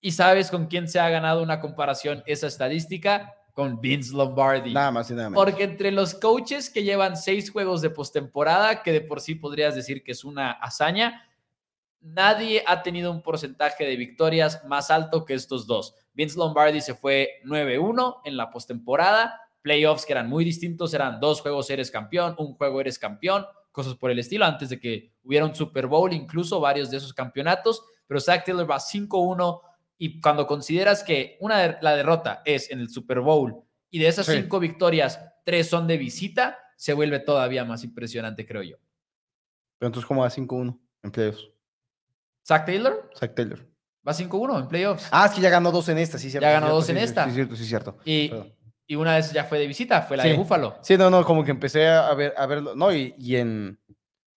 ¿Y 0.00 0.12
sabes 0.12 0.50
con 0.50 0.66
quién 0.66 0.88
se 0.88 0.98
ha 0.98 1.10
ganado 1.10 1.42
una 1.42 1.60
comparación 1.60 2.22
esa 2.24 2.46
estadística? 2.46 3.34
Con 3.52 3.82
Vince 3.82 4.14
Lombardi. 4.14 4.72
Nada 4.72 4.92
más 4.92 5.10
y 5.10 5.14
nada 5.14 5.28
menos. 5.28 5.44
Porque 5.44 5.64
entre 5.64 5.92
los 5.92 6.14
coaches 6.14 6.70
que 6.70 6.84
llevan 6.84 7.18
seis 7.18 7.50
juegos 7.50 7.82
de 7.82 7.90
postemporada, 7.90 8.82
que 8.82 8.92
de 8.92 9.02
por 9.02 9.20
sí 9.20 9.34
podrías 9.34 9.74
decir 9.74 10.02
que 10.02 10.12
es 10.12 10.24
una 10.24 10.52
hazaña, 10.52 11.28
nadie 12.06 12.62
ha 12.66 12.82
tenido 12.82 13.10
un 13.10 13.22
porcentaje 13.22 13.84
de 13.84 13.96
victorias 13.96 14.62
más 14.66 14.90
alto 14.90 15.24
que 15.24 15.34
estos 15.34 15.66
dos. 15.66 15.94
Vince 16.14 16.38
Lombardi 16.38 16.80
se 16.80 16.94
fue 16.94 17.40
9-1 17.44 18.20
en 18.24 18.36
la 18.36 18.50
postemporada, 18.50 19.40
playoffs 19.60 20.06
que 20.06 20.12
eran 20.12 20.28
muy 20.28 20.44
distintos, 20.44 20.94
eran 20.94 21.20
dos 21.20 21.40
juegos 21.40 21.68
eres 21.70 21.90
campeón, 21.90 22.34
un 22.38 22.54
juego 22.54 22.80
eres 22.80 22.98
campeón, 22.98 23.44
cosas 23.72 23.94
por 23.96 24.10
el 24.10 24.18
estilo, 24.18 24.44
antes 24.44 24.70
de 24.70 24.80
que 24.80 25.12
hubiera 25.22 25.44
un 25.44 25.54
Super 25.54 25.86
Bowl, 25.86 26.12
incluso 26.12 26.60
varios 26.60 26.90
de 26.90 26.98
esos 26.98 27.12
campeonatos, 27.12 27.82
pero 28.06 28.20
Zach 28.20 28.44
Taylor 28.44 28.70
va 28.70 28.78
5-1 28.78 29.60
y 29.98 30.20
cuando 30.20 30.46
consideras 30.46 31.02
que 31.02 31.36
una 31.40 31.58
de, 31.58 31.76
la 31.80 31.96
derrota 31.96 32.42
es 32.44 32.70
en 32.70 32.80
el 32.80 32.88
Super 32.88 33.20
Bowl 33.20 33.62
y 33.90 33.98
de 33.98 34.08
esas 34.08 34.26
cinco 34.26 34.60
victorias, 34.60 35.20
tres 35.44 35.68
son 35.68 35.86
de 35.86 35.96
visita, 35.96 36.58
se 36.76 36.92
vuelve 36.92 37.18
todavía 37.18 37.64
más 37.64 37.82
impresionante, 37.82 38.46
creo 38.46 38.62
yo. 38.62 38.76
Pero 39.78 39.88
entonces, 39.88 40.06
¿cómo 40.06 40.22
va 40.22 40.30
5-1 40.30 40.78
en 41.02 41.10
playoffs? 41.10 41.55
¿Zach 42.46 42.64
Taylor? 42.64 43.10
Zach 43.18 43.34
Taylor. 43.34 43.66
Va 44.06 44.12
5-1 44.12 44.60
en 44.60 44.68
playoffs. 44.68 45.08
Ah, 45.10 45.26
es 45.26 45.32
que 45.32 45.40
ya 45.40 45.50
ganó 45.50 45.72
dos 45.72 45.88
en 45.88 45.98
esta, 45.98 46.16
sí, 46.16 46.30
cierto. 46.30 46.46
Ya 46.46 46.52
ganó 46.52 46.68
dos 46.72 46.88
en 46.88 46.98
esta. 46.98 47.24
Sí, 47.24 47.32
cierto, 47.32 47.56
sí, 47.56 47.64
cierto. 47.64 47.98
Y, 48.04 48.30
y, 48.86 48.94
una 48.94 49.16
vez 49.16 49.32
ya 49.32 49.44
fue 49.44 49.58
de 49.58 49.66
visita, 49.66 50.02
fue 50.02 50.16
la 50.16 50.22
de 50.22 50.34
Búfalo. 50.34 50.76
Sí, 50.80 50.96
no, 50.96 51.10
no, 51.10 51.24
como 51.24 51.44
que 51.44 51.50
empecé 51.50 51.88
a 51.88 52.14
ver, 52.14 52.32
a 52.36 52.46
verlo, 52.46 52.76
no, 52.76 52.92
y, 52.92 53.16
y, 53.18 53.34
en, 53.34 53.80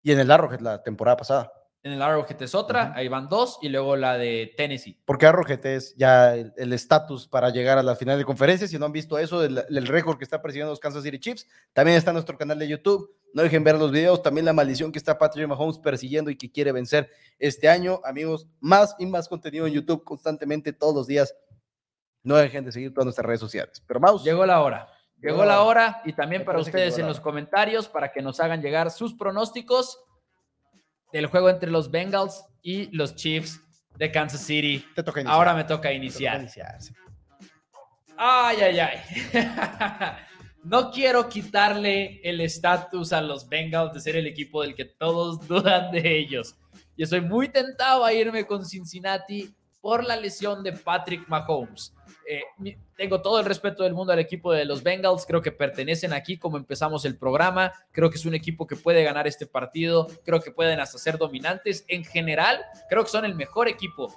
y 0.01 0.11
en 0.11 0.19
el 0.19 0.31
Arrowhead 0.31 0.61
la 0.61 0.81
temporada 0.81 1.17
pasada. 1.17 1.53
En 1.81 1.93
el 1.93 2.01
Arrowhead 2.01 2.41
es 2.41 2.55
otra, 2.55 2.91
ahí 2.93 3.07
van 3.07 3.29
dos, 3.29 3.57
y 3.61 3.69
luego 3.69 3.95
la 3.95 4.17
de 4.17 4.53
Tennessee. 4.57 4.99
Porque 5.05 5.27
Arrowhead 5.27 5.65
es 5.65 5.95
ya 5.95 6.35
el 6.35 6.73
estatus 6.73 7.27
para 7.27 7.51
llegar 7.51 7.77
a 7.77 7.83
la 7.83 7.95
final 7.95 8.17
de 8.17 8.25
conferencia. 8.25 8.67
Si 8.67 8.77
no 8.77 8.85
han 8.85 8.91
visto 8.91 9.17
eso, 9.17 9.43
el, 9.43 9.87
récord 9.87 10.17
que 10.17 10.25
está 10.25 10.41
persiguiendo 10.41 10.71
los 10.71 10.79
Kansas 10.79 11.03
City 11.03 11.19
Chiefs, 11.19 11.47
también 11.71 11.97
está 11.97 12.09
en 12.09 12.15
nuestro 12.15 12.37
canal 12.37 12.59
de 12.59 12.67
YouTube. 12.67 13.15
No 13.33 13.43
dejen 13.43 13.63
ver 13.63 13.77
los 13.77 13.91
videos, 13.91 14.23
también 14.23 14.45
la 14.45 14.53
maldición 14.53 14.91
que 14.91 14.97
está 14.97 15.17
Patrick 15.17 15.47
Mahomes 15.47 15.77
persiguiendo 15.77 16.31
y 16.31 16.35
que 16.35 16.51
quiere 16.51 16.71
vencer 16.71 17.09
este 17.37 17.69
año. 17.69 18.01
Amigos, 18.03 18.47
más 18.59 18.95
y 18.97 19.05
más 19.05 19.27
contenido 19.27 19.67
en 19.67 19.73
YouTube 19.73 20.03
constantemente 20.03 20.73
todos 20.73 20.95
los 20.95 21.07
días. 21.07 21.35
No 22.23 22.35
dejen 22.35 22.65
de 22.65 22.71
seguir 22.71 22.93
todas 22.93 23.05
nuestras 23.05 23.25
redes 23.25 23.39
sociales. 23.39 23.83
Pero 23.85 23.99
Mouse. 23.99 24.23
Llegó 24.23 24.45
la 24.45 24.61
hora. 24.61 24.87
Llegó 25.21 25.43
la 25.43 25.61
hora 25.61 26.01
y 26.05 26.13
también 26.13 26.45
para 26.45 26.59
ustedes 26.59 26.97
en 26.97 27.05
los 27.05 27.19
comentarios 27.19 27.89
para 27.89 28.11
que 28.11 28.21
nos 28.21 28.39
hagan 28.39 28.61
llegar 28.61 28.89
sus 28.89 29.13
pronósticos 29.13 29.99
del 31.11 31.25
juego 31.25 31.49
entre 31.49 31.69
los 31.69 31.91
Bengals 31.91 32.45
y 32.61 32.85
los 32.95 33.15
Chiefs 33.15 33.59
de 33.97 34.11
Kansas 34.11 34.41
City. 34.41 34.85
Te 34.95 35.03
toca 35.03 35.21
Ahora 35.25 35.53
me 35.53 35.65
toca 35.65 35.91
iniciar. 35.91 36.47
Ay, 38.17 38.57
ay, 38.61 38.79
ay. 38.79 40.19
no 40.63 40.91
quiero 40.91 41.29
quitarle 41.29 42.19
el 42.23 42.41
estatus 42.41 43.13
a 43.13 43.21
los 43.21 43.47
Bengals 43.47 43.93
de 43.93 43.99
ser 43.99 44.15
el 44.15 44.27
equipo 44.27 44.61
del 44.61 44.75
que 44.75 44.85
todos 44.85 45.39
dudan 45.47 45.91
de 45.91 46.17
ellos. 46.17 46.55
Y 46.95 47.03
estoy 47.03 47.21
muy 47.21 47.49
tentado 47.49 48.03
a 48.03 48.13
irme 48.13 48.45
con 48.45 48.65
Cincinnati 48.65 49.53
por 49.81 50.03
la 50.03 50.15
lesión 50.15 50.61
de 50.63 50.73
Patrick 50.73 51.27
Mahomes. 51.29 51.93
Eh, 52.27 52.75
tengo 52.95 53.21
todo 53.21 53.39
el 53.39 53.45
respeto 53.45 53.83
del 53.83 53.93
mundo 53.93 54.13
al 54.13 54.19
equipo 54.19 54.51
de 54.51 54.65
los 54.65 54.83
Bengals, 54.83 55.25
creo 55.25 55.41
que 55.41 55.51
pertenecen 55.51 56.13
aquí 56.13 56.37
como 56.37 56.57
empezamos 56.57 57.05
el 57.05 57.17
programa, 57.17 57.71
creo 57.91 58.09
que 58.09 58.17
es 58.17 58.25
un 58.25 58.35
equipo 58.35 58.67
que 58.67 58.75
puede 58.75 59.03
ganar 59.03 59.25
este 59.25 59.47
partido, 59.47 60.07
creo 60.23 60.39
que 60.41 60.51
pueden 60.51 60.79
hasta 60.79 60.97
ser 60.97 61.17
dominantes. 61.17 61.85
En 61.87 62.03
general, 62.03 62.59
creo 62.89 63.03
que 63.03 63.09
son 63.09 63.25
el 63.25 63.33
mejor 63.33 63.67
equipo. 63.67 64.13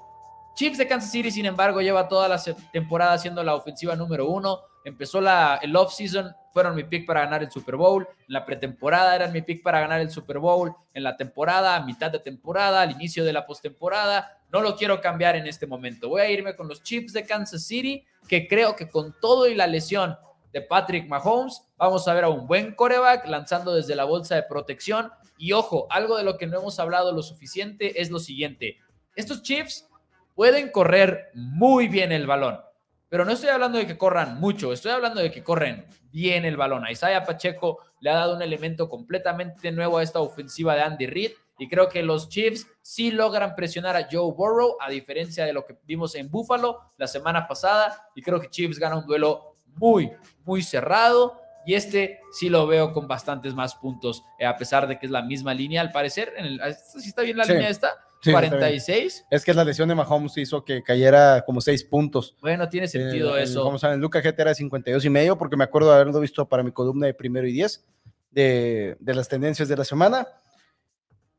Chiefs 0.54 0.78
de 0.78 0.86
Kansas 0.86 1.10
City, 1.10 1.30
sin 1.30 1.46
embargo, 1.46 1.80
lleva 1.80 2.08
toda 2.08 2.28
la 2.28 2.40
temporada 2.72 3.16
siendo 3.18 3.42
la 3.42 3.54
ofensiva 3.54 3.96
número 3.96 4.28
uno. 4.28 4.60
Empezó 4.84 5.20
la, 5.20 5.60
el 5.62 5.74
off-season, 5.74 6.34
fueron 6.52 6.74
mi 6.74 6.84
pick 6.84 7.06
para 7.06 7.20
ganar 7.20 7.42
el 7.42 7.50
Super 7.50 7.76
Bowl. 7.76 8.06
En 8.26 8.34
la 8.34 8.44
pretemporada 8.44 9.14
eran 9.14 9.32
mi 9.32 9.42
pick 9.42 9.62
para 9.62 9.80
ganar 9.80 10.00
el 10.00 10.10
Super 10.10 10.38
Bowl. 10.38 10.74
En 10.92 11.04
la 11.04 11.16
temporada, 11.16 11.76
a 11.76 11.84
mitad 11.84 12.10
de 12.10 12.18
temporada, 12.18 12.82
al 12.82 12.90
inicio 12.90 13.24
de 13.24 13.32
la 13.32 13.46
postemporada, 13.46 14.38
no 14.50 14.60
lo 14.60 14.76
quiero 14.76 15.00
cambiar 15.00 15.36
en 15.36 15.46
este 15.46 15.66
momento. 15.66 16.08
Voy 16.08 16.20
a 16.20 16.30
irme 16.30 16.54
con 16.54 16.68
los 16.68 16.82
Chiefs 16.82 17.12
de 17.12 17.24
Kansas 17.24 17.64
City, 17.64 18.04
que 18.28 18.46
creo 18.46 18.76
que 18.76 18.90
con 18.90 19.14
todo 19.20 19.48
y 19.48 19.54
la 19.54 19.66
lesión 19.66 20.16
de 20.52 20.60
Patrick 20.60 21.08
Mahomes, 21.08 21.62
vamos 21.78 22.06
a 22.06 22.14
ver 22.14 22.24
a 22.24 22.28
un 22.28 22.46
buen 22.46 22.74
coreback 22.74 23.26
lanzando 23.26 23.74
desde 23.74 23.96
la 23.96 24.04
bolsa 24.04 24.34
de 24.34 24.42
protección. 24.42 25.10
Y 25.38 25.52
ojo, 25.52 25.86
algo 25.90 26.18
de 26.18 26.24
lo 26.24 26.36
que 26.36 26.46
no 26.46 26.58
hemos 26.58 26.78
hablado 26.78 27.12
lo 27.12 27.22
suficiente 27.22 28.02
es 28.02 28.10
lo 28.10 28.18
siguiente. 28.18 28.76
Estos 29.16 29.42
Chiefs 29.42 29.88
pueden 30.34 30.70
correr 30.70 31.30
muy 31.34 31.88
bien 31.88 32.12
el 32.12 32.26
balón, 32.26 32.60
pero 33.08 33.24
no 33.24 33.32
estoy 33.32 33.50
hablando 33.50 33.78
de 33.78 33.86
que 33.86 33.98
corran 33.98 34.40
mucho, 34.40 34.72
estoy 34.72 34.92
hablando 34.92 35.20
de 35.20 35.30
que 35.30 35.42
corren 35.42 35.86
bien 36.10 36.44
el 36.44 36.56
balón. 36.56 36.84
A 36.84 36.90
Isaiah 36.90 37.24
Pacheco 37.24 37.78
le 38.00 38.10
ha 38.10 38.14
dado 38.14 38.36
un 38.36 38.42
elemento 38.42 38.88
completamente 38.88 39.70
nuevo 39.72 39.98
a 39.98 40.02
esta 40.02 40.20
ofensiva 40.20 40.74
de 40.74 40.82
Andy 40.82 41.06
Reid 41.06 41.32
y 41.58 41.68
creo 41.68 41.88
que 41.88 42.02
los 42.02 42.28
Chiefs 42.28 42.66
sí 42.80 43.12
logran 43.12 43.54
presionar 43.54 43.96
a 43.96 44.08
Joe 44.10 44.32
Burrow, 44.32 44.76
a 44.80 44.90
diferencia 44.90 45.44
de 45.44 45.52
lo 45.52 45.64
que 45.64 45.78
vimos 45.84 46.14
en 46.16 46.28
Buffalo 46.28 46.80
la 46.96 47.06
semana 47.06 47.46
pasada. 47.46 48.08
Y 48.16 48.22
creo 48.22 48.40
que 48.40 48.50
Chiefs 48.50 48.80
gana 48.80 48.96
un 48.96 49.06
duelo 49.06 49.54
muy, 49.76 50.10
muy 50.44 50.62
cerrado. 50.62 51.40
Y 51.64 51.74
este 51.74 52.20
sí 52.32 52.48
lo 52.48 52.66
veo 52.66 52.92
con 52.92 53.06
bastantes 53.06 53.54
más 53.54 53.76
puntos, 53.76 54.24
eh, 54.40 54.46
a 54.46 54.56
pesar 54.56 54.88
de 54.88 54.98
que 54.98 55.06
es 55.06 55.12
la 55.12 55.22
misma 55.22 55.54
línea, 55.54 55.80
al 55.80 55.92
parecer. 55.92 56.32
En 56.36 56.46
el, 56.46 56.60
ah, 56.60 56.72
¿Sí 56.72 57.08
está 57.08 57.22
bien 57.22 57.36
la 57.36 57.44
línea 57.44 57.68
esta? 57.68 57.96
46. 58.30 59.26
Es 59.30 59.44
que 59.44 59.54
la 59.54 59.64
lesión 59.64 59.88
de 59.88 59.94
Mahomes 59.94 60.36
hizo 60.38 60.64
que 60.64 60.82
cayera 60.82 61.42
como 61.44 61.60
6 61.60 61.84
puntos. 61.84 62.36
Bueno, 62.40 62.68
tiene 62.68 62.86
sentido 62.86 63.36
eh, 63.36 63.42
eso. 63.42 63.62
Como 63.64 63.78
saben, 63.78 64.00
Luca 64.00 64.20
GT 64.20 64.38
era 64.38 64.54
52 64.54 65.04
y 65.04 65.10
medio, 65.10 65.36
porque 65.36 65.56
me 65.56 65.64
acuerdo 65.64 65.88
de 65.88 65.96
haberlo 65.96 66.20
visto 66.20 66.48
para 66.48 66.62
mi 66.62 66.72
columna 66.72 67.06
de 67.06 67.14
primero 67.14 67.46
y 67.46 67.52
10 67.52 67.84
de, 68.30 68.96
de 69.00 69.14
las 69.14 69.28
tendencias 69.28 69.68
de 69.68 69.76
la 69.76 69.84
semana. 69.84 70.26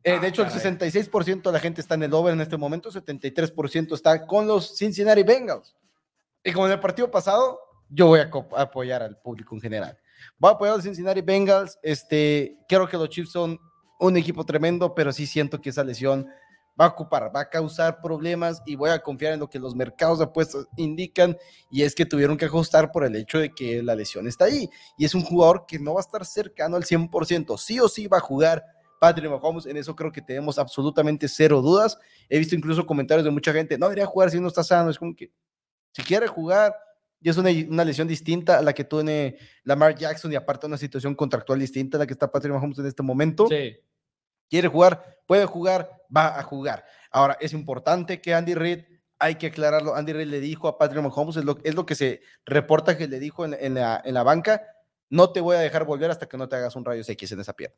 Eh, 0.03 0.19
de 0.19 0.25
ah, 0.25 0.27
hecho, 0.27 0.43
el 0.43 0.49
66% 0.49 1.43
de 1.43 1.51
la 1.51 1.59
gente 1.59 1.79
está 1.79 1.95
en 1.95 2.03
el 2.03 2.13
over 2.13 2.33
en 2.33 2.41
este 2.41 2.57
momento, 2.57 2.91
73% 2.91 3.93
está 3.93 4.27
con 4.27 4.45
los 4.45 4.75
Cincinnati 4.77 5.23
Bengals. 5.23 5.75
Y 6.43 6.51
como 6.51 6.65
en 6.65 6.73
el 6.73 6.79
partido 6.79 7.09
pasado, 7.09 7.57
yo 7.89 8.07
voy 8.07 8.19
a 8.19 8.29
apoyar 8.57 9.01
al 9.01 9.17
público 9.17 9.55
en 9.55 9.61
general. 9.61 9.97
Voy 10.37 10.49
a 10.49 10.53
apoyar 10.55 10.73
a 10.73 10.75
los 10.77 10.83
Cincinnati 10.83 11.21
Bengals. 11.21 11.79
Este, 11.81 12.57
creo 12.67 12.87
que 12.87 12.97
los 12.97 13.07
Chiefs 13.07 13.31
son 13.31 13.57
un 13.99 14.17
equipo 14.17 14.45
tremendo, 14.45 14.93
pero 14.93 15.13
sí 15.13 15.25
siento 15.25 15.61
que 15.61 15.69
esa 15.69 15.85
lesión 15.85 16.27
va 16.79 16.85
a 16.85 16.89
ocupar, 16.89 17.31
va 17.35 17.41
a 17.41 17.49
causar 17.49 18.01
problemas 18.01 18.61
y 18.65 18.75
voy 18.75 18.89
a 18.89 18.99
confiar 18.99 19.33
en 19.33 19.39
lo 19.39 19.49
que 19.49 19.59
los 19.59 19.75
mercados 19.75 20.19
de 20.19 20.25
apuestas 20.25 20.65
indican 20.77 21.37
y 21.69 21.83
es 21.83 21.93
que 21.93 22.05
tuvieron 22.05 22.37
que 22.37 22.45
ajustar 22.45 22.91
por 22.91 23.03
el 23.03 23.15
hecho 23.15 23.39
de 23.39 23.53
que 23.53 23.83
la 23.83 23.95
lesión 23.95 24.27
está 24.27 24.45
ahí 24.45 24.69
y 24.97 25.05
es 25.05 25.13
un 25.13 25.23
jugador 25.23 25.65
que 25.67 25.79
no 25.79 25.93
va 25.93 25.99
a 25.99 26.01
estar 26.01 26.25
cercano 26.25 26.75
al 26.75 26.83
100%, 26.83 27.57
sí 27.57 27.79
o 27.79 27.87
sí 27.87 28.07
va 28.07 28.17
a 28.17 28.21
jugar 28.21 28.63
Patrick 28.99 29.29
Mahomes, 29.29 29.65
en 29.65 29.75
eso 29.75 29.95
creo 29.95 30.13
que 30.13 30.21
tenemos 30.21 30.57
absolutamente 30.57 31.27
cero 31.27 31.61
dudas. 31.61 31.97
He 32.29 32.39
visto 32.39 32.55
incluso 32.55 32.85
comentarios 32.85 33.25
de 33.25 33.31
mucha 33.31 33.51
gente, 33.51 33.77
no 33.77 33.87
debería 33.87 34.05
jugar 34.05 34.31
si 34.31 34.39
no 34.39 34.47
está 34.47 34.63
sano, 34.63 34.89
es 34.89 34.97
como 34.97 35.13
que 35.13 35.29
si 35.91 36.01
quiere 36.03 36.25
jugar, 36.25 36.73
y 37.19 37.29
es 37.29 37.35
una, 37.35 37.49
una, 37.69 37.83
lesión 37.83 38.07
distinta 38.07 38.57
a 38.57 38.61
la 38.61 38.71
que 38.71 38.85
tiene 38.85 39.37
Lamar 39.65 39.95
Jackson 39.95 40.31
y 40.31 40.35
aparte 40.35 40.67
una 40.67 40.77
situación 40.77 41.15
contractual 41.15 41.59
distinta 41.59 41.97
a 41.97 41.99
la 41.99 42.07
que 42.07 42.13
está 42.13 42.31
Patrick 42.31 42.53
Mahomes 42.53 42.79
en 42.79 42.85
este 42.85 43.03
momento. 43.03 43.47
Sí. 43.47 43.75
Quiere 44.53 44.67
jugar, 44.67 45.17
puede 45.25 45.47
jugar, 45.47 45.89
va 46.15 46.37
a 46.37 46.43
jugar. 46.43 46.85
Ahora, 47.09 47.37
es 47.41 47.53
importante 47.53 48.21
que 48.21 48.35
Andy 48.35 48.53
Reid, 48.53 48.83
hay 49.17 49.35
que 49.35 49.47
aclararlo, 49.47 49.95
Andy 49.95 50.13
Reid 50.13 50.27
le 50.27 50.39
dijo 50.39 50.67
a 50.67 50.77
Patrick 50.77 51.01
Mahomes, 51.01 51.37
es 51.37 51.43
lo, 51.43 51.57
es 51.63 51.73
lo 51.73 51.87
que 51.87 51.95
se 51.95 52.21
reporta 52.45 52.95
que 52.95 53.07
le 53.07 53.19
dijo 53.19 53.45
en, 53.45 53.55
en, 53.59 53.73
la, 53.73 53.99
en 54.05 54.13
la 54.13 54.21
banca, 54.21 54.61
no 55.09 55.31
te 55.31 55.41
voy 55.41 55.55
a 55.55 55.59
dejar 55.59 55.85
volver 55.85 56.11
hasta 56.11 56.27
que 56.27 56.37
no 56.37 56.47
te 56.47 56.55
hagas 56.55 56.75
un 56.75 56.85
rayo 56.85 57.01
X 57.03 57.31
en 57.31 57.39
esa 57.39 57.53
pierna 57.53 57.77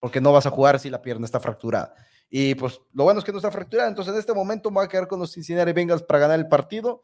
porque 0.00 0.20
no 0.20 0.32
vas 0.32 0.46
a 0.46 0.50
jugar 0.50 0.78
si 0.78 0.90
la 0.90 1.02
pierna 1.02 1.26
está 1.26 1.40
fracturada. 1.40 1.94
Y 2.28 2.54
pues 2.54 2.80
lo 2.92 3.04
bueno 3.04 3.18
es 3.18 3.24
que 3.24 3.32
no 3.32 3.38
está 3.38 3.50
fracturada, 3.50 3.88
entonces 3.88 4.14
en 4.14 4.20
este 4.20 4.32
momento 4.34 4.70
me 4.70 4.76
voy 4.76 4.86
a 4.86 4.88
quedar 4.88 5.08
con 5.08 5.20
los 5.20 5.32
Cincinnati 5.32 5.72
Bengals 5.72 6.02
para 6.02 6.20
ganar 6.20 6.38
el 6.38 6.48
partido, 6.48 7.02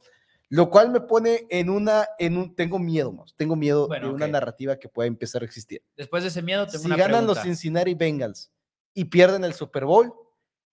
lo 0.48 0.68
cual 0.68 0.90
me 0.90 1.00
pone 1.00 1.46
en 1.48 1.70
una, 1.70 2.06
en 2.18 2.36
un, 2.36 2.54
tengo 2.54 2.78
miedo, 2.78 3.12
más, 3.12 3.34
tengo 3.36 3.56
miedo 3.56 3.88
de 3.88 4.08
una 4.08 4.26
narrativa 4.26 4.78
que 4.78 4.88
pueda 4.88 5.06
empezar 5.06 5.42
a 5.42 5.44
existir. 5.44 5.82
Después 5.96 6.22
de 6.24 6.28
ese 6.28 6.42
miedo, 6.42 6.66
tengo 6.66 6.82
si 6.82 6.90
ganan 6.90 7.26
los 7.26 7.40
Cincinnati 7.40 7.94
Bengals 7.94 8.50
y 8.94 9.06
pierden 9.06 9.44
el 9.44 9.54
Super 9.54 9.84
Bowl, 9.84 10.12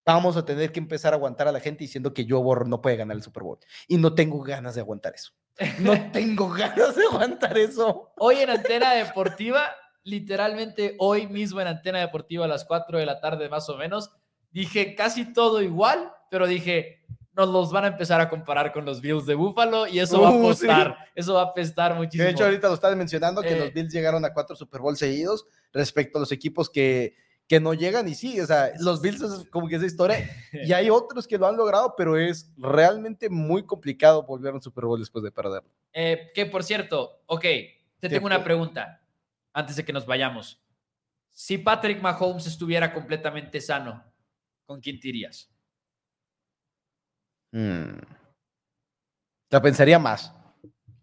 vamos 0.05 0.37
a 0.37 0.45
tener 0.45 0.71
que 0.71 0.79
empezar 0.79 1.13
a 1.13 1.17
aguantar 1.17 1.47
a 1.47 1.51
la 1.51 1.59
gente 1.59 1.83
diciendo 1.83 2.13
que 2.13 2.25
Joe 2.27 2.41
Burrow 2.41 2.67
no 2.67 2.81
puede 2.81 2.97
ganar 2.97 3.15
el 3.15 3.23
Super 3.23 3.43
Bowl. 3.43 3.59
Y 3.87 3.97
no 3.97 4.13
tengo 4.13 4.41
ganas 4.41 4.75
de 4.75 4.81
aguantar 4.81 5.13
eso. 5.15 5.31
No 5.79 5.93
tengo 6.11 6.49
ganas 6.49 6.95
de 6.95 7.03
aguantar 7.05 7.57
eso. 7.57 8.11
Hoy 8.17 8.37
en 8.37 8.49
Antena 8.49 8.93
Deportiva 8.93 9.69
literalmente 10.03 10.95
hoy 10.99 11.27
mismo 11.27 11.61
en 11.61 11.67
Antena 11.67 11.99
Deportiva 11.99 12.45
a 12.45 12.47
las 12.47 12.65
4 12.65 12.97
de 12.97 13.05
la 13.05 13.19
tarde 13.19 13.49
más 13.49 13.69
o 13.69 13.77
menos, 13.77 14.11
dije 14.51 14.95
casi 14.95 15.31
todo 15.33 15.61
igual, 15.61 16.11
pero 16.29 16.47
dije, 16.47 17.03
nos 17.33 17.49
los 17.49 17.71
van 17.71 17.85
a 17.85 17.87
empezar 17.87 18.19
a 18.19 18.29
comparar 18.29 18.73
con 18.73 18.85
los 18.85 19.01
Bills 19.01 19.25
de 19.25 19.35
Buffalo 19.35 19.87
y 19.87 19.99
eso 19.99 20.21
va 20.21 20.29
a 20.29 20.31
uh, 20.31 20.45
apestar, 20.45 20.97
eso 21.15 21.35
va 21.35 21.41
a 21.41 21.45
apestar 21.45 21.95
muchísimo. 21.95 22.25
De 22.25 22.31
hecho, 22.31 22.45
ahorita 22.45 22.67
lo 22.67 22.73
estás 22.73 22.95
mencionando 22.95 23.41
que 23.41 23.55
los 23.55 23.67
eh. 23.67 23.71
Bills 23.73 23.93
llegaron 23.93 24.25
a 24.25 24.33
cuatro 24.33 24.55
Super 24.55 24.81
Bowl 24.81 24.97
seguidos 24.97 25.45
respecto 25.71 26.17
a 26.17 26.21
los 26.21 26.31
equipos 26.31 26.69
que, 26.69 27.15
que 27.49 27.59
no 27.59 27.73
llegan 27.73 28.07
y 28.07 28.13
sí, 28.13 28.39
o 28.39 28.45
sea, 28.45 28.71
los 28.79 29.01
Bills 29.01 29.21
es 29.23 29.49
como 29.49 29.67
que 29.67 29.75
esa 29.75 29.85
historia 29.87 30.17
y 30.53 30.71
hay 30.71 30.91
otros 30.91 31.27
que 31.27 31.39
lo 31.39 31.47
han 31.47 31.57
logrado, 31.57 31.95
pero 31.97 32.15
es 32.15 32.53
realmente 32.55 33.27
muy 33.27 33.65
complicado 33.65 34.21
volver 34.21 34.51
a 34.51 34.55
un 34.57 34.61
Super 34.61 34.85
Bowl 34.85 34.99
después 34.99 35.23
de 35.23 35.31
perderlo. 35.31 35.67
Eh, 35.91 36.29
que 36.35 36.45
por 36.45 36.63
cierto, 36.63 37.23
ok, 37.25 37.41
te 37.99 38.07
tengo 38.07 38.27
una 38.27 38.43
pregunta 38.43 39.01
antes 39.51 39.75
de 39.75 39.83
que 39.83 39.91
nos 39.91 40.05
vayamos. 40.05 40.61
Si 41.31 41.57
Patrick 41.57 41.99
Mahomes 41.99 42.45
estuviera 42.45 42.93
completamente 42.93 43.59
sano, 43.59 44.03
¿con 44.65 44.79
quién 44.79 44.99
te 44.99 45.07
irías? 45.07 45.51
Hmm. 47.51 47.97
La 49.49 49.59
pensaría 49.59 49.97
más. 49.97 50.31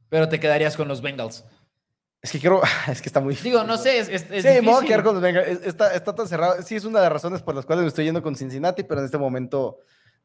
Pero 0.08 0.28
te 0.28 0.38
quedarías 0.38 0.76
con 0.76 0.86
los 0.86 1.02
Bengals. 1.02 1.44
Es 2.26 2.32
que 2.32 2.40
quiero, 2.40 2.60
es 2.88 3.00
que 3.00 3.08
está 3.08 3.20
muy 3.20 3.34
Digo, 3.42 3.62
no 3.62 3.76
sé, 3.76 4.00
es, 4.00 4.08
es, 4.08 4.22
sí, 4.22 4.48
me 4.48 4.60
voy 4.62 4.84
a 4.84 4.86
quedar 4.86 5.04
con 5.04 5.14
los 5.14 5.22
Bengals. 5.22 5.64
Está, 5.64 5.94
está 5.94 6.12
tan 6.12 6.26
cerrado. 6.26 6.60
Sí, 6.62 6.74
es 6.74 6.84
una 6.84 6.98
de 6.98 7.04
las 7.04 7.12
razones 7.12 7.40
por 7.40 7.54
las 7.54 7.64
cuales 7.64 7.84
me 7.84 7.88
estoy 7.88 8.04
yendo 8.04 8.20
con 8.20 8.34
Cincinnati, 8.34 8.82
pero 8.82 8.98
en 8.98 9.04
este 9.04 9.16
momento 9.16 9.78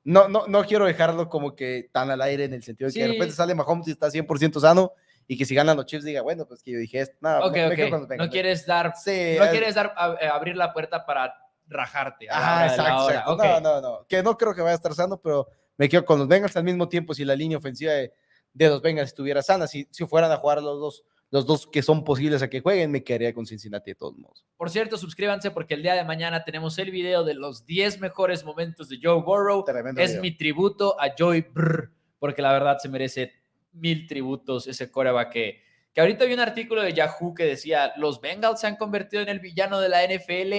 no, 0.04 0.28
no, 0.28 0.48
no 0.48 0.64
quiero 0.64 0.86
dejarlo 0.86 1.30
como 1.30 1.56
que 1.56 1.90
tan 1.92 2.10
al 2.10 2.24
aire 2.24 2.46
en 2.46 2.56
el 2.56 2.64
sentido 2.64 2.88
de 2.88 2.94
que 2.96 3.02
de 3.02 3.08
repente 3.10 3.36
sale 3.36 3.54
Mahomes 3.54 3.88
y 3.88 3.92
está 3.92 4.08
100% 4.08 4.60
sano 4.60 4.94
y 5.28 5.38
que 5.38 5.46
si 5.46 5.54
ganan 5.54 5.78
los 5.78 5.86
Chiefs 5.86 6.04
diga, 6.04 6.24
bueno, 6.24 6.48
pues 6.48 6.64
que 6.64 6.72
yo 6.72 6.80
dije, 6.80 7.08
no, 7.20 7.40
no 7.40 7.52
quieres 7.52 8.66
dar, 8.66 8.88
no 8.88 9.50
quieres 9.52 9.76
dar, 9.76 9.94
eh, 10.20 10.28
abrir 10.28 10.58
la 10.58 10.74
puerta 10.74 11.06
para 11.06 11.36
rajarte. 11.68 12.28
Ajá, 12.32 12.66
exacto. 12.66 13.36
No, 13.36 13.62
no, 13.62 13.80
no, 13.80 14.06
que 14.10 14.24
no 14.24 14.36
creo 14.36 14.56
que 14.56 14.62
vaya 14.62 14.74
a 14.74 14.76
estar 14.76 14.96
sano, 14.96 15.22
pero 15.22 15.48
me 15.78 15.88
quedo 15.88 16.04
con 16.04 16.18
los 16.18 16.28
Bengals 16.28 16.58
al 16.58 16.64
mismo 16.64 16.90
tiempo 16.90 17.14
si 17.14 17.24
la 17.24 17.36
línea 17.36 17.60
ofensiva 17.60 17.94
de, 17.94 18.12
de 18.54 18.70
los 18.70 18.82
Bengals 18.82 19.10
estuviera 19.10 19.44
sana, 19.44 19.68
si, 19.68 19.88
si 19.92 20.08
fueran 20.08 20.32
a 20.32 20.38
jugar 20.38 20.64
los 20.64 20.80
dos 20.80 21.04
los 21.32 21.46
dos 21.46 21.66
que 21.66 21.82
son 21.82 22.04
posibles 22.04 22.42
a 22.42 22.50
que 22.50 22.60
jueguen, 22.60 22.92
me 22.92 23.04
quedaría 23.04 23.34
con 23.34 23.46
Cincinnati 23.46 23.92
de 23.92 23.96
todos 23.96 24.18
modos. 24.18 24.46
Por 24.58 24.70
cierto, 24.70 24.98
suscríbanse 24.98 25.50
porque 25.50 25.74
el 25.74 25.82
día 25.82 25.96
de 25.96 26.04
mañana 26.04 26.44
tenemos 26.44 26.78
el 26.78 26.92
video 26.92 27.24
de 27.24 27.34
los 27.34 27.66
10 27.66 28.02
mejores 28.02 28.44
momentos 28.44 28.90
de 28.90 29.00
Joe 29.02 29.22
Burrow. 29.22 29.64
es 29.98 30.20
mi 30.20 30.32
tributo 30.36 31.00
a 31.00 31.14
Joey 31.18 31.42
Brr, 31.42 31.90
porque 32.20 32.42
la 32.42 32.52
verdad 32.52 32.78
se 32.80 32.90
merece 32.90 33.34
mil 33.72 34.08
tributos 34.08 34.68
ese 34.68 34.92
coreback 34.92 35.32
que, 35.32 35.62
que 35.94 36.02
ahorita 36.02 36.26
vi 36.26 36.34
un 36.34 36.42
artículo 36.42 36.82
de 36.82 36.94
Yahoo 36.94 37.34
que 37.34 37.46
decía, 37.46 37.94
los 37.96 38.20
Bengals 38.20 38.60
se 38.60 38.68
han 38.68 38.76
convertido 38.76 39.24
en 39.24 39.30
el 39.30 39.40
villano 39.40 39.80
de 39.80 39.88
la 39.88 40.04
NFL. 40.06 40.54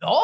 No, 0.00 0.20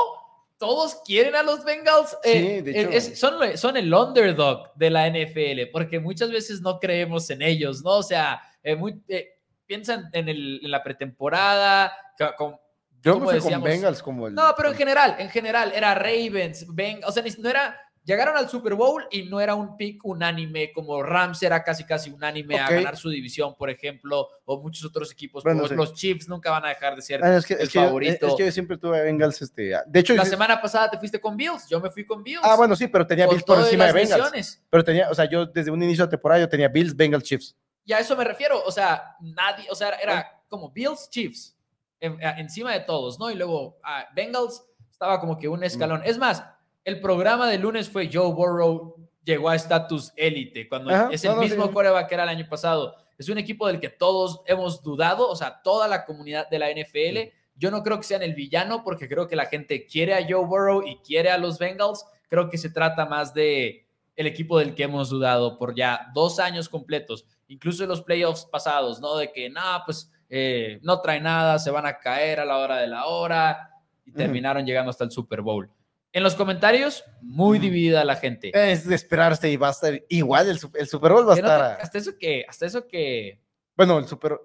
todos 0.59 1.03
quieren 1.05 1.37
a 1.37 1.45
los 1.45 1.65
Bengals. 1.65 2.17
Eh, 2.25 2.63
de 2.63 2.81
hecho. 2.81 3.15
son, 3.15 3.57
son 3.57 3.77
el 3.77 3.95
underdog 3.95 4.75
de 4.75 4.91
la 4.91 5.09
NFL, 5.09 5.71
porque 5.73 6.01
muchas 6.01 6.33
veces 6.33 6.61
no 6.63 6.81
creemos 6.81 7.31
en 7.31 7.43
ellos, 7.43 7.85
¿no? 7.85 7.99
O 7.99 8.03
sea, 8.03 8.43
eh, 8.63 8.75
muy, 8.75 9.01
eh, 9.09 9.34
piensan 9.67 10.11
en, 10.13 10.29
el, 10.29 10.61
en 10.63 10.71
la 10.71 10.83
pretemporada, 10.83 11.93
con, 12.37 12.57
yo 13.05 13.21
me 13.21 13.39
fui 13.39 13.53
con 13.53 13.63
Bengals 13.63 14.03
como 14.03 14.27
el. 14.27 14.35
No, 14.35 14.55
pero 14.57 14.71
en 14.71 14.77
general, 14.77 15.17
en 15.19 15.29
general, 15.29 15.73
era 15.75 15.95
Ravens, 15.95 16.67
Bengals, 16.69 17.07
o 17.07 17.13
sea, 17.13 17.23
no 17.39 17.51
era. 17.51 17.81
Llegaron 18.03 18.37
al 18.37 18.51
Super 18.51 18.75
Bowl 18.75 19.03
y 19.11 19.23
no 19.23 19.41
era 19.41 19.55
un 19.55 19.79
pick 19.79 20.05
unánime, 20.05 20.73
como 20.73 21.03
Rams 21.03 21.43
era 21.43 21.65
casi 21.65 21.85
casi 21.85 22.11
unánime 22.11 22.59
a 22.59 22.69
ganar 22.69 22.99
su 22.99 23.09
división, 23.09 23.55
por 23.57 23.71
ejemplo, 23.71 24.29
o 24.45 24.61
muchos 24.61 24.85
otros 24.85 25.11
equipos. 25.11 25.43
Los 25.43 25.95
Chiefs 25.95 26.29
nunca 26.29 26.51
van 26.51 26.67
a 26.67 26.69
dejar 26.69 26.97
de 26.97 27.01
ser 27.01 27.25
ah, 27.25 27.39
es 27.39 27.47
que, 27.47 27.55
el 27.55 27.71
favorito. 27.71 28.27
es 28.27 28.35
que 28.35 28.45
yo 28.45 28.53
siempre 28.53 28.77
tuve 28.77 29.03
Bengals. 29.03 29.41
Este, 29.41 29.73
de 29.87 30.01
hecho, 30.01 30.15
la 30.15 30.27
semana 30.27 30.61
pasada 30.61 30.91
te 30.91 30.99
fuiste 30.99 31.19
con 31.19 31.35
Bills, 31.35 31.67
yo 31.67 31.81
me 31.81 31.91
fui 31.91 32.05
con 32.05 32.23
Bills. 32.23 32.43
Ah, 32.43 32.57
bueno, 32.57 32.77
sí, 32.77 32.89
pero 32.89 33.07
tenía 33.07 33.27
Bills 33.27 33.43
por 33.43 33.59
encima 33.59 33.87
de 33.87 33.93
Bengals. 33.95 34.63
Pero 34.69 34.85
tenía, 34.85 35.11
o 35.11 35.15
sea, 35.15 35.25
yo 35.25 35.47
desde 35.47 35.71
un 35.71 35.83
inicio 35.83 36.05
de 36.05 36.11
temporada 36.11 36.43
yo 36.43 36.49
tenía 36.49 36.69
Bills, 36.69 36.95
Bengals, 36.95 37.25
Chiefs. 37.25 37.57
Y 37.85 37.93
a 37.93 37.99
eso 37.99 38.17
me 38.17 38.25
refiero, 38.25 38.63
o 38.65 38.71
sea, 38.71 39.17
nadie, 39.21 39.67
o 39.71 39.75
sea, 39.75 39.91
era 39.91 40.43
como 40.49 40.71
Bills, 40.71 41.09
Chiefs, 41.11 41.57
encima 42.01 42.73
de 42.73 42.81
todos, 42.81 43.19
¿no? 43.19 43.31
Y 43.31 43.35
luego 43.35 43.79
ah, 43.83 44.07
Bengals 44.15 44.65
estaba 44.91 45.21
como 45.21 45.39
que 45.39 45.49
un 45.49 45.65
escalón. 45.65 46.03
Es 46.05 46.19
más, 46.19 46.45
el 46.85 47.01
programa 47.01 47.49
de 47.49 47.59
lunes 47.59 47.89
fue 47.89 48.11
Joe 48.13 48.33
Burrow 48.33 48.97
llegó 49.25 49.49
a 49.49 49.57
estatus 49.57 50.13
élite, 50.17 50.69
cuando 50.69 50.91
es 51.11 51.25
el 51.25 51.37
mismo 51.37 51.71
coreback 51.73 52.09
que 52.09 52.15
era 52.15 52.25
el 52.25 52.29
año 52.29 52.47
pasado. 52.49 52.95
Es 53.17 53.29
un 53.29 53.39
equipo 53.39 53.67
del 53.67 53.81
que 53.81 53.89
todos 53.89 54.43
hemos 54.47 54.83
dudado, 54.83 55.29
o 55.29 55.37
sea, 55.37 55.63
toda 55.63 55.89
la 55.89 56.05
comunidad 56.05 56.49
de 56.49 56.59
la 56.59 56.71
NFL. 56.71 57.33
Yo 57.57 57.71
no 57.71 57.83
creo 57.83 57.99
que 57.99 58.05
sean 58.05 58.23
el 58.23 58.35
villano 58.35 58.83
porque 58.83 59.09
creo 59.09 59.29
que 59.29 59.37
la 59.37 59.47
gente 59.47 59.87
quiere 59.87 60.15
a 60.15 60.27
Joe 60.29 60.45
Burrow 60.45 60.87
y 60.87 60.97
quiere 60.97 61.31
a 61.31 61.39
los 61.39 61.59
Bengals. 61.59 62.05
Creo 62.29 62.49
que 62.49 62.59
se 62.59 62.71
trata 62.71 63.07
más 63.07 63.33
de 63.33 63.87
el 64.17 64.27
equipo 64.27 64.59
del 64.59 64.75
que 64.75 64.85
hemos 64.85 65.09
dudado 65.09 65.57
por 65.57 65.75
ya 65.75 66.11
dos 66.13 66.39
años 66.39 66.69
completos 66.69 67.27
incluso 67.55 67.85
en 67.85 67.89
los 67.89 68.03
playoffs 68.03 68.45
pasados, 68.47 69.01
¿no? 69.01 69.17
De 69.17 69.33
que, 69.33 69.49
nada, 69.49 69.85
pues 69.85 70.11
eh, 70.29 70.81
no 70.83 71.01
trae 71.01 71.21
nada, 71.21 71.59
se 71.59 71.71
van 71.71 71.87
a 71.87 71.99
caer 71.99 72.41
a 72.41 72.45
la 72.45 72.59
hora 72.59 72.79
de 72.79 72.89
la 72.89 73.07
hora 73.07 73.71
y 74.05 74.13
terminaron 74.13 74.67
llegando 74.67 74.91
hasta 74.91 75.05
el 75.05 75.11
Super 75.11 75.41
Bowl. 75.41 75.71
En 76.13 76.23
los 76.23 76.35
comentarios, 76.35 77.05
muy 77.23 77.59
dividida 77.59 78.05
la 78.05 78.17
gente. 78.17 78.51
Es 78.53 78.87
de 78.87 78.95
esperarse 78.95 79.51
y 79.51 79.57
va 79.57 79.69
a 79.69 79.71
estar 79.71 80.03
igual, 80.09 80.49
el, 80.49 80.59
Super 80.59 81.13
Bowl 81.13 81.29
va 81.29 81.35
a 81.35 81.37
estar... 81.37 81.81
hasta 81.81 81.99
eso 81.99 82.19
que, 82.19 82.45
hasta 82.49 82.67
eso 82.67 82.87
que... 82.87 83.41
Bueno, 83.77 83.99
el 83.99 84.07
Super... 84.07 84.39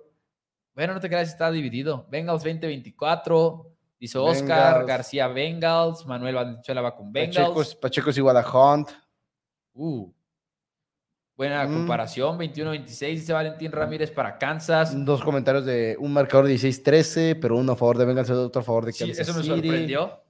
Bueno, 0.75 0.93
no 0.93 0.99
te 0.99 1.09
creas, 1.09 1.29
está 1.29 1.51
dividido. 1.51 2.07
Bengals 2.09 2.43
2024, 2.43 3.71
hizo 3.99 4.23
Oscar, 4.23 4.85
García 4.85 5.27
Bengals, 5.27 6.05
Manuel 6.05 6.35
Valenzuela 6.35 6.81
va 6.81 6.95
con 6.95 7.11
Bengals. 7.11 7.49
Pacheco, 7.55 7.79
Pacheco 7.81 8.09
es 8.11 8.17
igual 8.17 8.37
a 8.37 8.47
Hunt. 8.47 8.89
Uh, 9.73 10.11
Buena 11.39 11.65
mm. 11.65 11.73
comparación, 11.73 12.37
21-26, 12.37 13.09
dice 13.11 13.31
Valentín 13.31 13.71
Ramírez 13.71 14.11
para 14.11 14.37
Kansas. 14.37 14.93
Dos 15.05 15.23
comentarios 15.23 15.63
de 15.63 15.95
un 15.97 16.11
marcador 16.11 16.49
16-13, 16.49 17.37
pero 17.39 17.55
uno 17.55 17.71
a 17.71 17.75
favor 17.77 17.97
de 17.97 18.03
Bengals 18.03 18.29
otro 18.29 18.59
a 18.59 18.63
favor 18.65 18.83
de 18.83 18.91
Kansas 18.91 19.15
sí, 19.15 19.21
eso 19.21 19.33
me 19.33 19.43
sorprendió. 19.43 20.21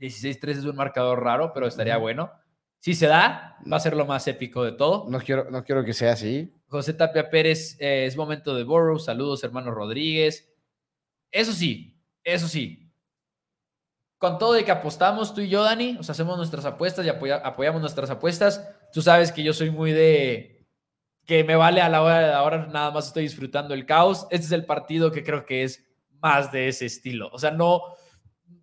16-13 0.00 0.48
es 0.50 0.64
un 0.64 0.74
marcador 0.74 1.22
raro, 1.22 1.52
pero 1.54 1.68
estaría 1.68 1.96
bueno. 1.96 2.32
Si 2.80 2.94
se 2.94 3.06
da, 3.06 3.56
va 3.72 3.76
a 3.76 3.80
ser 3.80 3.94
lo 3.94 4.04
más 4.04 4.26
épico 4.26 4.64
de 4.64 4.72
todo. 4.72 5.08
No 5.08 5.20
quiero, 5.20 5.48
no 5.48 5.62
quiero 5.62 5.84
que 5.84 5.92
sea 5.92 6.14
así. 6.14 6.52
José 6.66 6.94
Tapia 6.94 7.30
Pérez, 7.30 7.76
eh, 7.78 8.06
es 8.06 8.16
momento 8.16 8.56
de 8.56 8.64
Borrow. 8.64 8.98
Saludos, 8.98 9.44
hermano 9.44 9.70
Rodríguez. 9.70 10.52
Eso 11.30 11.52
sí, 11.52 12.02
eso 12.24 12.48
sí. 12.48 12.92
Con 14.18 14.38
todo 14.38 14.54
de 14.54 14.64
que 14.64 14.72
apostamos 14.72 15.32
tú 15.32 15.40
y 15.40 15.48
yo, 15.48 15.62
Dani, 15.62 15.98
o 16.00 16.02
sea, 16.02 16.14
hacemos 16.14 16.36
nuestras 16.36 16.64
apuestas 16.64 17.06
y 17.06 17.10
apoyamos 17.10 17.80
nuestras 17.80 18.10
apuestas 18.10 18.60
Tú 18.94 19.02
sabes 19.02 19.32
que 19.32 19.42
yo 19.42 19.52
soy 19.52 19.72
muy 19.72 19.90
de 19.90 20.64
que 21.26 21.42
me 21.42 21.56
vale 21.56 21.80
a 21.80 21.88
la 21.88 22.00
hora 22.00 22.20
de 22.20 22.32
ahora, 22.32 22.68
nada 22.72 22.92
más 22.92 23.08
estoy 23.08 23.24
disfrutando 23.24 23.74
el 23.74 23.86
caos. 23.86 24.28
Este 24.30 24.46
es 24.46 24.52
el 24.52 24.66
partido 24.66 25.10
que 25.10 25.24
creo 25.24 25.44
que 25.44 25.64
es 25.64 25.84
más 26.20 26.52
de 26.52 26.68
ese 26.68 26.86
estilo. 26.86 27.28
O 27.32 27.38
sea, 27.40 27.50
no 27.50 27.82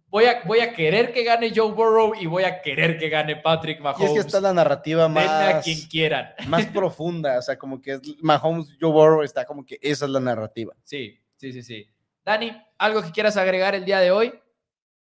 voy 0.08 0.26
a, 0.26 0.42
voy 0.46 0.62
a 0.62 0.72
querer 0.72 1.12
que 1.12 1.26
gane 1.26 1.52
Joe 1.54 1.74
Burrow 1.74 2.14
y 2.18 2.28
voy 2.28 2.46
a 2.46 2.62
querer 2.62 2.98
que 2.98 3.10
gane 3.10 3.36
Patrick 3.36 3.82
Mahomes. 3.82 4.02
Y 4.02 4.06
es 4.06 4.14
que 4.14 4.28
está 4.28 4.40
la 4.40 4.54
narrativa 4.54 5.10
más 5.10 5.28
a 5.28 5.60
quien 5.60 5.82
quieran. 5.90 6.30
Más 6.48 6.66
profunda, 6.68 7.38
o 7.38 7.42
sea, 7.42 7.58
como 7.58 7.82
que 7.82 7.96
es 7.96 8.02
Mahomes 8.22 8.78
Joe 8.80 8.90
Burrow 8.90 9.24
está 9.24 9.44
como 9.44 9.66
que 9.66 9.80
esa 9.82 10.06
es 10.06 10.12
la 10.12 10.22
narrativa. 10.22 10.74
Sí, 10.86 11.20
sí, 11.36 11.52
sí, 11.52 11.62
sí. 11.62 11.90
Dani, 12.24 12.56
¿algo 12.78 13.02
que 13.02 13.12
quieras 13.12 13.36
agregar 13.36 13.76
el 13.76 13.84
día 13.84 14.00
de 14.00 14.12
hoy? 14.12 14.32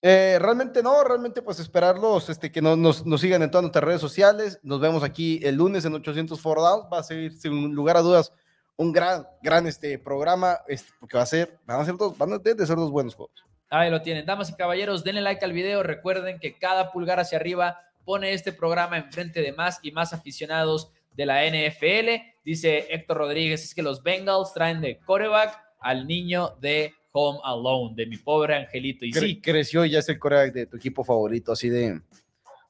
Eh, 0.02 0.38
realmente 0.40 0.82
no, 0.82 1.04
realmente 1.04 1.42
pues 1.42 1.60
esperarlos, 1.60 2.30
este, 2.30 2.50
que 2.50 2.62
nos, 2.62 3.04
nos, 3.04 3.20
sigan 3.20 3.42
en 3.42 3.50
todas 3.50 3.64
nuestras 3.64 3.84
redes 3.84 4.00
sociales. 4.00 4.58
Nos 4.62 4.80
vemos 4.80 5.02
aquí 5.02 5.40
el 5.42 5.56
lunes 5.56 5.84
en 5.84 5.94
800 5.94 6.40
For 6.40 6.58
Down. 6.58 6.88
Va 6.92 7.00
a 7.00 7.02
ser, 7.02 7.32
sin 7.32 7.74
lugar 7.74 7.96
a 7.96 8.00
dudas, 8.00 8.32
un 8.76 8.92
gran, 8.92 9.26
gran 9.42 9.66
este, 9.66 9.98
programa, 9.98 10.58
este, 10.66 10.90
porque 10.98 11.18
va 11.18 11.22
a 11.22 11.26
ser, 11.26 11.58
van 11.66 11.80
a 11.80 11.84
ser 11.84 11.96
dos, 11.96 12.16
van 12.16 12.32
a 12.32 12.38
ser 12.42 12.76
dos 12.76 12.90
buenos 12.90 13.14
juegos. 13.14 13.44
Ahí 13.68 13.90
lo 13.90 14.00
tienen. 14.00 14.24
Damas 14.24 14.50
y 14.50 14.54
caballeros, 14.54 15.04
denle 15.04 15.20
like 15.20 15.44
al 15.44 15.52
video. 15.52 15.82
Recuerden 15.82 16.38
que 16.40 16.58
cada 16.58 16.90
pulgar 16.90 17.20
hacia 17.20 17.38
arriba 17.38 17.78
pone 18.04 18.32
este 18.32 18.52
programa 18.52 18.96
enfrente 18.96 19.42
de 19.42 19.52
más 19.52 19.78
y 19.82 19.92
más 19.92 20.12
aficionados 20.12 20.90
de 21.12 21.26
la 21.26 21.44
NFL. 21.44 22.40
Dice 22.42 22.86
Héctor 22.90 23.18
Rodríguez, 23.18 23.62
es 23.62 23.74
que 23.74 23.82
los 23.82 24.02
Bengals 24.02 24.54
traen 24.54 24.80
de 24.80 24.98
coreback 24.98 25.56
al 25.78 26.06
niño 26.06 26.56
de 26.60 26.94
Home 27.12 27.40
Alone, 27.44 27.94
de 27.94 28.06
mi 28.06 28.16
pobre 28.16 28.56
angelito. 28.56 29.04
Y 29.04 29.12
sí. 29.12 29.40
Creció 29.40 29.84
y 29.84 29.90
ya 29.90 29.98
es 29.98 30.08
el 30.08 30.18
coreback 30.18 30.52
de 30.52 30.66
tu 30.66 30.76
equipo 30.76 31.04
favorito, 31.04 31.52
así 31.52 31.68
de, 31.68 32.00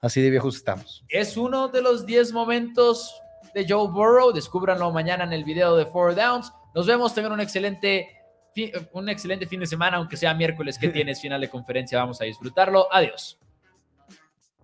así 0.01 0.21
de 0.21 0.31
viejos 0.31 0.57
estamos. 0.57 1.05
Es 1.09 1.37
uno 1.37 1.69
de 1.69 1.83
los 1.83 2.07
10 2.07 2.33
momentos 2.33 3.15
de 3.55 3.67
Joe 3.69 3.89
Burrow. 3.89 4.33
Descúbranlo 4.33 4.91
mañana 4.91 5.25
en 5.25 5.33
el 5.33 5.45
video 5.45 5.77
de 5.77 5.87
Four 5.87 6.15
Downs. 6.15 6.53
Nos 6.75 6.87
vemos, 6.87 7.15
tengan 7.15 7.33
un 7.33 7.41
excelente, 7.41 8.09
un 8.93 9.09
excelente 9.09 9.47
fin 9.47 9.61
de 9.61 9.67
semana, 9.67 9.99
aunque 9.99 10.17
sea 10.17 10.35
miércoles 10.35 10.79
que 10.79 10.89
tienes 10.91 11.21
final 11.21 11.41
de 11.41 11.49
conferencia. 11.49 11.99
Vamos 11.99 12.21
a 12.21 12.25
disfrutarlo. 12.25 12.87
Adiós. 12.93 13.39